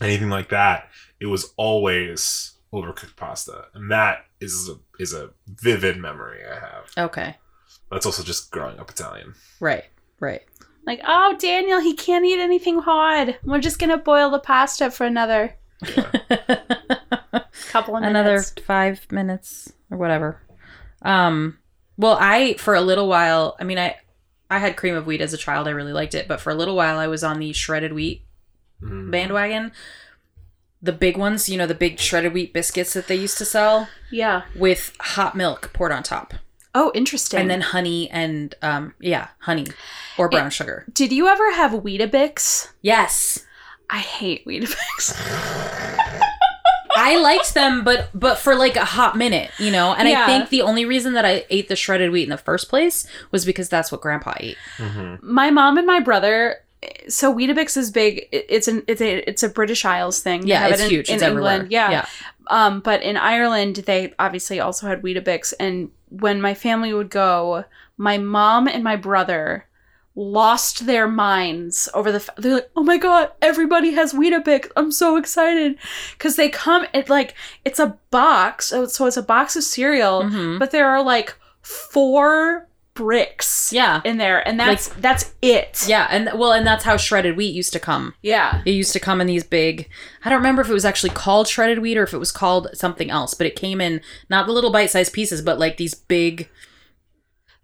[0.00, 0.88] anything like that,
[1.20, 6.90] it was always overcooked pasta, and that is a, is a vivid memory I have.
[7.10, 7.36] okay,
[7.90, 9.34] That's also just growing up Italian.
[9.60, 9.84] right,
[10.20, 10.42] right.
[10.86, 13.38] Like, oh Daniel, he can't eat anything hard.
[13.44, 15.56] We're just gonna boil the pasta for another
[17.68, 18.04] couple of minutes.
[18.04, 20.40] Another five minutes or whatever.
[21.02, 21.58] Um,
[21.96, 23.56] well, I for a little while.
[23.58, 23.96] I mean, I
[24.50, 25.66] I had cream of wheat as a child.
[25.66, 28.24] I really liked it, but for a little while, I was on the shredded wheat
[28.82, 29.10] Mm.
[29.10, 29.72] bandwagon.
[30.82, 33.88] The big ones, you know, the big shredded wheat biscuits that they used to sell
[34.10, 34.42] Yeah.
[34.54, 36.34] with hot milk poured on top,
[36.74, 37.40] Oh, interesting.
[37.40, 39.66] and then honey and um, yeah, honey
[40.18, 40.84] or brown sugar.
[40.92, 42.68] did you ever have Weetabix?
[42.82, 43.44] Yes,
[43.88, 45.16] I hate Weetabix.
[46.98, 49.92] I liked them, but but for like a hot minute, you know.
[49.94, 50.22] And Yeah.
[50.22, 53.06] I think the only reason that I ate the shredded wheat in the first place
[53.30, 54.56] was because that's what Grandpa ate.
[54.78, 55.22] Mhm.
[55.22, 56.56] my mom and my brother.
[57.08, 58.26] So Weetabix is big.
[58.32, 60.42] It's an it's a it's a British Isles thing.
[60.42, 61.08] They Yeah, have it's it in, huge.
[61.08, 61.46] in it's England.
[61.46, 61.66] everywhere.
[61.70, 61.90] Yeah.
[61.90, 62.06] yeah.
[62.48, 65.52] Um, but in Ireland, they obviously also had Weetabix.
[65.58, 67.64] And when my family would go,
[67.96, 69.66] my mom and my brother
[70.14, 72.20] lost their minds over the.
[72.20, 74.70] Fa- they're like, "Oh my god, everybody has Weetabix!
[74.76, 75.76] I'm so excited!"
[76.12, 77.34] Because they come, it like
[77.64, 78.66] it's a box.
[78.66, 80.58] So, it's a box of cereal, Mhm.
[80.58, 84.00] but there are like four bricks Yeah.
[84.04, 85.84] in there, and that's that's it.
[85.86, 88.14] Yeah, and well, and that's how shredded wheat used to come.
[88.22, 88.62] Yeah.
[88.64, 89.88] It used to come in these big.
[90.24, 92.68] I don't remember if it was actually called shredded wheat or if it was called
[92.74, 96.48] something else, but it came in not the little bite-sized pieces, but like these big.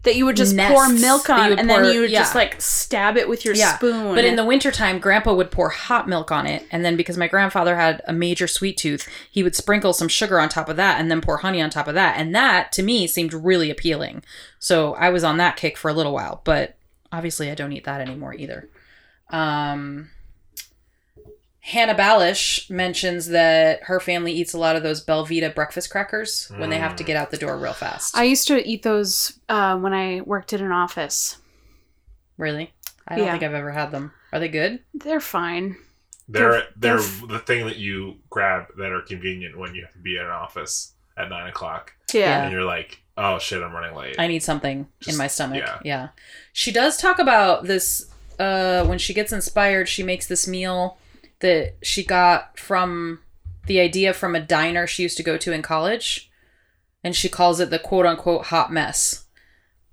[0.04, 2.20] That you would just Nests pour milk on, and pour- then you would yeah.
[2.20, 4.16] just like stab it with your Yeah, spoon.
[4.16, 7.28] But in the wintertime, Grandpa would pour hot milk on it, and then because my
[7.28, 10.98] grandfather had a major sweet tooth, he would sprinkle some sugar on top of that,
[10.98, 14.24] and then pour honey on top of that, and that to me seemed really appealing.
[14.58, 16.74] So I was on that kick for a little while, but
[17.12, 18.68] obviously I don't eat that anymore either.
[19.30, 20.10] Um,
[21.64, 26.70] Hannah Balish mentions that her family eats a lot of those Belvita breakfast crackers when
[26.70, 27.06] they have to Mm.
[27.06, 28.16] get out the door real fast.
[28.16, 31.36] I used to eat those uh, when I worked in an office.
[32.38, 32.72] really?
[33.06, 33.32] I don't Yeah.
[33.32, 34.12] think I've ever had them.
[34.32, 34.80] Are they good?
[34.94, 35.76] They're fine.
[36.28, 39.92] They're They're- they're, they're- the thing that you grab that are convenient when you have
[39.92, 42.42] to be in an office at nine o'clock, Yeah.
[42.42, 44.16] and you're like, oh shit, I'm running late.
[44.18, 45.58] I need something in Just- my stomach.
[45.58, 45.78] yeah.
[45.84, 46.08] Yeah.
[46.52, 48.06] She does talk about this
[48.40, 50.96] uh when she gets inspired, she makes this meal
[51.42, 53.20] that she got from
[53.66, 56.30] the idea from a diner she used to go to in college.
[57.04, 59.26] And she calls it the quote unquote hot mess.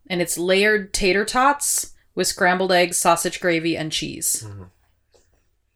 [0.08, 4.44] And it's layered tater tots with scrambled eggs, sausage gravy, and cheese.
[4.48, 4.70] Mhm.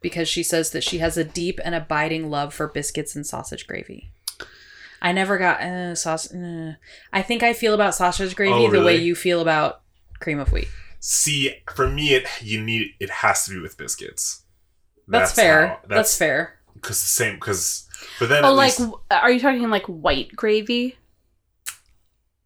[0.01, 3.67] Because she says that she has a deep and abiding love for biscuits and sausage
[3.67, 4.11] gravy.
[5.01, 6.33] I never got uh, sauce.
[6.33, 6.73] Uh.
[7.11, 9.81] I think I feel about sausage gravy Oh, the way you feel about
[10.19, 10.69] cream of wheat.
[10.99, 14.42] See, for me, it you need it has to be with biscuits.
[15.07, 15.67] That's, fair.
[15.67, 16.59] how- that's, fair.
[16.73, 17.87] because the same because
[18.19, 20.97] but then Oh, at like, least, are you talking like white gravy?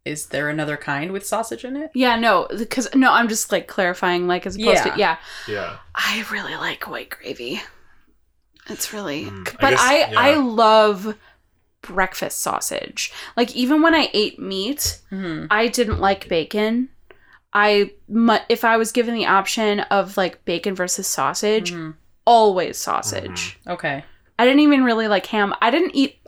[0.05, 1.91] Is there another kind with sausage in it?
[1.93, 4.93] Yeah, no, because no, I'm just like clarifying, like as opposed Yeah.
[4.93, 5.17] to yeah.
[5.49, 7.61] yeah I really like white gravy.
[8.69, 11.15] It's really, Mm, I but guess- I I, love
[11.81, 13.11] breakfast sausage.
[13.35, 15.47] Like even when I ate meat, Mm-hmm.
[15.51, 16.89] I didn't like bacon.
[17.53, 17.91] I
[18.49, 21.95] if I was given the option of like bacon versus sausage, Mhm.
[22.27, 23.57] Always sausage.
[23.65, 24.03] Okay.
[24.37, 25.55] I didn't even really like ham.
[25.61, 26.19] I didn't eat.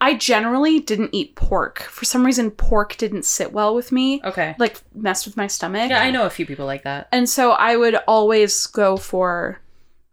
[0.00, 1.82] I generally didn't eat pork.
[1.82, 4.20] For some reason, pork didn't sit well with me.
[4.24, 4.56] Okay.
[4.58, 5.90] Like messed with my stomach.
[5.90, 7.06] Yeah, I know a few people like that.
[7.12, 9.60] And so I would always go for,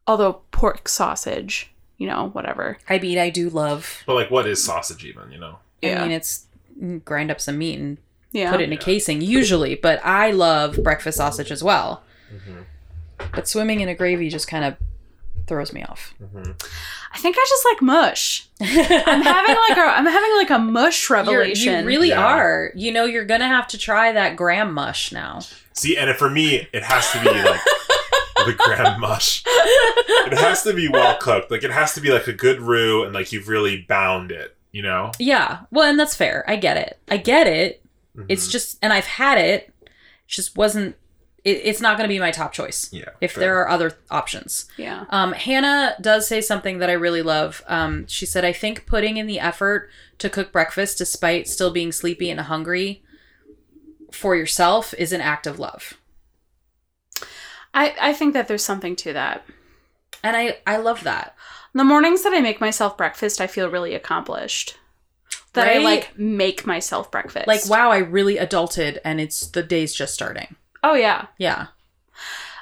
[0.05, 2.77] although pork sausage, you know, whatever.
[2.87, 4.03] I mean, I do love.
[4.05, 5.99] but like what is sausage even you know Yeah.
[5.99, 6.45] I mean, it's
[7.05, 7.97] grind up some meat and
[8.31, 8.51] Yeah.
[8.51, 8.81] put it in a Yeah.
[8.81, 12.03] casing usually, but I love breakfast sausage as well.
[12.31, 12.65] Mhm.
[13.33, 14.75] But swimming in a gravy just kind of
[15.49, 16.13] throws me off.
[16.21, 16.55] Mhm.
[17.13, 18.47] I think I just like mush.
[18.61, 21.79] I'm having like a I'm having like a mush You're, revelation.
[21.81, 22.23] you really Yeah.
[22.25, 22.71] are.
[22.75, 25.39] You know, you're gonna have to try that graham mush now.
[25.73, 27.61] see and for me it has to be like
[28.45, 32.27] the graham mush it has to be well cooked like it has to be like
[32.27, 36.15] a good roux and like you've really bound it you know Yeah, well, and that's
[36.15, 36.43] fair.
[36.47, 36.99] I get it.
[37.09, 37.81] I get it.
[38.27, 38.51] It's Mhm.
[38.51, 39.73] just, and I've had it.
[39.83, 39.89] It
[40.27, 40.95] just wasn't.
[41.43, 42.89] It, it's not going to be my top choice.
[42.91, 43.41] yeah If fair.
[43.41, 44.65] there are other options.
[44.77, 45.05] yeah.
[45.09, 47.63] Um, Hannah does say something that I really love.
[47.67, 49.89] Um, she said, I think putting in the effort
[50.19, 53.03] to cook breakfast despite still being sleepy and hungry
[54.11, 55.93] for yourself is an act of love.
[57.73, 59.45] I I think that there's something to that.
[60.23, 61.35] And I, I love that.
[61.73, 64.77] The mornings that I make myself breakfast, I feel really accomplished.
[65.53, 67.47] That I like make myself breakfast.
[67.47, 70.55] Like, wow, I really adulted and it's the day's just starting.
[70.83, 71.27] Oh yeah.
[71.37, 71.67] Yeah.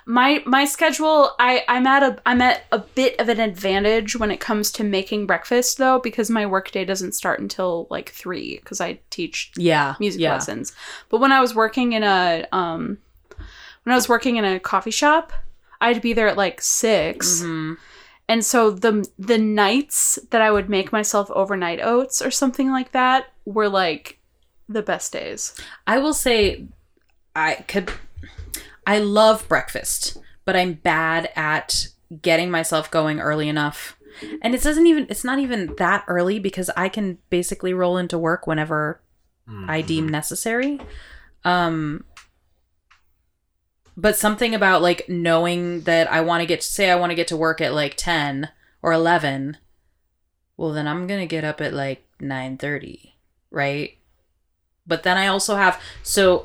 [0.06, 4.31] my my schedule i i'm at a i'm at a bit of an advantage when
[4.31, 8.80] it comes to making breakfast though because my workday doesn't start until like three because
[8.80, 9.95] i teach Yeah.
[9.99, 10.31] music yeah.
[10.34, 10.72] lessons
[11.10, 12.99] but when i was working in a um
[13.84, 15.34] when i was working in a coffee shop
[15.81, 17.76] i had to be there at like 6 Mhm.
[18.30, 22.94] and so the the nights that i would make myself overnight oats or something like
[22.94, 24.19] that were like
[24.69, 25.53] the best days
[25.85, 26.65] I will say
[27.35, 27.91] I could
[28.88, 31.90] I love breakfast, but I'm bad at
[32.22, 33.98] getting myself going early enough.
[34.42, 38.18] And it doesn't even it's not even that early because I can basically roll into
[38.18, 39.02] work whenever
[39.68, 39.88] I Mhm.
[39.88, 40.80] deem necessary.
[41.44, 42.06] Um
[43.96, 47.28] but something about like knowing that I want to get say I want to get
[47.30, 48.50] to work at like 10
[48.82, 49.58] or 11
[50.56, 53.14] well then I'm going to get up at like 9:30,
[53.52, 53.98] right?
[54.88, 56.44] But then I also have so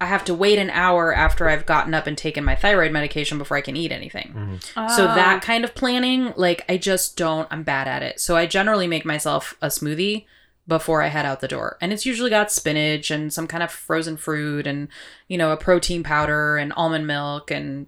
[0.00, 3.36] I have to wait an hour after I've gotten up and taken my thyroid medication
[3.36, 4.60] before I can eat anything.
[4.76, 4.90] Mhm.
[4.96, 5.14] So Ah.
[5.14, 8.20] that kind of planning, like I just don't, I'm bad at it.
[8.20, 10.24] So I generally make myself a smoothie
[10.68, 11.78] before I head out the door.
[11.80, 14.88] And it's usually got spinach and some kind of frozen fruit and,
[15.26, 17.86] you know, a protein powder and almond milk and,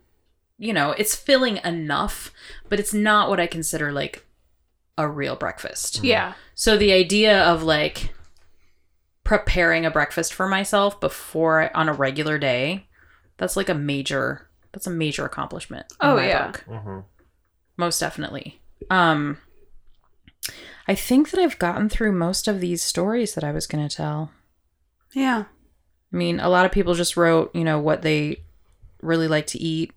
[0.58, 2.32] you know, it's filling enough,
[2.68, 4.24] but it's not what I consider like
[4.98, 6.02] a real breakfast.
[6.02, 8.12] yeah So the idea of like
[9.31, 12.89] preparing a breakfast for myself before I, on a regular day,
[13.36, 15.86] that's like a major that's a major accomplishment.
[16.02, 16.47] in Oh, my yeah.
[16.48, 16.65] book.
[16.69, 17.05] Mhm.
[17.77, 18.61] Most definitely.
[18.90, 19.39] Um
[20.89, 23.97] I think that I've gotten through most of these stories that I was going to
[23.97, 24.32] tell.
[25.12, 25.44] yeah
[26.12, 28.43] I mean, a lot of people just wrote, you know, what they
[29.01, 29.93] really like to eat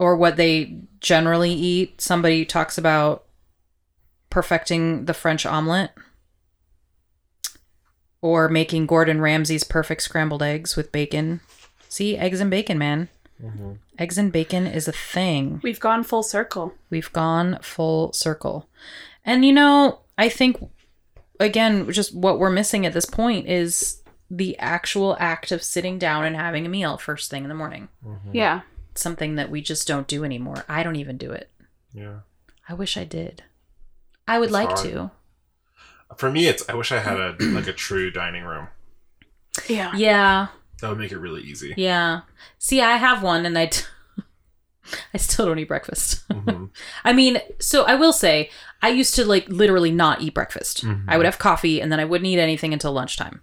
[0.00, 2.00] or what they generally eat.
[2.00, 3.24] Somebody talks about
[4.30, 5.92] perfecting the French omelet
[8.22, 11.40] or making Gordon Ramsay's perfect scrambled eggs with bacon.
[11.88, 13.08] See, eggs and bacon, man.
[13.42, 13.78] Mhm.
[13.98, 15.60] Eggs and bacon is a thing.
[15.62, 18.68] we've gone full circle We've gone full circle.
[19.24, 20.62] And you know, I think
[21.38, 26.24] again, just what we're missing at this point is the actual act of sitting down
[26.24, 27.88] and having a meal first thing in the morning.
[28.06, 28.18] Mhm.
[28.32, 28.60] yeah
[28.94, 30.64] something that we just don't do anymore.
[30.68, 31.50] I don't even do it.
[31.94, 32.20] yeah
[32.68, 33.42] I wish I did.
[34.28, 34.80] I would It's like hard.
[34.82, 35.10] to.
[36.16, 38.68] For me it's i wish i had a like a true dining room
[39.68, 40.48] yeah Yeah.
[40.80, 42.20] that would make it really easy Yeah.
[42.58, 43.84] See, I have one and I t-
[45.14, 46.26] I still don't eat breakfast.
[46.30, 46.70] Mhm.
[47.04, 48.50] I mean, so I will say,
[48.82, 50.84] I used to like literally not eat breakfast.
[50.84, 51.04] Mhm.
[51.08, 53.42] I would have coffee and then I wouldn't eat anything until lunchtime.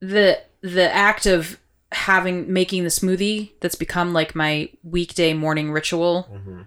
[0.00, 1.58] The the act of
[1.92, 6.66] having making the smoothie that's become like my weekday morning ritual Mhm.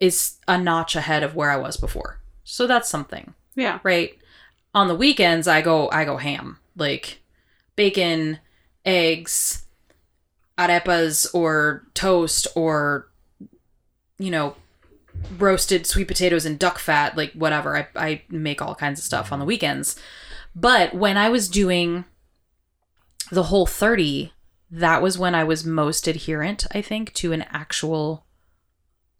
[0.00, 2.20] is a notch ahead of where I was before.
[2.44, 4.16] So that's something, yeah right?
[4.74, 6.58] On the weekends I go I go ham.
[6.76, 7.20] Like
[7.76, 8.38] bacon,
[8.84, 9.64] eggs,
[10.60, 13.08] arepas or toast or
[14.18, 14.54] you know
[15.38, 19.32] roasted sweet potatoes and duck fat like whatever I, I make all kinds of stuff
[19.32, 19.98] on the weekends
[20.54, 22.04] but when i was doing
[23.30, 24.32] the whole 30
[24.70, 28.26] that was when i was most adherent i think to an actual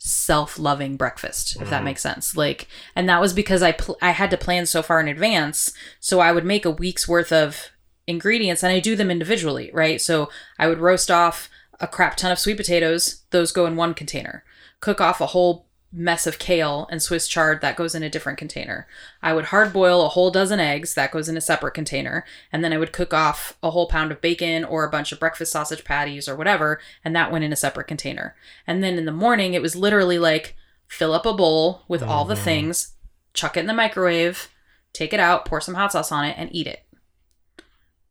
[0.03, 1.85] self-loving breakfast if that Mhm.
[1.85, 2.35] makes sense.
[2.37, 2.67] Like
[2.97, 6.21] and that was because i pl- i had to plan so far in advance so
[6.21, 7.71] i would make a week's worth of
[8.07, 10.01] ingredients and i do them individually right?
[10.01, 11.49] So i would roast off
[11.81, 13.23] a crap ton of sweet potatoes.
[13.31, 14.45] Those go in one container.
[14.81, 18.39] Cook off a whole mess of kale and swiss chard that goes in a different
[18.39, 18.87] container
[19.23, 22.63] i would hard boil a whole dozen eggs that goes in a separate container and
[22.63, 25.51] then i would cook off a whole pound of bacon or a bunch of breakfast
[25.51, 28.37] sausage patties or whatever and that went in a separate container
[28.69, 30.55] and then in the morning it was literally like
[30.87, 32.45] fill up a bowl with all the Mhm.
[32.45, 32.93] things
[33.35, 34.49] chuck it in the microwave
[34.93, 36.85] take it out pour some hot sauce on it and eat it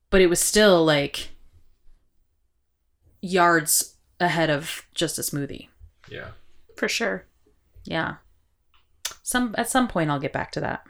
[0.09, 1.29] but it was still like
[3.21, 5.67] yards ahead of just a smoothie
[6.09, 6.29] Yeah.
[6.75, 7.25] For sure.
[7.85, 8.15] Yeah.
[9.23, 10.83] Some at some point I'll get back to that.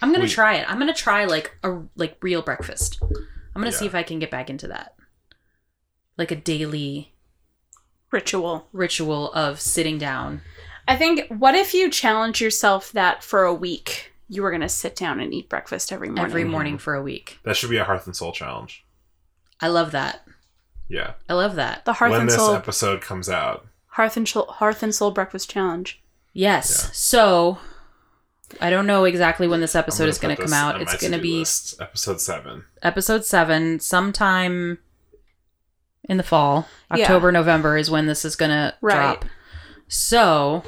[0.00, 0.70] I'm gonna We- try it.
[0.70, 2.98] I'm gonna try like a like real breakfast.
[3.02, 4.94] I'm gonna see if I can get back into that.
[6.18, 7.12] Like a daily
[8.10, 8.68] Ritual.
[8.72, 10.42] ritual of sitting down.
[10.86, 14.68] I think, what if you challenge yourself that for a week you were going to
[14.68, 16.24] sit down and eat breakfast every morning?
[16.24, 17.38] every morning for a week.
[17.44, 18.84] That should be a Hearth and Soul challenge.
[19.60, 20.26] I love that.
[20.88, 21.12] Yeah.
[21.28, 21.84] I love that.
[21.84, 23.66] The Hearth when and this Soul episode comes out.
[23.86, 26.01] Hearth and Soul, Hearth and Soul Breakfast Challenge.
[26.32, 26.84] Yes.
[26.84, 26.90] Yeah.
[26.92, 27.58] So
[28.60, 30.80] I don't know exactly when this I'm episode is going to come out.
[30.80, 31.80] It's going to be list.
[31.80, 32.64] episode seven.
[32.82, 34.78] episode 7 sometime
[36.08, 36.68] in the fall.
[36.94, 37.02] Yeah.
[37.02, 39.24] October, November is when this is going to drop.
[39.88, 40.62] So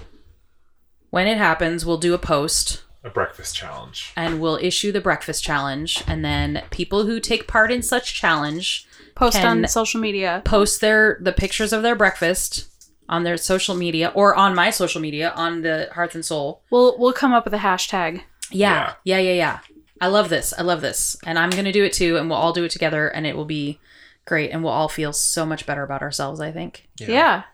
[1.10, 4.12] when it happens, we'll do a post A breakfast challenge.
[4.16, 8.86] and we'll issue the breakfast challenge and then people who take part in such challenge
[9.14, 10.42] Post Can- on social media.
[10.44, 12.68] post their the pictures of their breakfast
[13.08, 16.62] on their social media or on my social media on the Hearth and Soul.
[16.70, 18.22] We'll we'll come up with a hashtag.
[18.50, 18.94] Yeah.
[19.04, 19.58] Yeah, yeah, yeah.
[20.00, 20.52] I love this.
[20.56, 21.16] I love this.
[21.24, 23.36] And I'm going to do it too and we'll all do it together and it
[23.36, 23.80] will be
[24.24, 26.88] great and we'll all feel so much better about ourselves, I think.
[26.98, 27.44] Yeah.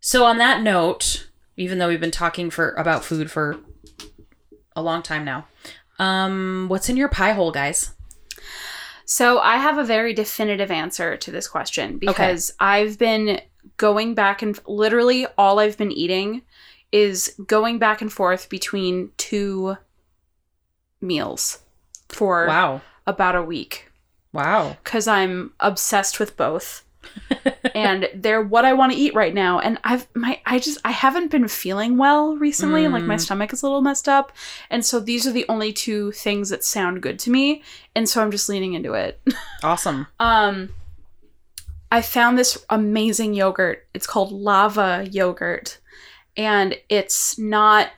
[0.00, 3.58] So on that note, even though we've been talking for about food for
[4.76, 5.46] a long time now,
[5.98, 7.94] um what's in your pie hole, guys?
[9.06, 13.40] So I have a very definitive answer to this question because I've been
[13.76, 16.42] going back and literally all I've been eating
[16.92, 19.76] is going back and forth between two
[21.00, 21.60] meals
[22.08, 22.82] for Wow.
[23.06, 23.90] about a week
[24.32, 24.76] Wow.
[24.82, 26.82] because I'm obsessed with both.
[27.74, 29.58] and they're what I want to eat right now.
[29.58, 32.88] And I've my I just I haven't been feeling well recently.
[32.88, 33.20] Like my Mm.
[33.20, 34.32] stomach is a little messed up.
[34.70, 37.62] And so these are the only two things that sound good to me.
[37.94, 39.20] And so I'm just leaning into it.
[39.62, 40.06] Awesome.
[40.20, 40.70] Um,
[41.94, 43.86] I found this amazing yogurt.
[43.94, 45.78] It's called Lavva yogurt,
[46.36, 47.90] and it's not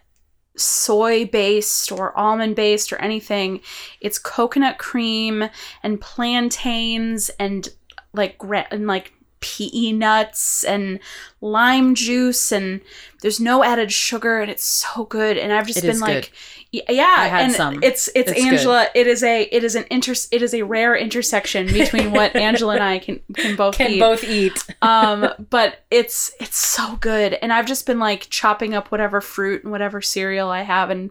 [0.55, 3.63] soy based or almond based or anything.
[4.03, 5.49] It's coconut cream
[5.83, 7.71] and plantains and
[8.13, 8.37] like
[8.71, 9.15] and like
[9.47, 10.99] pili nuts and
[11.41, 12.81] lime juice and
[13.23, 15.39] there's no added sugar and it's so good.
[15.39, 16.33] And I've just It been like
[16.75, 17.83] y- yeah I had and some.
[17.83, 20.97] it's it's, It's Angela it is a it is an inter it is a rare
[20.97, 24.01] intersection between what Angela and I can can both Can eat.
[24.01, 24.59] both eat.
[24.83, 27.35] um but it's it's so good.
[27.41, 31.11] And i've just been like chopping up whatever fruit and whatever cereal i have and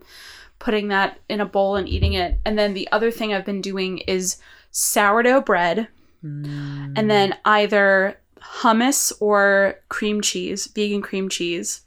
[0.60, 2.40] putting that in a bowl and eating it.
[2.45, 4.38] And then the other thing i've been doing is
[4.72, 5.88] sourdough bread.
[6.24, 8.18] And then either
[8.61, 11.81] hummus or cream cheese vegan cream cheese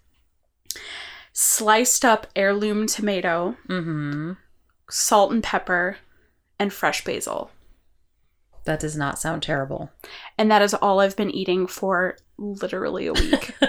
[1.33, 4.33] sliced up heirloom tomato Mm-hmm.
[4.91, 5.97] salt and pepper
[6.59, 7.51] and fresh basil
[8.65, 9.91] That does not sound terrible.
[10.37, 13.55] and that is all i've been eating for literally a week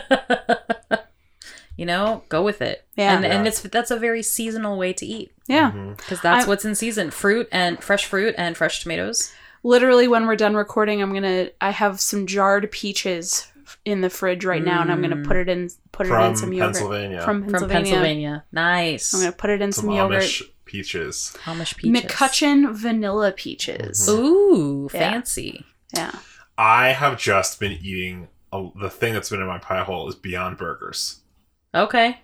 [1.77, 2.85] you know, go with it.
[2.97, 3.15] Yeah.
[3.15, 5.95] and, and it's that's a very seasonal way to eat yeah Mhm.
[5.97, 9.31] because that's I'm- what's in season: fruit and fresh fruit and fresh tomatoes.
[9.63, 13.47] Literally when we're done recording i'm gonna i have some jarred peaches
[13.85, 15.27] in the fridge right now and i'm gonna Mm.
[15.27, 17.21] put it in put it in some yogurt Pennsylvania.
[17.23, 19.13] from From pennsylvania, Pennsylvania, nice.
[19.13, 21.35] i'm gonna put it in Some some, yogurt Amish peaches.
[21.45, 22.03] Amish peaches.
[22.03, 24.19] mccutcheon vanilla peaches Mhm.
[24.19, 24.99] Ooh, Yeah.
[24.99, 25.65] fancy.
[25.95, 26.11] yeah
[26.57, 30.15] I have just been eating a, the thing that's been in my pie hole is
[30.15, 31.21] Beyond Burgers.
[31.73, 32.19] Okay.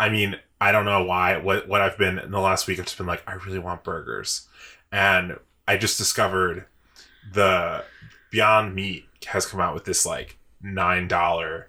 [0.00, 1.36] I mean, I don't know why.
[1.36, 3.84] What what I've been in the last week, I've just been like, I really want
[3.84, 4.48] burgers,
[4.90, 5.38] and
[5.68, 6.64] I just discovered
[7.32, 7.84] the
[8.30, 11.68] Beyond Meat has come out with this like nine dollar.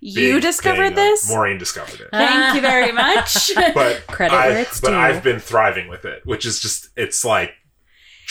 [0.00, 4.80] you discovered this Maureen discovered it, thank you very much but Credit I, where it's
[4.80, 4.96] but due.
[4.96, 7.52] I've been thriving with it, which is just it's like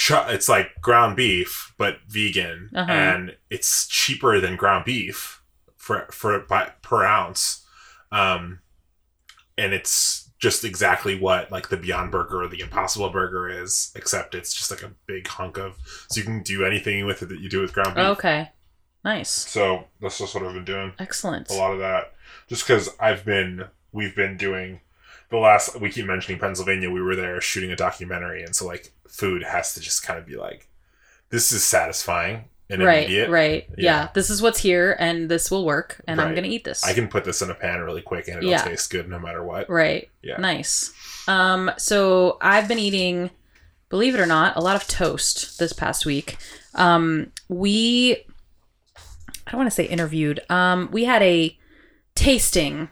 [0.10, 2.92] it's like ground beef but vegan, Uh-huh.
[2.92, 5.42] and it's cheaper than ground beef
[5.78, 7.66] for for by, per ounce,
[8.12, 8.60] um,
[9.58, 14.34] and it's just exactly what like the Beyond Burger or the Impossible Burger is, except
[14.34, 15.78] it's just like a big hunk of
[16.10, 18.06] so you can do anything with it that you do with ground beef.
[18.06, 18.50] Okay.
[19.06, 19.30] Nice.
[19.30, 21.50] So that's just what I've been doing Excellent.
[21.50, 22.14] a lot of that
[22.48, 24.82] just because i've been we've been doing
[25.30, 28.92] the last we keep mentioning pennsylvania we were there shooting a documentary and so like
[29.08, 30.68] food has to just kind of be like
[31.30, 33.66] this is satisfying and Right, immediate right.
[33.78, 33.84] Yeah.
[33.84, 34.10] Yeah.
[34.14, 36.84] This is what's here and this will work and I'm going to eat this.
[36.84, 38.64] i can put this in a pan really quick and it'll Yeah.
[38.64, 40.10] taste good no matter what Right.
[40.22, 40.38] Yeah.
[40.38, 40.94] Nice.
[41.28, 43.32] Um, so I've been eating,
[43.90, 46.38] believe it or not, a lot of toast this past week.
[46.76, 48.18] Um, we,
[49.48, 50.40] I don't want to say interviewed.
[50.50, 51.58] Um, we had a
[52.16, 52.90] tasting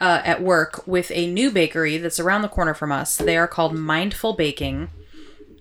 [0.00, 3.16] uh, at work with a new bakery that's around the corner from us.
[3.16, 4.88] They are called Mindful Baking,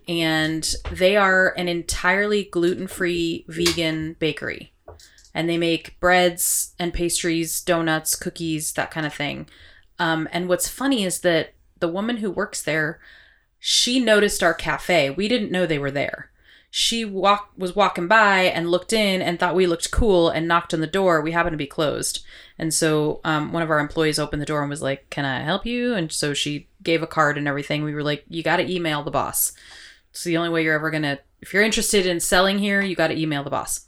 [0.08, 4.74] and they are an entirely gluten-free vegan bakery.
[5.34, 9.48] And they make breads and pastries, donuts, cookies, that kind of thing.
[10.00, 13.00] Um, and what's funny is that the woman who works there,
[13.60, 15.10] she noticed our cafe.
[15.10, 16.32] We didn't know they were there.
[16.70, 20.74] She walk was walking by and looked in and thought we looked cool and knocked
[20.74, 21.22] on the door.
[21.22, 22.26] We happened to be closed,
[22.60, 25.40] and so um, one of our employees opened the door and was like, "Can I
[25.40, 27.84] help you?" And so she gave a card and everything.
[27.84, 29.54] We were like, "You got to email the boss."
[30.12, 31.20] It's the only way you're ever gonna.
[31.42, 33.86] If you're interested in selling here, you got to email the boss.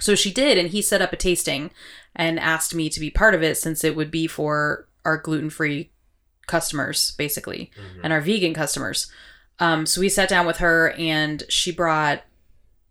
[0.00, 1.70] So she did, and he set up a tasting
[2.16, 5.50] and asked me to be part of it since it would be for our gluten
[5.50, 5.90] free
[6.46, 7.70] customers, basically,
[8.02, 9.10] and our vegan customers.
[9.58, 12.22] Um, so we sat down with her, and she brought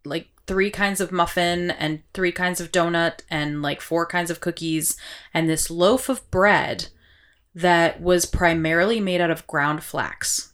[0.05, 4.41] like three kinds of muffin and three kinds of donut and like four kinds of
[4.41, 4.97] cookies
[5.33, 6.87] and this loaf of bread
[7.53, 10.50] that was primarily made out of ground flax.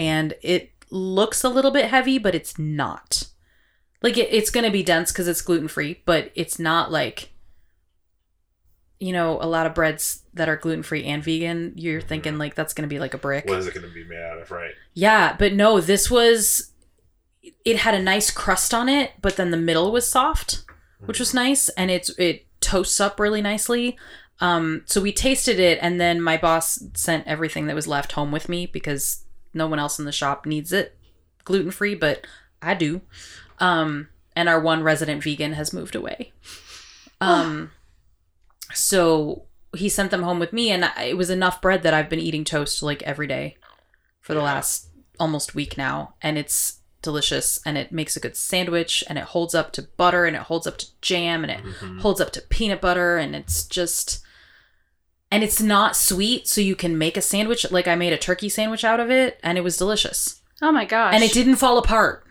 [0.00, 3.28] And it looks a little bit heavy, but it's not.
[4.02, 7.32] Like it, it's going to be dense because it's gluten free, but it's not like,
[8.98, 11.74] you know, a lot of breads that are gluten free and vegan.
[11.76, 13.46] You're thinking like that's going to be like a brick.
[13.46, 16.72] what is it going to be made out of right Yeah, but no, this was
[17.64, 20.64] it had a nice crust on it, but then the middle was soft,
[21.04, 23.98] which was nice and it's it toasts up really nicely.
[24.40, 28.32] Um so we tasted it and then my boss sent everything that was left home
[28.32, 29.24] with me because
[29.54, 30.96] no one else in the shop needs it
[31.44, 32.26] gluten-free, but
[32.62, 33.00] I do.
[33.58, 36.32] Um and our one resident vegan has moved away.
[37.20, 37.70] Um
[38.72, 39.44] so
[39.76, 42.44] he sent them home with me and it was enough bread that I've been eating
[42.44, 43.56] toast like every day
[44.20, 49.02] for the last almost week now and it's delicious and it makes a good sandwich
[49.08, 52.00] and it holds up to butter and it holds up to jam and it Mhm.
[52.00, 54.20] holds up to peanut butter and it's just
[55.30, 58.48] and it's not sweet so you can make a sandwich like I made a turkey
[58.48, 61.14] sandwich out of it and it was delicious Oh my gosh.
[61.14, 62.24] and it didn't fall apart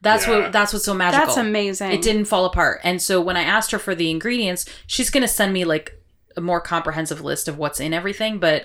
[0.00, 0.38] that's Yeah.
[0.44, 1.90] what that's what's so magical That's amazing.
[1.92, 2.80] it didn't fall apart.
[2.84, 6.00] And so when I asked her for the ingredients, she's going to send me like
[6.36, 8.64] a more comprehensive list of what's in everything, but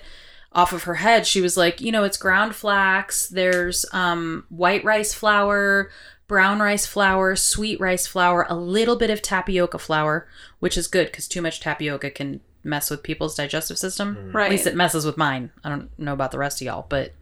[0.52, 4.84] off of her head, she was like, you know, it's ground flax, there's um white
[4.84, 5.90] rice flour,
[6.28, 10.28] brown rice flour, sweet rice flour, a little bit of tapioca flour,
[10.60, 14.32] which is good cuz too much tapioca can mess with people's digestive system.
[14.34, 14.46] Right.
[14.46, 15.52] At least it messes with mine.
[15.64, 17.14] I don't know about the rest of y'all, but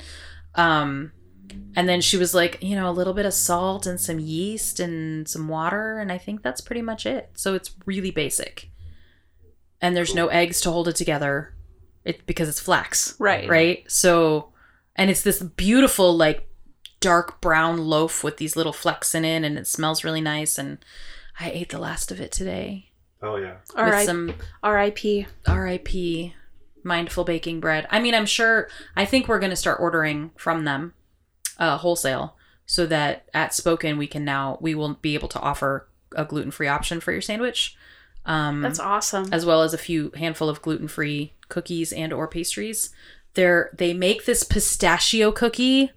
[0.56, 1.12] um
[1.76, 4.80] and then she was like, you know, a little bit of salt and some yeast
[4.80, 7.30] and some water and I think that's pretty much it.
[7.34, 8.70] So it's really basic.
[9.82, 11.54] And there's no eggs to hold it together.
[12.06, 13.48] It because it's flax, right.
[13.50, 13.92] right?
[13.92, 14.54] So
[14.96, 16.48] and it's this beautiful like
[17.00, 20.78] dark brown loaf with these little flecks in it and it smells really nice and
[21.40, 22.91] I ate the last of it today
[23.22, 24.06] oh yeah All with right.
[24.06, 24.34] some
[24.64, 25.28] R.I.P.
[25.48, 26.34] RIP
[26.84, 27.86] mindful baking bread.
[27.90, 30.94] I mean, I'm sure I think we're going to start ordering from them
[31.58, 32.36] uh wholesale
[32.66, 36.68] so that at Spoken we can now we will be able to offer a gluten-free
[36.68, 37.76] option for your sandwich.
[38.26, 39.30] Um That's awesome.
[39.32, 42.90] as well as a few handful of gluten-free cookies and or pastries.
[43.34, 45.92] They're they make this pistachio cookie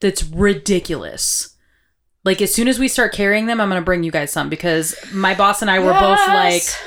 [0.00, 1.56] that's ridiculous.
[2.28, 4.94] Like as soon as we start carrying them, I'm gonna bring you guys some because
[5.14, 6.78] my boss and I were both like, Yes!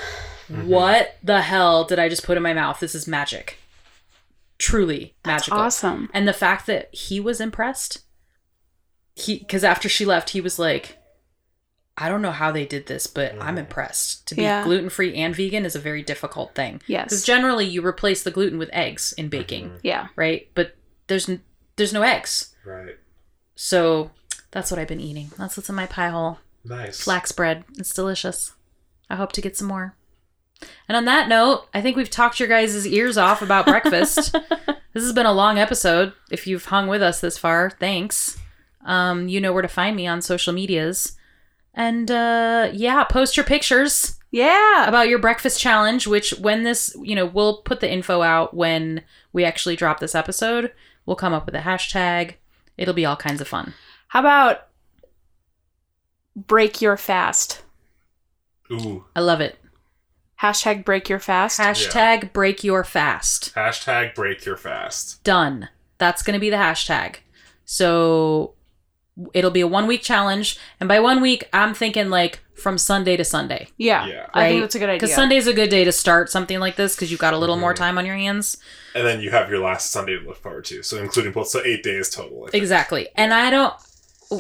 [0.50, 2.80] "What the hell did I just put in my mouth?
[2.80, 3.58] This is magic,
[4.60, 6.10] truly That's magical." awesome.
[6.14, 8.02] And the fact that he was impressed,
[9.16, 11.00] he because after she left, he was like,
[11.98, 13.58] "I don't know how they did this, but I'm mm-hmm.
[13.58, 14.28] impressed.
[14.28, 14.64] To be Yeah.
[14.64, 18.30] gluten free and vegan is a very difficult thing Yes, because generally you replace the
[18.30, 19.78] gluten with eggs in baking, mm-hmm.
[19.82, 20.10] Yeah.
[20.16, 20.48] right?
[20.54, 20.76] But
[21.08, 21.42] there's n-
[21.78, 22.98] there's no eggs, right
[23.56, 24.12] so
[24.52, 25.32] that's what I've been eating.
[25.38, 26.40] That's what's in my pie hole.
[26.64, 27.64] nice Flax bread.
[27.78, 28.54] It's delicious.
[29.10, 29.96] I hope to get some more.
[30.88, 34.32] And on that note, I think we've talked your guys' ears off about breakfast.
[34.94, 36.14] this has been a long episode.
[36.30, 38.38] If you've hung with us this far, thanks.
[38.86, 41.18] Um, you know where to find me on social medias.
[41.74, 44.88] And uh, yeah, post your pictures Yeah.
[44.88, 49.04] about your breakfast challenge, which when this, you know, we'll put the info out when
[49.34, 50.72] we actually drop this episode.
[51.06, 52.36] We'll come up with a hashtag.
[52.78, 53.74] It'll be all kinds of fun.
[54.12, 54.68] How about
[56.36, 57.62] break your fast?
[58.70, 59.06] Ooh.
[59.16, 59.58] I love it.
[60.42, 61.60] Hashtag break your fast.
[61.62, 63.56] Hashtag break your fast.
[63.56, 65.24] Hashtag break your fast.
[65.24, 65.70] Done.
[65.98, 67.18] That's going to be the hashtag.
[67.64, 68.56] So
[69.34, 70.58] it'll be a one week challenge.
[70.82, 73.70] And by one week, I'm thinking like from Sunday to Sunday.
[73.78, 74.06] yeah.
[74.08, 74.28] Yeah.
[74.34, 75.00] I think that's a good idea.
[75.00, 77.56] Because Sunday's a good day to start something like this because you've got a little
[77.58, 77.78] more Mhm.
[77.78, 78.58] time on your hands.
[78.94, 80.84] And then you have your last Sunday to look forward to.
[80.84, 82.40] So including both, so eight days total.
[82.48, 82.62] I think.
[82.62, 83.08] Exactly.
[83.16, 83.74] And I don't,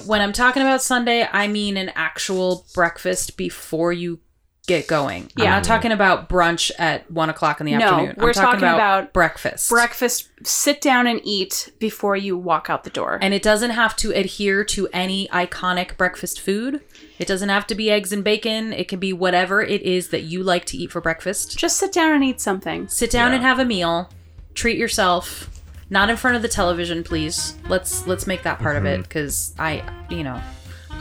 [0.06, 4.20] when I'm talking about Sunday, I mean an actual breakfast before you
[4.68, 5.24] get going.
[5.38, 5.50] I'm Yeah.
[5.50, 8.16] not talking about brunch at one o'clock in the No, afternoon.
[8.18, 9.70] we're I'm talking, talking about, about breakfast.
[9.70, 13.18] breakfast, sit down and eat before you walk out the door.
[13.22, 16.80] And it doesn't have to adhere to any iconic breakfast food.
[17.18, 18.72] It doesn't have to be eggs and bacon.
[18.72, 21.58] It can be whatever it is that you like to eat for breakfast.
[21.58, 22.88] Just sit down and eat something.
[22.88, 23.38] Sit down Yeah.
[23.38, 24.10] and have a meal.
[24.54, 25.50] Treat yourself.
[25.92, 27.56] Not in front of the television, please.
[27.68, 29.10] Let's let's make that part of it mm-hmm.
[29.10, 30.42] cuz I, you know,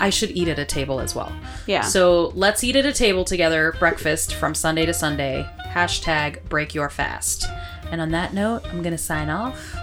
[0.01, 1.33] I should eat at a table as well.
[1.67, 1.83] Yeah.
[1.83, 5.49] So let's eat at a table together, breakfast from Sunday to Sunday.
[5.69, 7.47] Hashtag break your fast.
[7.93, 9.77] And on that note, I'm going to sign off,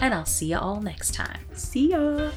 [0.00, 1.40] and I'll see you all next time.
[1.54, 2.30] See ya.